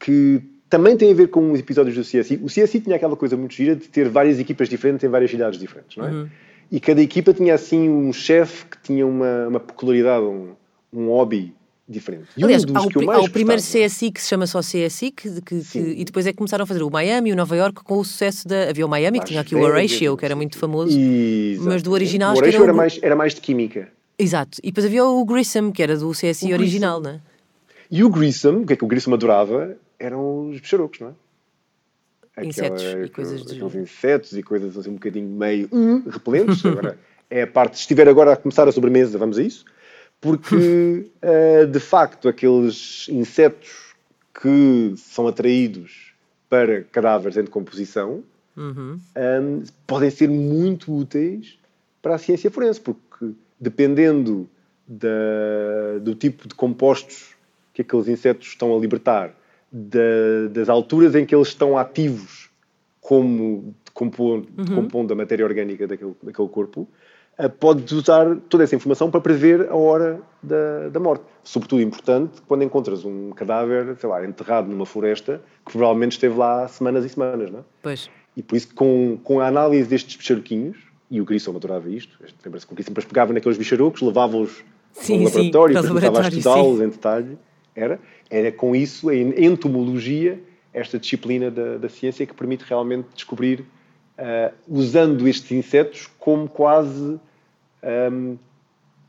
que 0.00 0.42
também 0.68 0.96
tem 0.96 1.12
a 1.12 1.14
ver 1.14 1.28
com 1.28 1.52
os 1.52 1.60
episódios 1.60 1.94
do 1.94 2.02
CSI. 2.02 2.40
O 2.42 2.46
CSI 2.46 2.80
tinha 2.80 2.96
aquela 2.96 3.14
coisa 3.14 3.36
muito 3.36 3.54
gira 3.54 3.76
de 3.76 3.86
ter 3.86 4.08
várias 4.08 4.40
equipas 4.40 4.68
diferentes 4.68 5.04
em 5.04 5.08
várias 5.08 5.30
cidades 5.30 5.60
diferentes, 5.60 5.96
não 5.96 6.06
é? 6.06 6.10
Uhum. 6.10 6.28
E 6.72 6.80
cada 6.80 7.00
equipa 7.00 7.32
tinha 7.32 7.54
assim 7.54 7.88
um 7.88 8.12
chefe 8.12 8.66
que 8.66 8.82
tinha 8.82 9.06
uma, 9.06 9.46
uma 9.46 9.60
peculiaridade, 9.60 10.24
um, 10.24 10.56
um 10.94 11.08
hobby 11.08 11.54
diferente. 11.86 12.28
E 12.36 12.42
Aliás, 12.42 12.64
um 12.64 12.76
há, 12.76 12.82
o, 12.82 13.10
há 13.10 13.20
o 13.20 13.30
primeiro 13.30 13.60
CSI 13.60 14.10
que 14.10 14.22
se 14.22 14.28
chama 14.28 14.46
só 14.46 14.60
CSI 14.60 15.10
que, 15.10 15.40
que, 15.42 15.60
que, 15.60 15.78
e 15.78 16.04
depois 16.04 16.26
é 16.26 16.30
que 16.30 16.38
começaram 16.38 16.62
a 16.62 16.66
fazer 16.66 16.82
o 16.82 16.90
Miami 16.90 17.30
e 17.30 17.32
o 17.32 17.36
Nova 17.36 17.54
York 17.54 17.82
com 17.84 17.98
o 17.98 18.04
sucesso 18.04 18.48
da... 18.48 18.70
Havia 18.70 18.86
o 18.86 18.88
Miami, 18.88 19.20
que 19.20 19.26
tinha 19.26 19.40
aqui 19.40 19.54
o 19.54 19.60
Horatio, 19.60 20.16
que 20.16 20.24
era 20.24 20.34
muito 20.34 20.56
famoso, 20.56 20.98
Exato. 20.98 21.68
mas 21.68 21.82
do 21.82 21.92
original... 21.92 22.34
O 22.34 22.38
Horatio 22.38 22.62
era, 22.62 22.72
o... 22.72 22.76
mais, 22.76 22.98
era 23.02 23.14
mais 23.14 23.34
de 23.34 23.40
química. 23.40 23.88
Exato. 24.18 24.58
E 24.62 24.68
depois 24.68 24.86
havia 24.86 25.04
o 25.04 25.24
Grissom, 25.24 25.70
que 25.72 25.82
era 25.82 25.96
do 25.96 26.10
CSI 26.12 26.52
o 26.52 26.54
original, 26.54 27.00
não 27.00 27.10
é? 27.10 27.20
E 27.90 28.02
o 28.02 28.08
Grissom, 28.08 28.62
o 28.62 28.66
que 28.66 28.72
é 28.72 28.76
que 28.76 28.84
o 28.84 28.88
Grissom 28.88 29.12
adorava, 29.12 29.76
eram 29.98 30.48
os 30.48 30.60
bicharucos, 30.60 31.00
não 31.00 31.08
é? 31.08 31.12
Aquela, 32.36 32.48
insetos 32.48 32.82
e 32.82 33.08
coisas 33.10 33.44
de... 33.44 33.56
Aqueles 33.56 33.74
insetos 33.74 34.32
e 34.32 34.42
coisas 34.42 34.76
assim 34.76 34.90
um 34.90 34.94
bocadinho 34.94 35.28
meio 35.28 35.68
hum, 35.70 36.02
repelentes. 36.08 36.64
agora, 36.66 36.98
é 37.30 37.42
a 37.42 37.46
parte, 37.46 37.76
se 37.76 37.82
estiver 37.82 38.08
agora 38.08 38.32
a 38.32 38.36
começar 38.36 38.66
a 38.66 38.72
sobremesa, 38.72 39.18
vamos 39.18 39.38
a 39.38 39.42
isso 39.42 39.64
porque 40.24 41.10
uh, 41.22 41.66
de 41.70 41.78
facto 41.78 42.28
aqueles 42.28 43.06
insetos 43.10 43.94
que 44.40 44.94
são 44.96 45.28
atraídos 45.28 46.14
para 46.48 46.82
cadáveres 46.84 47.36
em 47.36 47.44
decomposição 47.44 48.24
uhum. 48.56 48.98
um, 49.14 49.62
podem 49.86 50.08
ser 50.08 50.30
muito 50.30 50.96
úteis 50.96 51.58
para 52.00 52.14
a 52.14 52.18
ciência 52.18 52.50
forense, 52.50 52.80
porque 52.80 53.32
dependendo 53.60 54.48
da, 54.88 55.98
do 56.00 56.14
tipo 56.14 56.48
de 56.48 56.54
compostos 56.54 57.34
que 57.74 57.82
aqueles 57.82 58.08
insetos 58.08 58.48
estão 58.48 58.74
a 58.74 58.80
libertar, 58.80 59.34
da, 59.70 60.48
das 60.52 60.70
alturas 60.70 61.14
em 61.14 61.26
que 61.26 61.34
eles 61.34 61.48
estão 61.48 61.76
ativos 61.76 62.48
como 62.98 63.74
decompondo, 63.84 64.48
uhum. 64.56 64.64
decompondo 64.64 65.12
a 65.12 65.16
matéria 65.16 65.44
orgânica 65.44 65.86
daquele, 65.86 66.14
daquele 66.22 66.48
corpo, 66.48 66.88
eh, 67.36 67.48
podes 67.48 67.90
usar 67.92 68.36
toda 68.48 68.64
essa 68.64 68.76
informação 68.76 69.10
para 69.10 69.20
prever 69.20 69.68
a 69.68 69.74
hora 69.74 70.20
da, 70.42 70.88
da 70.88 71.00
morte. 71.00 71.24
Sobretudo 71.42 71.82
importante 71.82 72.40
quando 72.46 72.62
encontras 72.62 73.04
um 73.04 73.30
cadáver, 73.30 73.96
sei 73.98 74.08
lá, 74.08 74.24
enterrado 74.24 74.68
numa 74.68 74.86
floresta, 74.86 75.42
que 75.64 75.72
provavelmente 75.72 76.12
esteve 76.12 76.36
lá 76.36 76.66
semanas 76.68 77.04
e 77.04 77.08
semanas, 77.08 77.50
não 77.50 77.60
é? 77.60 77.62
Pois. 77.82 78.10
E 78.36 78.42
por 78.42 78.56
isso, 78.56 78.74
com, 78.74 79.18
com 79.22 79.40
a 79.40 79.46
análise 79.46 79.88
destes 79.88 80.16
bicharoquinhos, 80.16 80.76
e 81.10 81.20
o 81.20 81.24
Grissom 81.24 81.54
adorava 81.54 81.88
isto, 81.90 82.18
lembra-se 82.44 82.66
que 82.66 82.72
o 82.72 82.74
Grissom 82.74 82.90
depois 82.90 83.04
pegava 83.04 83.32
naqueles 83.32 83.58
bicharocos, 83.58 84.00
levava-os 84.00 84.64
para 84.94 85.14
um 85.14 85.24
laboratório, 85.24 85.82
sim, 85.82 85.88
começava 85.88 86.20
a 86.20 86.28
estudá-los 86.28 86.80
em 86.80 86.88
detalhe. 86.88 87.38
Era, 87.74 88.00
era 88.30 88.52
com 88.52 88.74
isso, 88.74 89.08
a 89.08 89.14
entomologia, 89.16 90.40
esta 90.72 90.98
disciplina 90.98 91.50
da, 91.50 91.76
da 91.78 91.88
ciência 91.88 92.24
que 92.24 92.34
permite 92.34 92.64
realmente 92.64 93.08
descobrir 93.14 93.64
uh, 94.18 94.54
usando 94.68 95.26
estes 95.26 95.50
insetos 95.52 96.08
como 96.18 96.48
quase 96.48 97.18
um, 98.12 98.36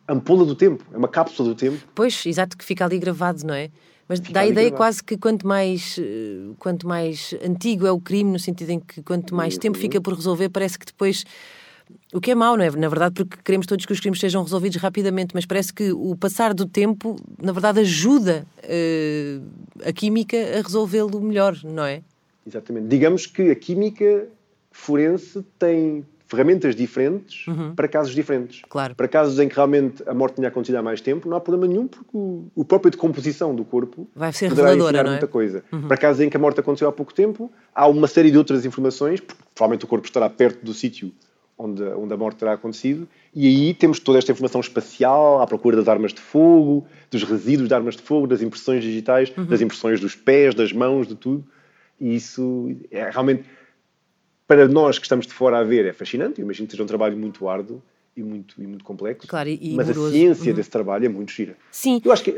ampola 0.07 0.45
do 0.45 0.55
tempo, 0.55 0.83
é 0.93 0.97
uma 0.97 1.07
cápsula 1.07 1.49
do 1.49 1.55
tempo. 1.55 1.77
Pois, 1.93 2.25
exato, 2.25 2.57
que 2.57 2.63
fica 2.63 2.85
ali 2.85 2.99
gravado, 2.99 3.45
não 3.45 3.53
é? 3.53 3.69
Mas 4.07 4.19
fica 4.19 4.33
dá 4.33 4.41
a 4.41 4.47
ideia 4.47 4.69
gravado. 4.69 4.77
quase 4.77 5.03
que 5.03 5.17
quanto 5.17 5.47
mais, 5.47 5.97
eh, 5.99 6.53
quanto 6.59 6.87
mais 6.87 7.33
antigo 7.43 7.87
é 7.87 7.91
o 7.91 7.99
crime, 7.99 8.31
no 8.31 8.39
sentido 8.39 8.69
em 8.69 8.79
que 8.79 9.01
quanto 9.01 9.33
mais 9.33 9.55
uhum. 9.55 9.61
tempo 9.61 9.77
fica 9.79 9.99
por 9.99 10.13
resolver, 10.13 10.49
parece 10.49 10.77
que 10.77 10.85
depois. 10.85 11.25
O 12.13 12.19
que 12.19 12.31
é 12.31 12.35
mau, 12.35 12.57
não 12.57 12.63
é? 12.63 12.71
Na 12.71 12.87
verdade, 12.87 13.13
porque 13.13 13.37
queremos 13.43 13.67
todos 13.67 13.85
que 13.85 13.93
os 13.93 13.99
crimes 13.99 14.19
sejam 14.19 14.41
resolvidos 14.41 14.77
rapidamente, 14.77 15.35
mas 15.35 15.45
parece 15.45 15.71
que 15.71 15.91
o 15.91 16.15
passar 16.15 16.51
do 16.53 16.65
tempo, 16.65 17.15
na 17.39 17.51
verdade, 17.51 17.79
ajuda 17.79 18.45
uh, 18.63 19.87
a 19.87 19.93
química 19.93 20.35
a 20.57 20.61
resolvê-lo 20.63 21.21
melhor, 21.21 21.55
não 21.63 21.83
é? 21.83 22.01
Exatamente. 22.45 22.87
Digamos 22.87 23.27
que 23.27 23.51
a 23.51 23.55
química 23.55 24.27
forense 24.75 25.43
tem 25.57 26.05
ferramentas 26.27 26.75
diferentes 26.75 27.47
uhum. 27.47 27.73
para 27.75 27.87
casos 27.87 28.13
diferentes. 28.13 28.61
Claro. 28.67 28.93
Para 28.93 29.07
casos 29.07 29.39
em 29.39 29.47
que 29.47 29.55
realmente 29.55 30.03
a 30.05 30.13
morte 30.13 30.35
tinha 30.35 30.49
acontecido 30.49 30.75
há 30.75 30.81
mais 30.81 30.99
tempo, 30.99 31.29
não 31.29 31.37
há 31.37 31.39
problema 31.39 31.71
nenhum, 31.71 31.87
porque 31.87 32.09
o, 32.13 32.47
o 32.53 32.65
próprio 32.65 32.91
decomposição 32.91 33.55
do 33.55 33.63
corpo 33.63 34.07
vai 34.13 34.33
ser 34.33 34.49
reveladora, 34.49 35.01
não 35.01 35.11
é? 35.11 35.13
muita 35.13 35.27
coisa. 35.27 35.63
Uhum. 35.71 35.87
Para 35.87 35.97
casos 35.97 36.21
em 36.21 36.29
que 36.29 36.35
a 36.35 36.39
morte 36.39 36.59
aconteceu 36.59 36.89
há 36.89 36.91
pouco 36.91 37.13
tempo, 37.13 37.49
há 37.73 37.87
uma 37.87 38.07
série 38.07 38.31
de 38.31 38.37
outras 38.37 38.65
informações, 38.65 39.21
porque 39.21 39.41
provavelmente 39.53 39.85
o 39.85 39.87
corpo 39.87 40.05
estará 40.05 40.29
perto 40.29 40.65
do 40.65 40.73
sítio 40.73 41.11
onde, 41.57 41.81
onde 41.83 42.13
a 42.13 42.17
morte 42.17 42.37
terá 42.37 42.53
acontecido, 42.53 43.07
e 43.33 43.47
aí 43.47 43.73
temos 43.73 43.99
toda 43.99 44.17
esta 44.17 44.31
informação 44.31 44.59
espacial 44.59 45.41
à 45.41 45.47
procura 45.47 45.77
das 45.77 45.87
armas 45.87 46.13
de 46.13 46.19
fogo, 46.19 46.85
dos 47.09 47.23
resíduos 47.23 47.69
de 47.69 47.73
armas 47.73 47.95
de 47.95 48.01
fogo, 48.01 48.27
das 48.27 48.41
impressões 48.41 48.83
digitais, 48.83 49.31
uhum. 49.37 49.45
das 49.45 49.61
impressões 49.61 50.01
dos 50.01 50.15
pés, 50.15 50.53
das 50.53 50.73
mãos, 50.73 51.07
de 51.07 51.15
tudo. 51.15 51.45
E 51.99 52.13
isso 52.13 52.75
é 52.91 53.09
realmente 53.09 53.45
para 54.47 54.67
nós 54.67 54.97
que 54.99 55.05
estamos 55.05 55.25
de 55.25 55.33
fora 55.33 55.59
a 55.59 55.63
ver 55.63 55.85
é 55.85 55.93
fascinante. 55.93 56.39
Eu 56.39 56.45
imagino 56.45 56.67
que 56.67 56.71
seja 56.71 56.83
um 56.83 56.87
trabalho 56.87 57.17
muito 57.17 57.47
árduo 57.47 57.81
e 58.15 58.23
muito, 58.23 58.55
e 58.61 58.65
muito 58.65 58.83
complexo. 58.83 59.27
Claro, 59.27 59.49
e, 59.49 59.73
mas 59.75 59.87
moroso. 59.87 60.07
a 60.07 60.11
ciência 60.11 60.49
uhum. 60.49 60.55
desse 60.55 60.69
trabalho 60.69 61.05
é 61.05 61.09
muito 61.09 61.31
gira. 61.31 61.55
Sim. 61.71 62.01
Eu 62.03 62.11
acho 62.11 62.23
que 62.23 62.31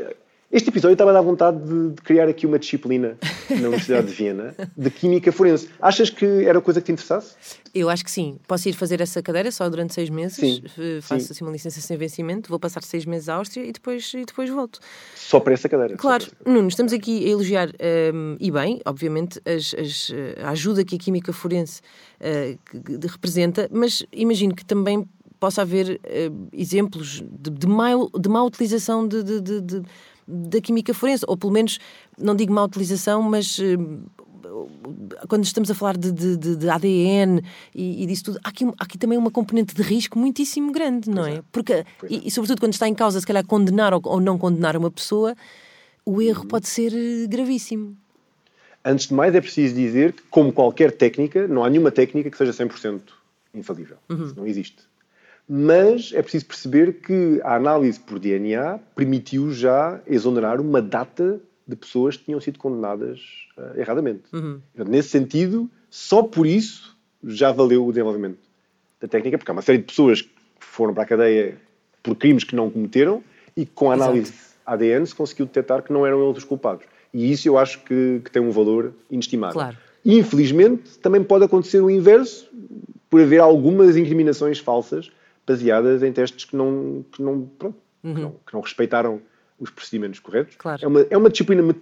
este 0.50 0.70
episódio 0.70 0.94
estava 0.94 1.10
a 1.10 1.14
dar 1.14 1.20
vontade 1.20 1.62
de, 1.62 1.90
de, 1.90 2.02
criar 2.02 2.28
aqui 2.28 2.46
uma 2.46 2.58
disciplina 2.58 3.18
na 3.50 3.68
Universidade 3.68 4.08
de 4.08 4.12
Viena 4.14 4.54
de 4.76 4.90
Química 4.90 5.32
Forense. 5.32 5.68
Achas 5.80 6.10
que 6.10 6.24
era 6.44 6.60
coisa 6.60 6.80
que 6.80 6.86
te 6.86 6.92
interessasse? 6.92 7.34
Eu 7.74 7.88
acho 7.88 8.04
que 8.04 8.10
sim. 8.10 8.38
Posso 8.46 8.68
ir 8.68 8.72
fazer 8.72 9.00
essa 9.00 9.22
cadeira 9.22 9.50
só 9.50 9.68
durante 9.68 9.94
seis 9.94 10.10
meses? 10.10 10.36
Sim. 10.36 10.62
Faço 11.00 11.26
sim. 11.26 11.32
assim 11.32 11.44
uma 11.44 11.52
licença 11.52 11.80
sem 11.80 11.96
vencimento, 11.96 12.48
vou 12.48 12.58
passar 12.58 12.82
seis 12.82 13.04
meses 13.04 13.28
à 13.28 13.34
Áustria 13.34 13.64
e 13.64 13.72
depois, 13.72 14.12
e 14.14 14.24
depois 14.24 14.50
volto. 14.50 14.80
Só 15.14 15.40
para 15.40 15.54
essa 15.54 15.68
cadeira? 15.68 15.96
Claro. 15.96 16.24
Cadeira. 16.24 16.52
Nuno, 16.54 16.68
estamos 16.68 16.92
aqui 16.92 17.24
a 17.26 17.28
elogiar, 17.28 17.68
um, 18.14 18.36
e 18.40 18.50
bem, 18.50 18.80
obviamente, 18.84 19.40
as, 19.44 19.74
as, 19.74 20.12
a 20.42 20.50
ajuda 20.50 20.84
que 20.84 20.96
a 20.96 20.98
Química 20.98 21.32
Forense 21.32 21.80
uh, 22.20 23.06
representa, 23.06 23.68
mas 23.72 24.04
imagino 24.12 24.54
que 24.54 24.64
também 24.64 25.06
possa 25.38 25.62
haver 25.62 26.00
uh, 26.04 26.48
exemplos 26.52 27.22
de, 27.30 27.50
de, 27.50 27.66
má, 27.66 27.90
de 28.18 28.28
má 28.28 28.42
utilização 28.42 29.06
de, 29.06 29.22
de, 29.22 29.60
de 29.60 29.82
da 30.28 30.60
química 30.60 30.92
forense, 30.92 31.24
ou 31.26 31.36
pelo 31.36 31.52
menos, 31.52 31.78
não 32.18 32.36
digo 32.36 32.52
má 32.52 32.62
utilização, 32.62 33.22
mas 33.22 33.58
eh, 33.58 33.76
quando 35.26 35.44
estamos 35.44 35.70
a 35.70 35.74
falar 35.74 35.96
de, 35.96 36.12
de, 36.12 36.56
de 36.56 36.68
ADN 36.68 37.42
e, 37.74 38.02
e, 38.02 38.06
disso 38.06 38.24
tudo, 38.24 38.40
há 38.44 38.48
aqui, 38.50 38.64
há 38.64 38.84
aqui, 38.84 38.98
também 38.98 39.16
uma 39.16 39.30
componente 39.30 39.74
de 39.74 39.82
risco 39.82 40.18
muitíssimo 40.18 40.70
grande, 40.70 41.08
não 41.08 41.24
é? 41.24 41.36
é? 41.36 41.42
Porque, 41.50 41.72
é. 41.72 41.84
E, 42.08 42.28
e, 42.28 42.30
sobretudo 42.30 42.60
quando 42.60 42.74
está 42.74 42.86
em 42.86 42.94
causa, 42.94 43.18
se 43.18 43.26
calhar, 43.26 43.44
condenar 43.46 43.94
ou, 43.94 44.02
ou 44.04 44.20
não 44.20 44.36
condenar 44.36 44.76
uma 44.76 44.90
pessoa, 44.90 45.34
o 46.04 46.20
erro 46.20 46.42
uhum. 46.42 46.48
pode 46.48 46.68
ser 46.68 46.92
eh, 46.92 47.26
gravíssimo. 47.26 47.96
Antes 48.84 49.08
de 49.08 49.14
mais, 49.14 49.34
é 49.34 49.40
preciso 49.40 49.74
dizer 49.74 50.12
que, 50.12 50.22
como 50.30 50.52
qualquer 50.52 50.92
técnica, 50.92 51.48
não 51.48 51.64
há 51.64 51.70
nenhuma 51.70 51.90
técnica 51.90 52.30
que 52.30 52.36
seja 52.36 52.52
100% 52.52 53.00
infalível. 53.54 53.96
Uhum. 54.08 54.24
Isso 54.26 54.36
não 54.36 54.46
existe 54.46 54.87
mas 55.48 56.12
é 56.14 56.20
preciso 56.20 56.44
perceber 56.44 57.00
que 57.00 57.40
a 57.42 57.54
análise 57.54 57.98
por 57.98 58.18
DNA 58.18 58.78
permitiu 58.94 59.50
já 59.50 59.98
exonerar 60.06 60.60
uma 60.60 60.82
data 60.82 61.40
de 61.66 61.74
pessoas 61.74 62.16
que 62.16 62.24
tinham 62.24 62.40
sido 62.40 62.58
condenadas 62.58 63.20
uh, 63.56 63.78
erradamente. 63.78 64.24
Uhum. 64.32 64.60
Nesse 64.74 65.08
sentido, 65.08 65.70
só 65.88 66.22
por 66.22 66.46
isso 66.46 66.96
já 67.24 67.50
valeu 67.50 67.86
o 67.86 67.90
desenvolvimento 67.90 68.38
da 69.00 69.08
técnica, 69.08 69.38
porque 69.38 69.50
há 69.50 69.54
uma 69.54 69.62
série 69.62 69.78
de 69.78 69.84
pessoas 69.84 70.22
que 70.22 70.30
foram 70.60 70.92
para 70.92 71.04
a 71.04 71.06
cadeia 71.06 71.56
por 72.02 72.14
crimes 72.14 72.44
que 72.44 72.54
não 72.54 72.70
cometeram 72.70 73.22
e 73.56 73.64
com 73.64 73.90
a 73.90 73.94
análise 73.94 74.32
Exato. 74.32 74.48
ADN 74.66 75.06
se 75.06 75.14
conseguiu 75.14 75.46
detectar 75.46 75.82
que 75.82 75.92
não 75.92 76.06
eram 76.06 76.24
eles 76.24 76.38
os 76.38 76.44
culpados. 76.44 76.84
E 77.12 77.32
isso 77.32 77.48
eu 77.48 77.56
acho 77.56 77.82
que, 77.84 78.20
que 78.24 78.30
tem 78.30 78.42
um 78.42 78.50
valor 78.50 78.92
inestimável. 79.10 79.54
Claro. 79.54 79.76
Infelizmente, 80.04 80.98
também 80.98 81.22
pode 81.22 81.44
acontecer 81.44 81.80
o 81.80 81.90
inverso, 81.90 82.48
por 83.10 83.20
haver 83.22 83.40
algumas 83.40 83.96
incriminações 83.96 84.58
falsas 84.58 85.10
baseadas 85.48 86.02
em 86.02 86.12
testes 86.12 86.44
que 86.44 86.54
não, 86.54 87.04
que 87.10 87.22
não, 87.22 87.46
pronto, 87.58 87.76
uhum. 88.04 88.14
que 88.14 88.20
não, 88.20 88.30
que 88.30 88.54
não 88.54 88.60
respeitaram 88.60 89.20
os 89.58 89.70
procedimentos 89.70 90.20
corretos. 90.20 90.54
Claro. 90.56 90.84
É, 90.84 90.86
uma, 90.86 91.00
é 91.10 91.16
uma 91.16 91.30
disciplina 91.30 91.74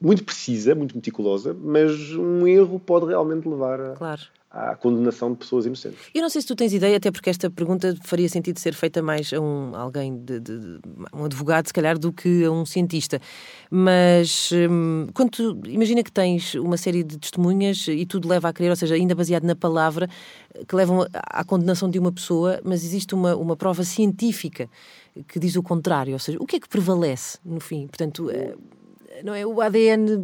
muito 0.00 0.24
precisa, 0.24 0.74
muito 0.74 0.94
meticulosa, 0.94 1.54
mas 1.54 2.12
um 2.12 2.46
erro 2.46 2.78
pode 2.80 3.06
realmente 3.06 3.48
levar 3.48 3.80
a, 3.80 3.92
Claro. 3.92 4.22
À 4.52 4.76
condenação 4.76 5.32
de 5.32 5.38
pessoas 5.38 5.64
inocentes. 5.64 5.98
Eu 6.14 6.20
não 6.20 6.28
sei 6.28 6.42
se 6.42 6.46
tu 6.46 6.54
tens 6.54 6.74
ideia, 6.74 6.98
até 6.98 7.10
porque 7.10 7.30
esta 7.30 7.50
pergunta 7.50 7.96
faria 8.02 8.28
sentido 8.28 8.58
ser 8.58 8.74
feita 8.74 9.00
mais 9.00 9.32
a 9.32 9.40
um 9.40 9.74
alguém 9.74 10.22
de, 10.22 10.38
de- 10.40 10.58
de- 10.58 10.78
um 11.14 11.24
advogado, 11.24 11.66
se 11.66 11.72
calhar, 11.72 11.98
do 11.98 12.12
que 12.12 12.44
a 12.44 12.50
um 12.50 12.66
cientista. 12.66 13.18
Mas 13.70 14.50
hum, 14.52 15.06
quando 15.14 15.30
tu, 15.30 15.60
imagina 15.66 16.02
que 16.02 16.12
tens 16.12 16.54
uma 16.54 16.76
série 16.76 17.02
de 17.02 17.18
testemunhas 17.18 17.86
e 17.88 18.04
tudo 18.04 18.28
leva 18.28 18.48
a 18.48 18.52
crer, 18.52 18.68
ou 18.68 18.76
seja, 18.76 18.94
ainda 18.94 19.14
baseado 19.14 19.44
na 19.44 19.56
palavra, 19.56 20.06
que 20.68 20.76
levam 20.76 21.06
à 21.14 21.42
condenação 21.42 21.88
de 21.88 21.98
uma 21.98 22.12
pessoa, 22.12 22.60
mas 22.62 22.84
existe 22.84 23.14
uma, 23.14 23.34
uma 23.34 23.56
prova 23.56 23.82
científica 23.84 24.68
que 25.28 25.38
diz 25.38 25.56
o 25.56 25.62
contrário. 25.62 26.12
Ou 26.12 26.18
seja, 26.18 26.36
o 26.38 26.46
que 26.46 26.56
é 26.56 26.60
que 26.60 26.68
prevalece 26.68 27.38
no 27.44 27.60
fim? 27.60 27.86
Portanto, 27.86 28.28
eh, 28.30 28.54
não 29.24 29.34
é? 29.34 29.46
O 29.46 29.60
ADN 29.62 30.18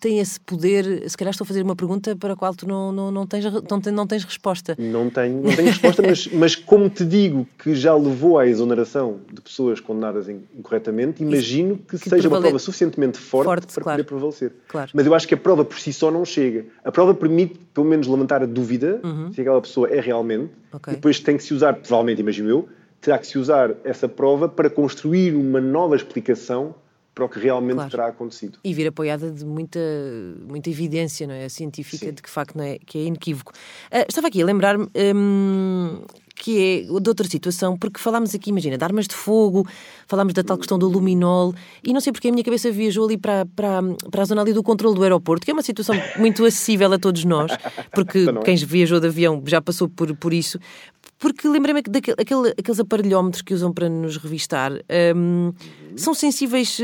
tem 0.00 0.18
esse 0.18 0.40
poder. 0.40 1.08
Se 1.08 1.16
calhar 1.16 1.30
estou 1.30 1.44
a 1.44 1.46
fazer 1.46 1.62
uma 1.62 1.76
pergunta 1.76 2.16
para 2.16 2.32
a 2.32 2.36
qual 2.36 2.54
tu 2.54 2.66
não, 2.66 2.90
não, 2.90 3.10
não, 3.12 3.26
tens, 3.26 3.44
não, 3.44 3.80
tens, 3.80 3.92
não 3.94 4.06
tens 4.06 4.24
resposta. 4.24 4.74
Não 4.78 5.10
tenho, 5.10 5.42
não 5.42 5.54
tenho 5.54 5.68
resposta, 5.68 6.02
mas, 6.02 6.26
mas 6.32 6.56
como 6.56 6.88
te 6.88 7.04
digo 7.04 7.46
que 7.62 7.74
já 7.74 7.94
levou 7.94 8.38
à 8.38 8.46
exoneração 8.46 9.20
de 9.32 9.40
pessoas 9.40 9.78
condenadas 9.78 10.28
in- 10.28 10.40
incorretamente, 10.58 11.22
imagino 11.22 11.76
que, 11.76 11.98
que 11.98 12.08
seja 12.08 12.28
uma 12.28 12.40
prova 12.40 12.58
suficientemente 12.58 13.18
forte, 13.18 13.46
Forte, 13.46 13.66
para 13.74 13.82
claro. 13.84 13.98
poder 13.98 14.08
prevalecer. 14.08 14.52
Claro. 14.68 14.90
Mas 14.94 15.06
eu 15.06 15.14
acho 15.14 15.28
que 15.28 15.34
a 15.34 15.36
prova 15.36 15.64
por 15.64 15.78
si 15.78 15.92
só 15.92 16.10
não 16.10 16.24
chega. 16.24 16.64
A 16.84 16.90
prova 16.90 17.14
permite, 17.14 17.60
pelo 17.74 17.86
menos, 17.86 18.06
levantar 18.06 18.42
a 18.42 18.46
dúvida 18.46 19.00
se 19.34 19.40
aquela 19.42 19.60
pessoa 19.60 19.88
é 19.88 20.00
realmente. 20.00 20.44
Uhum. 20.44 20.48
Ok. 20.72 20.92
E 20.92 20.96
depois 20.96 21.20
tem 21.20 21.36
que 21.36 21.42
se 21.42 21.52
usar, 21.52 21.74
provavelmente, 21.74 22.20
imagino 22.20 22.48
eu, 22.48 22.68
terá 23.00 23.18
que 23.18 23.26
se 23.26 23.38
usar 23.38 23.72
essa 23.84 24.08
prova 24.08 24.48
para 24.48 24.70
construir 24.70 25.34
uma 25.34 25.60
nova 25.60 25.94
explicação 25.96 26.74
para 27.14 27.24
o 27.24 27.28
que 27.28 27.38
realmente 27.38 27.74
Claro. 27.74 27.90
terá 27.90 28.06
acontecido. 28.08 28.58
E 28.62 28.72
vir 28.72 28.86
apoiada 28.86 29.30
de 29.30 29.44
muita, 29.44 29.80
muita 30.48 30.70
evidência 30.70 31.26
não 31.26 31.34
é? 31.34 31.48
científica 31.48 32.06
Sim. 32.06 32.12
de 32.12 32.22
que 32.22 32.30
facto 32.30 32.56
não 32.56 32.64
é, 32.64 32.78
que 32.78 32.98
é 32.98 33.02
inequívoco. 33.04 33.52
Ah, 33.90 34.04
estava 34.08 34.28
aqui 34.28 34.40
a 34.40 34.46
lembrar-me 34.46 34.88
hum, 35.14 36.02
que 36.40 36.86
é 36.88 37.00
de 37.00 37.08
outra 37.08 37.28
situação, 37.28 37.76
porque 37.76 38.00
falámos 38.00 38.34
aqui, 38.34 38.48
imagina, 38.50 38.78
de 38.78 38.84
armas 38.84 39.06
de 39.06 39.14
fogo, 39.14 39.66
falámos 40.06 40.32
da 40.32 40.42
tal 40.42 40.56
questão 40.56 40.78
do 40.78 40.88
luminol, 40.88 41.54
e 41.84 41.92
não 41.92 42.00
sei 42.00 42.12
porque 42.12 42.28
a 42.28 42.32
minha 42.32 42.42
cabeça 42.42 42.70
viajou 42.70 43.04
ali 43.04 43.18
para, 43.18 43.44
para, 43.54 43.80
para 44.10 44.22
a 44.22 44.24
zona 44.24 44.40
ali 44.40 44.52
do 44.54 44.62
controle 44.62 44.94
do 44.94 45.02
aeroporto, 45.02 45.44
que 45.44 45.50
é 45.50 45.54
uma 45.54 45.62
situação 45.62 45.94
muito 46.16 46.44
acessível 46.44 46.90
a 46.92 46.98
todos 46.98 47.24
nós, 47.24 47.52
porque 47.92 48.24
quem 48.44 48.56
viajou 48.56 49.00
de 49.00 49.08
avião 49.08 49.42
já 49.46 49.60
passou 49.60 49.88
por, 49.88 50.16
por 50.16 50.32
isso. 50.32 50.58
Porque 51.20 51.46
lembrei-me 51.46 51.82
que 51.82 51.90
daquele, 51.90 52.16
aquele- 52.18 52.54
aqueles 52.58 52.80
aparelhómetros 52.80 53.42
que 53.42 53.52
usam 53.54 53.72
para 53.72 53.88
nos 53.88 54.16
revistar 54.16 54.72
hum, 55.14 55.52
são 55.94 56.14
sensíveis 56.14 56.78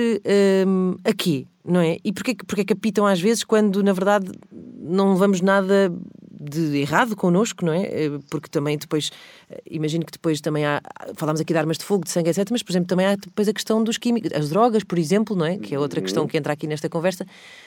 hum, 0.66 0.94
a 1.02 1.12
quê? 1.14 1.46
Não 1.64 1.80
é? 1.80 1.96
E 2.04 2.12
porquê, 2.12 2.34
porquê 2.46 2.64
que 2.64 2.72
apitam 2.74 3.06
às 3.06 3.20
vezes 3.20 3.42
quando, 3.42 3.82
na 3.82 3.92
verdade, 3.92 4.30
não 4.78 5.14
levamos 5.14 5.40
nada 5.40 5.90
de 6.38 6.76
errado 6.78 7.16
connosco, 7.16 7.64
não 7.64 7.72
é? 7.72 7.82
Eh, 7.84 8.10
Porque 8.30 8.48
também 8.48 8.76
depois, 8.76 9.10
eh, 9.50 9.62
imagino 9.70 10.04
que 10.04 10.12
depois 10.12 10.40
também 10.40 10.64
há, 10.64 10.80
falámos 11.14 11.40
aqui 11.40 11.52
de 11.52 11.58
armas 11.58 11.78
de 11.78 11.84
fogo, 11.84 12.04
de 12.04 12.10
sangue, 12.10 12.28
etc., 12.30 12.46
mas, 12.50 12.62
por 12.62 12.72
exemplo, 12.72 12.86
também 12.88 13.06
há 13.06 13.16
depois 13.16 13.48
a 13.48 13.52
questão 13.52 13.82
dos 13.82 13.96
químicos, 13.98 14.30
as 14.32 14.48
drogas, 14.50 14.84
por 14.84 14.98
exemplo, 14.98 15.34
não 15.34 15.46
é? 15.46 15.58
Que 15.58 15.74
é 15.74 15.78
outra 15.78 16.00
questão 16.02 16.26
que 16.26 16.36
entra 16.36 16.52
aqui 16.52 16.66
nesta 16.66 16.88
conversa, 16.88 17.26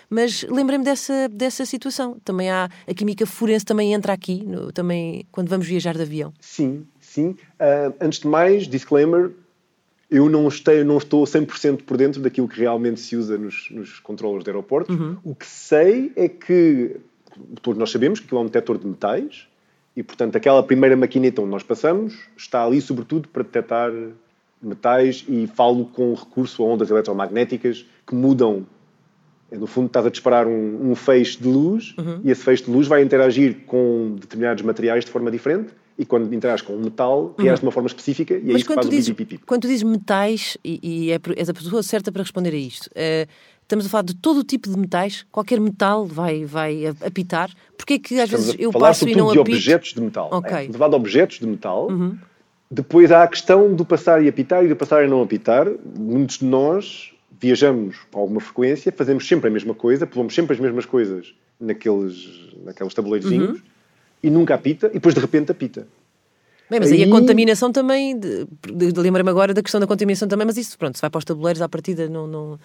mas 0.09 0.43
lembrei-me 0.43 0.83
dessa, 0.85 1.27
dessa 1.29 1.65
situação. 1.65 2.17
Também 2.23 2.49
há, 2.49 2.69
a 2.87 2.93
química 2.93 3.25
forense 3.25 3.65
também 3.65 3.93
entra 3.93 4.13
aqui, 4.13 4.43
no- 4.45 4.71
também 4.71 5.25
quando 5.31 5.49
vamos 5.49 5.65
viajar 5.67 5.95
de 5.95 6.01
avião. 6.03 6.33
Sim, 6.39 6.85
sim. 6.99 7.35
Ah, 7.59 7.91
antes 8.01 8.19
de 8.19 8.27
mais, 8.27 8.67
disclaimer, 8.67 9.31
eu 10.11 10.27
não, 10.29 10.47
estei, 10.47 10.83
não 10.83 10.97
estou 10.97 11.23
100% 11.25 11.83
por 11.83 11.95
dentro 11.95 12.19
daquilo 12.21 12.47
que 12.47 12.59
realmente 12.59 12.99
se 12.99 13.15
usa 13.15 13.37
nos, 13.37 13.67
nos 13.69 13.99
controles 13.99 14.43
de 14.43 14.49
aeroportos. 14.49 14.95
O 15.23 15.35
que 15.35 15.45
sei 15.45 16.11
é 16.15 16.27
que, 16.27 16.97
todos 17.61 17.77
nós 17.79 17.91
sabemos 17.91 18.19
que 18.19 18.25
aquilo 18.25 18.41
é 18.41 18.43
um 18.43 18.47
detector 18.47 18.77
de 18.77 18.87
metais 18.87 19.47
e, 19.95 20.03
portanto, 20.03 20.35
aquela 20.35 20.63
primeira 20.63 20.95
maquineta 20.95 21.41
onde 21.41 21.51
nós 21.51 21.63
passamos 21.63 22.17
está 22.37 22.63
ali, 22.63 22.79
sobretudo, 22.81 23.27
para 23.27 23.43
detectar 23.43 23.91
metais 24.61 25.25
e 25.27 25.47
falo 25.47 25.85
com 25.85 26.13
recurso 26.13 26.63
a 26.63 26.65
ondas 26.67 26.89
eletromagnéticas 26.89 27.85
que 28.05 28.13
mudam 28.15 28.65
no 29.51 29.65
fundo, 29.65 29.87
estás 29.87 30.05
a 30.05 30.09
disparar 30.09 30.45
um, 30.45 30.91
um 30.91 30.95
feixe 30.95 31.39
de 31.39 31.47
luz 31.47 31.95
Uhum. 31.97 32.21
e 32.23 32.29
esse 32.29 32.43
feixe 32.43 32.63
de 32.63 32.71
luz 32.71 32.87
vai 32.87 33.01
interagir 33.01 33.61
com 33.65 34.15
determinados 34.19 34.63
materiais 34.63 35.03
de 35.05 35.11
forma 35.11 35.31
diferente 35.31 35.73
e 35.97 36.05
quando 36.05 36.33
interages 36.33 36.65
com 36.65 36.73
um 36.73 36.79
metal, 36.81 37.35
reage 37.37 37.59
de 37.59 37.65
uma 37.65 37.71
forma 37.71 37.87
específica 37.87 38.33
e 38.33 38.37
é 38.37 38.39
Uhum. 38.39 38.45
Mas 38.47 38.55
isso 38.57 38.67
que 38.69 38.73
faz 38.75 38.85
o 38.85 38.89
dizes, 38.89 39.15
pipi 39.15 39.37
quando 39.39 39.63
tu 39.63 39.67
dizes 39.67 39.83
metais, 39.83 40.57
e, 40.63 40.79
e 40.81 41.11
é, 41.11 41.19
és 41.35 41.49
a 41.49 41.53
pessoa 41.53 41.81
certa 41.81 42.11
para 42.11 42.21
responder 42.21 42.53
a 42.53 42.57
isto, 42.57 42.89
eh, 42.95 43.27
estamos 43.69 43.85
a 43.85 43.89
falar 43.89 44.01
de 44.03 44.15
todo 44.15 44.39
o 44.39 44.43
tipo 44.43 44.67
de 44.67 44.75
metais, 44.77 45.23
qualquer 45.31 45.59
metal 45.59 46.03
vai, 46.07 46.43
vai 46.43 46.87
a- 46.87 46.95
apitar. 47.05 47.51
Porquê 47.77 47.93
é 47.93 47.99
que 47.99 48.15
às 48.19 48.23
Estamos 48.25 48.45
vezes 48.47 48.59
a 48.59 48.63
eu 48.63 48.71
falar 48.71 48.87
passo 48.87 49.07
e 49.07 49.15
não 49.15 49.31
de 49.31 49.39
apito? 49.39 49.55
objetos 49.55 49.93
de 49.93 50.01
metal. 50.01 50.29
Ok. 50.31 50.51
Uhum. 50.51 50.57
É, 50.57 50.61
estamos 50.65 50.81
a 50.81 50.87
de 50.89 50.95
objetos 50.95 51.39
de 51.39 51.45
metal. 51.47 51.87
Depois 52.71 53.11
há 53.11 53.23
a 53.23 53.27
questão 53.27 53.73
do 53.75 53.85
passar 53.85 54.23
e 54.23 54.27
apitar 54.27 54.65
e 54.65 54.67
do 54.67 54.75
passar 54.75 55.03
e 55.05 55.07
não 55.07 55.21
apitar. 55.21 55.67
Muitos 55.97 56.39
de 56.39 56.45
nós 56.45 57.13
viajamos 57.39 57.95
com 58.11 58.19
alguma 58.19 58.41
frequência, 58.41 58.91
fazemos 58.91 59.27
sempre 59.27 59.47
a 59.49 59.51
mesma 59.51 59.73
coisa, 59.73 60.05
pomos 60.05 60.33
sempre 60.35 60.53
as 60.55 60.59
mesmas 60.59 60.85
coisas 60.85 61.33
naqueles, 61.59 62.27
naqueles 62.65 62.93
tabuleirozinhos 62.93 63.51
Uhum. 63.59 63.61
e 64.23 64.29
nunca 64.29 64.55
apita 64.55 64.87
e 64.87 64.93
depois 64.93 65.13
de 65.15 65.21
repente 65.21 65.51
apita. 65.51 65.87
Bem, 66.69 66.79
mas 66.79 66.91
aí, 66.91 67.01
a 67.01 67.05
Aí- 67.05 67.09
contaminação 67.11 67.71
também, 67.71 68.19
de, 68.19 68.45
de, 68.75 68.91
de- 68.91 68.99
lembra-me 68.99 69.29
agora 69.29 69.53
da 69.53 69.61
questão 69.63 69.79
da 69.79 69.87
contaminação 69.87 70.27
também, 70.27 70.45
mas 70.45 70.57
isso, 70.57 70.77
pronto, 70.77 70.95
se 70.95 71.01
vai 71.01 71.09
para 71.09 71.17
os 71.19 71.25
tabuleiros 71.25 71.61
à 71.61 71.69
partida, 71.69 72.07
não... 72.09 72.27
não... 72.27 72.59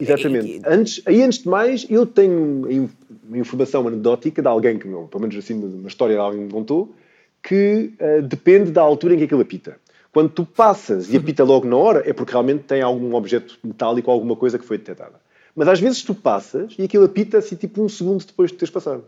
Exatamente. 0.00 0.58
E- 0.58 0.62
Antes, 0.66 1.02
aí, 1.06 1.22
antes 1.22 1.40
de 1.40 1.48
mais, 1.48 1.86
eu 1.88 2.06
tenho 2.06 2.88
uma 3.28 3.38
informação 3.38 3.86
anedótica 3.86 4.40
de 4.40 4.48
alguém 4.48 4.78
que, 4.78 4.86
pelo 4.88 5.20
menos 5.20 5.36
assim, 5.36 5.54
uma 5.54 5.88
história 5.88 6.14
de 6.14 6.20
alguém 6.20 6.40
que 6.40 6.46
me 6.46 6.52
contou, 6.52 6.94
que 7.42 7.92
eh, 7.98 8.22
depende 8.22 8.70
da 8.70 8.80
altura 8.82 9.14
em 9.14 9.18
que 9.18 9.24
aquilo 9.24 9.42
apita. 9.42 9.76
Quando 10.12 10.30
tu 10.30 10.46
passas 10.46 11.12
e 11.12 11.16
apita 11.16 11.42
logo 11.44 11.66
na 11.66 11.76
hora, 11.76 12.02
é 12.08 12.12
porque 12.12 12.32
realmente 12.32 12.62
tem 12.64 12.80
algum 12.80 13.14
objeto 13.14 13.58
metálico 13.64 14.08
ou 14.10 14.14
alguma 14.14 14.36
coisa 14.36 14.58
que 14.58 14.64
foi 14.64 14.78
detectada. 14.78 15.20
Mas 15.54 15.68
às 15.68 15.80
vezes 15.80 16.02
tu 16.02 16.14
passas 16.14 16.74
e 16.78 16.82
aquilo 16.84 17.04
apita 17.04 17.38
assim, 17.38 17.56
tipo 17.56 17.82
um 17.82 17.88
segundo 17.88 18.24
depois 18.24 18.50
de 18.50 18.56
teres 18.56 18.70
passado. 18.72 19.04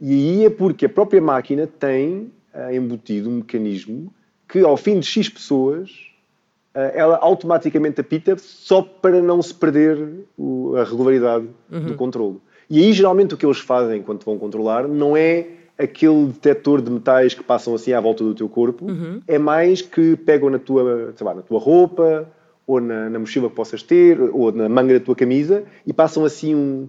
E 0.00 0.12
aí 0.12 0.44
é 0.44 0.50
porque 0.50 0.86
a 0.86 0.88
própria 0.88 1.20
máquina 1.20 1.66
tem 1.66 2.30
eh, 2.52 2.76
embutido 2.76 3.28
um 3.30 3.36
mecanismo 3.36 4.12
que, 4.48 4.60
ao 4.60 4.76
fim 4.76 5.00
de 5.00 5.06
X 5.06 5.28
pessoas, 5.28 5.90
eh, 5.90 6.13
ela 6.74 7.16
automaticamente 7.18 8.00
apita 8.00 8.36
só 8.36 8.82
para 8.82 9.20
não 9.22 9.40
se 9.40 9.54
perder 9.54 9.96
o- 10.36 10.74
a 10.76 10.84
regularidade 10.84 11.46
do 11.68 11.94
controlo. 11.94 12.40
E 12.68 12.78
aí, 12.82 12.92
geralmente, 12.92 13.34
o 13.34 13.36
que 13.36 13.46
eles 13.46 13.58
fazem 13.58 14.02
quando 14.02 14.24
vão 14.24 14.38
controlar 14.38 14.88
não 14.88 15.16
é 15.16 15.46
aquele 15.78 16.26
detector 16.26 16.80
de 16.82 16.90
metais 16.90 17.34
que 17.34 17.42
passam 17.42 17.74
assim 17.74 17.92
à 17.92 18.00
volta 18.00 18.24
do 18.24 18.34
teu 18.34 18.48
corpo, 18.48 18.86
é 19.28 19.38
mais 19.38 19.82
que 19.82 20.16
pegam 20.16 20.50
na 20.50 20.58
tua, 20.58 21.12
sei 21.16 21.26
lá, 21.26 21.34
na 21.34 21.42
tua 21.42 21.58
roupa, 21.58 22.28
ou 22.66 22.80
na, 22.80 23.10
na 23.10 23.18
mochila 23.18 23.48
que 23.50 23.54
possas 23.54 23.82
ter, 23.82 24.18
ou 24.20 24.50
na 24.50 24.68
manga 24.68 24.98
da 24.98 25.04
tua 25.04 25.14
camisa, 25.14 25.64
e 25.86 25.92
passam 25.92 26.24
assim 26.24 26.54
um- 26.54 26.88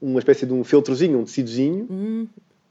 uma 0.00 0.20
espécie 0.20 0.46
de 0.46 0.52
um 0.52 0.62
filtrozinho, 0.62 1.18
um 1.18 1.24
tecidozinho. 1.24 1.86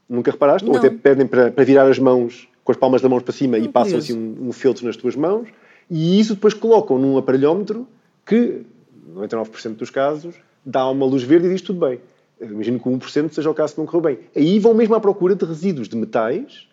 Nunca 0.08 0.30
reparaste? 0.30 0.66
Ou 0.66 0.72
Não. 0.74 0.78
até 0.78 0.88
pedem 0.90 1.26
para, 1.26 1.50
para 1.50 1.64
virar 1.64 1.86
as 1.86 1.98
mãos 1.98 2.48
com 2.64 2.72
as 2.72 2.78
palmas 2.78 3.02
das 3.02 3.10
mãos 3.10 3.22
para 3.22 3.32
cima 3.32 3.58
e 3.58 3.66
Hum, 3.68 3.72
passam 3.72 3.98
assim 3.98 4.14
um, 4.16 4.48
um 4.48 4.52
filtro 4.52 4.86
nas 4.86 4.96
tuas 4.96 5.14
mãos. 5.14 5.48
E 5.90 6.20
isso 6.20 6.34
depois 6.34 6.54
colocam 6.54 6.98
num 6.98 7.16
aparelhómetro 7.16 7.86
que, 8.26 8.62
99% 9.14 9.76
dos 9.76 9.90
casos, 9.90 10.34
dá 10.64 10.88
uma 10.88 11.06
luz 11.06 11.22
verde 11.22 11.46
e 11.46 11.50
diz 11.50 11.62
tudo 11.62 11.86
bem. 11.86 12.00
Eu 12.38 12.50
imagino 12.50 12.78
que 12.78 12.88
o 12.88 12.92
1% 12.92 13.32
seja 13.32 13.50
o 13.50 13.54
caso 13.54 13.74
que 13.74 13.80
não 13.80 13.86
correu 13.86 14.02
bem. 14.02 14.18
Aí 14.36 14.58
vão 14.58 14.74
mesmo 14.74 14.94
à 14.94 15.00
procura 15.00 15.34
de 15.34 15.44
resíduos 15.44 15.88
de 15.88 15.96
metais, 15.96 16.68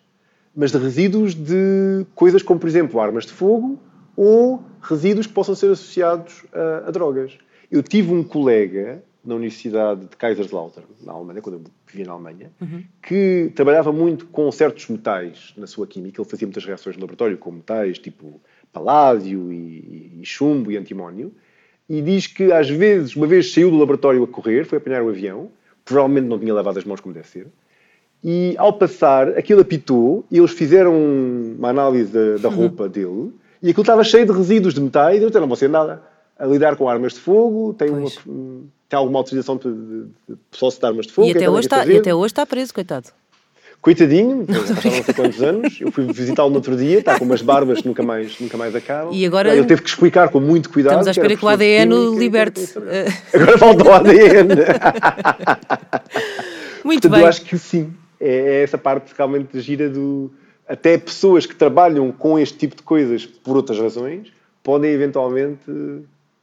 mas 0.54 0.70
de 0.70 0.78
resíduos 0.78 1.34
de 1.34 2.06
coisas 2.14 2.42
como, 2.42 2.60
por 2.60 2.68
exemplo, 2.68 3.00
armas 3.00 3.26
de 3.26 3.32
fogo 3.32 3.78
ou 4.16 4.62
resíduos 4.80 5.26
que 5.26 5.32
possam 5.32 5.54
ser 5.54 5.70
associados 5.70 6.44
a, 6.52 6.88
a 6.88 6.90
drogas. 6.90 7.36
Eu 7.70 7.82
tive 7.82 8.12
um 8.12 8.22
colega 8.22 9.02
na 9.24 9.34
Universidade 9.34 10.02
de 10.02 10.16
Kaiserslautern, 10.16 10.86
na 11.02 11.12
Alemanha, 11.12 11.42
quando 11.42 11.56
eu 11.56 11.64
vivia 11.86 12.06
na 12.06 12.12
Alemanha, 12.12 12.52
que 13.02 13.50
trabalhava 13.56 13.92
muito 13.92 14.26
com 14.26 14.50
certos 14.52 14.88
metais 14.88 15.52
na 15.56 15.66
sua 15.66 15.84
química. 15.86 16.22
Ele 16.22 16.30
fazia 16.30 16.46
muitas 16.46 16.64
reações 16.64 16.94
de 16.94 17.00
laboratório 17.02 17.36
com 17.36 17.50
metais 17.50 17.98
tipo 17.98 18.40
paládio 18.76 19.50
e, 19.52 20.20
e 20.20 20.24
chumbo 20.24 20.70
e 20.70 20.76
antimónio. 20.76 21.32
E 21.88 22.02
diz 22.02 22.26
que 22.26 22.52
às 22.52 22.68
vezes, 22.68 23.16
uma 23.16 23.26
vez 23.26 23.52
saiu 23.52 23.70
do 23.70 23.78
laboratório 23.78 24.22
a 24.22 24.26
correr, 24.26 24.64
foi 24.64 24.78
apanhar 24.78 25.02
o 25.02 25.08
avião, 25.08 25.48
provavelmente 25.84 26.26
não 26.26 26.38
tinha 26.38 26.52
lavado 26.52 26.78
as 26.78 26.84
mãos 26.84 27.00
como 27.00 27.14
deve 27.14 27.28
ser, 27.28 27.46
e 28.22 28.54
ao 28.58 28.72
passar, 28.72 29.28
aquilo 29.38 29.60
apitou 29.60 30.24
e 30.30 30.38
eles 30.38 30.50
fizeram 30.50 30.92
uma 31.56 31.68
análise 31.68 32.10
da, 32.10 32.36
da 32.38 32.48
roupa 32.48 32.88
dele 32.88 33.32
e 33.62 33.70
aquilo 33.70 33.82
estava 33.82 34.02
cheio 34.02 34.26
de 34.26 34.32
resíduos 34.32 34.74
de 34.74 34.80
metais 34.80 35.14
e 35.14 35.18
eles 35.18 35.28
disseram, 35.28 35.46
você 35.46 35.68
nada 35.68 36.02
a 36.36 36.44
lidar 36.44 36.76
com 36.76 36.88
armas 36.88 37.14
de 37.14 37.20
fogo, 37.20 37.72
tem, 37.74 37.88
uma, 37.88 38.00
Pois. 38.00 38.18
tem 38.88 38.98
alguma 38.98 39.20
autorização 39.20 39.56
de, 39.56 39.72
de, 39.72 40.04
de 40.28 40.36
posse 40.58 40.80
de 40.80 40.86
armas 40.86 41.06
de 41.06 41.12
fogo. 41.12 41.28
E 41.28 41.30
o 41.30 41.34
que 41.34 41.38
é 41.38 41.42
até, 41.42 41.50
hoje 41.50 41.66
está, 41.66 41.86
e 41.86 41.96
até 41.98 42.14
hoje 42.14 42.32
está 42.32 42.44
preso, 42.44 42.74
coitado. 42.74 43.08
Coitadinho, 43.86 44.44
já 44.48 44.58
não 44.58 45.04
sei 45.04 45.14
quantos 45.14 45.40
anos. 45.40 45.80
Eu 45.80 45.92
fui 45.92 46.04
visitá-lo 46.12 46.50
no 46.50 46.56
outro 46.56 46.76
dia, 46.76 46.98
está 46.98 47.16
com 47.16 47.24
umas 47.24 47.40
barbas 47.40 47.80
que 47.80 47.86
nunca 47.86 48.02
mais, 48.02 48.36
nunca 48.40 48.56
mais 48.56 48.74
acabam. 48.74 49.14
E 49.14 49.24
agora- 49.24 49.54
Ele 49.56 49.64
teve 49.64 49.80
que 49.80 49.88
explicar 49.88 50.28
com 50.28 50.40
muito 50.40 50.68
cuidado. 50.70 50.94
Estamos 50.94 51.06
à 51.06 51.10
espera 51.12 51.36
que 51.36 51.44
o 51.44 51.48
ADN 51.48 51.94
química 51.94 52.18
liberte. 52.18 52.68
Agora 53.32 53.58
falta 53.58 53.84
o 53.88 53.92
ADN. 53.92 54.48
Muito 56.84 57.02
Portanto, 57.02 57.12
bem. 57.12 57.20
eu 57.22 57.26
acho 57.28 57.42
que 57.42 57.56
sim. 57.58 57.92
É, 58.20 58.58
é 58.58 58.62
essa 58.64 58.76
parte 58.78 59.12
realmente 59.16 59.60
gira 59.60 59.88
do. 59.88 60.30
Até 60.68 60.98
pessoas 60.98 61.46
que 61.46 61.54
trabalham 61.54 62.10
com 62.10 62.36
este 62.38 62.58
tipo 62.58 62.74
de 62.74 62.82
coisas 62.82 63.24
por 63.24 63.56
outras 63.56 63.78
razões 63.78 64.32
podem 64.64 64.90
eventualmente 64.90 65.60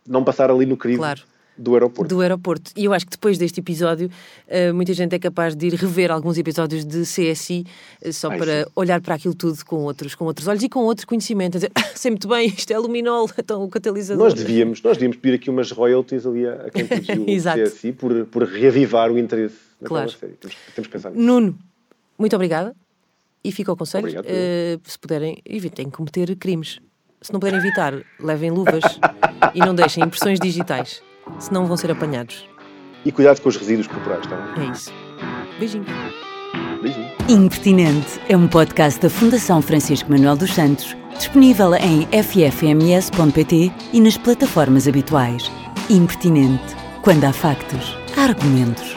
não 0.07 0.23
passar 0.23 0.49
ali 0.49 0.65
no 0.65 0.77
crivo 0.77 0.99
Claro. 0.99 1.21
Do 1.57 1.73
aeroporto. 1.73 2.15
do 2.15 2.21
aeroporto. 2.21 2.71
E 2.75 2.85
eu 2.85 2.93
acho 2.93 3.05
que 3.05 3.11
depois 3.11 3.37
deste 3.37 3.59
episódio, 3.59 4.09
eh, 4.47 4.71
muita 4.71 4.93
gente 4.93 5.13
é 5.15 5.19
capaz 5.19 5.55
de 5.55 5.67
ir 5.67 5.73
rever 5.75 6.11
alguns 6.11 6.37
episódios 6.37 6.83
de 6.85 7.01
CSI 7.03 7.65
eh, 8.01 8.11
só 8.11 8.29
Ai, 8.31 8.37
para 8.37 8.63
sim. 8.63 8.69
olhar 8.75 9.01
para 9.01 9.15
aquilo 9.15 9.35
tudo 9.35 9.63
com 9.65 9.77
outros, 9.83 10.15
com 10.15 10.25
outros 10.25 10.47
olhos 10.47 10.63
e 10.63 10.69
com 10.69 10.79
outro 10.79 11.05
conhecimento. 11.05 11.55
A 11.57 11.59
dizer, 11.59 11.71
"Ah, 11.75 11.83
sei 11.95 12.11
muito 12.11 12.27
bem, 12.27 12.47
isto 12.47 12.71
é 12.71 12.77
luminol, 12.79 13.29
então 13.37 13.63
o 13.63 13.69
catalisador. 13.69 14.23
Nós 14.23 14.33
devíamos, 14.33 14.81
nós 14.81 14.97
devíamos 14.97 15.17
pedir 15.17 15.35
aqui 15.35 15.49
umas 15.49 15.71
royalties 15.71 16.25
ali 16.25 16.47
a, 16.47 16.53
a 16.53 16.69
quem 16.71 16.85
produziu 16.87 17.21
o. 17.23 17.25
CSI 17.25 17.91
por, 17.91 18.25
por 18.25 18.43
reavivar 18.43 19.11
o 19.11 19.17
interesse 19.19 19.55
naquela 19.79 20.01
Claro. 20.05 20.17
série. 20.19 20.33
Temos, 20.33 20.57
temos 20.75 20.87
que 20.87 20.93
pensar 20.93 21.11
nisso. 21.11 21.21
Nuno, 21.21 21.57
muito 22.17 22.35
obrigada. 22.35 22.75
E 23.43 23.51
fica 23.51 23.71
o 23.71 23.75
conselho, 23.75 24.21
eh, 24.25 24.79
se 24.85 24.97
puderem, 24.97 25.41
evitem 25.45 25.89
cometer 25.89 26.33
crimes. 26.37 26.79
Se 27.21 27.31
não 27.33 27.39
puderem 27.41 27.59
evitar, 27.59 27.93
levem 28.19 28.49
luvas 28.51 28.83
e 29.53 29.59
não 29.59 29.75
deixem 29.75 30.03
impressões 30.03 30.39
digitais, 30.39 31.01
senão 31.39 31.65
vão 31.65 31.77
ser 31.77 31.91
apanhados. 31.91 32.47
E 33.05 33.11
cuidado 33.11 33.41
com 33.41 33.49
os 33.49 33.57
resíduos 33.57 33.87
corporais, 33.87 34.21
está 34.23 34.35
bem? 34.35 34.67
É 34.67 34.71
isso. 34.71 34.93
Beijinho. 35.59 35.85
Beijinho. 36.81 37.11
Impertinente 37.29 38.19
é 38.29 38.37
um 38.37 38.47
podcast 38.47 38.99
da 38.99 39.09
Fundação 39.09 39.61
Francisco 39.61 40.11
Manuel 40.11 40.35
dos 40.35 40.53
Santos, 40.53 40.95
disponível 41.17 41.73
em 41.75 42.07
ffms.pt 42.23 43.71
e 43.91 44.01
nas 44.01 44.17
plataformas 44.17 44.87
habituais. 44.87 45.51
Impertinente. 45.89 46.75
Quando 47.01 47.25
há 47.25 47.33
factos, 47.33 47.97
há 48.17 48.23
argumentos. 48.23 48.95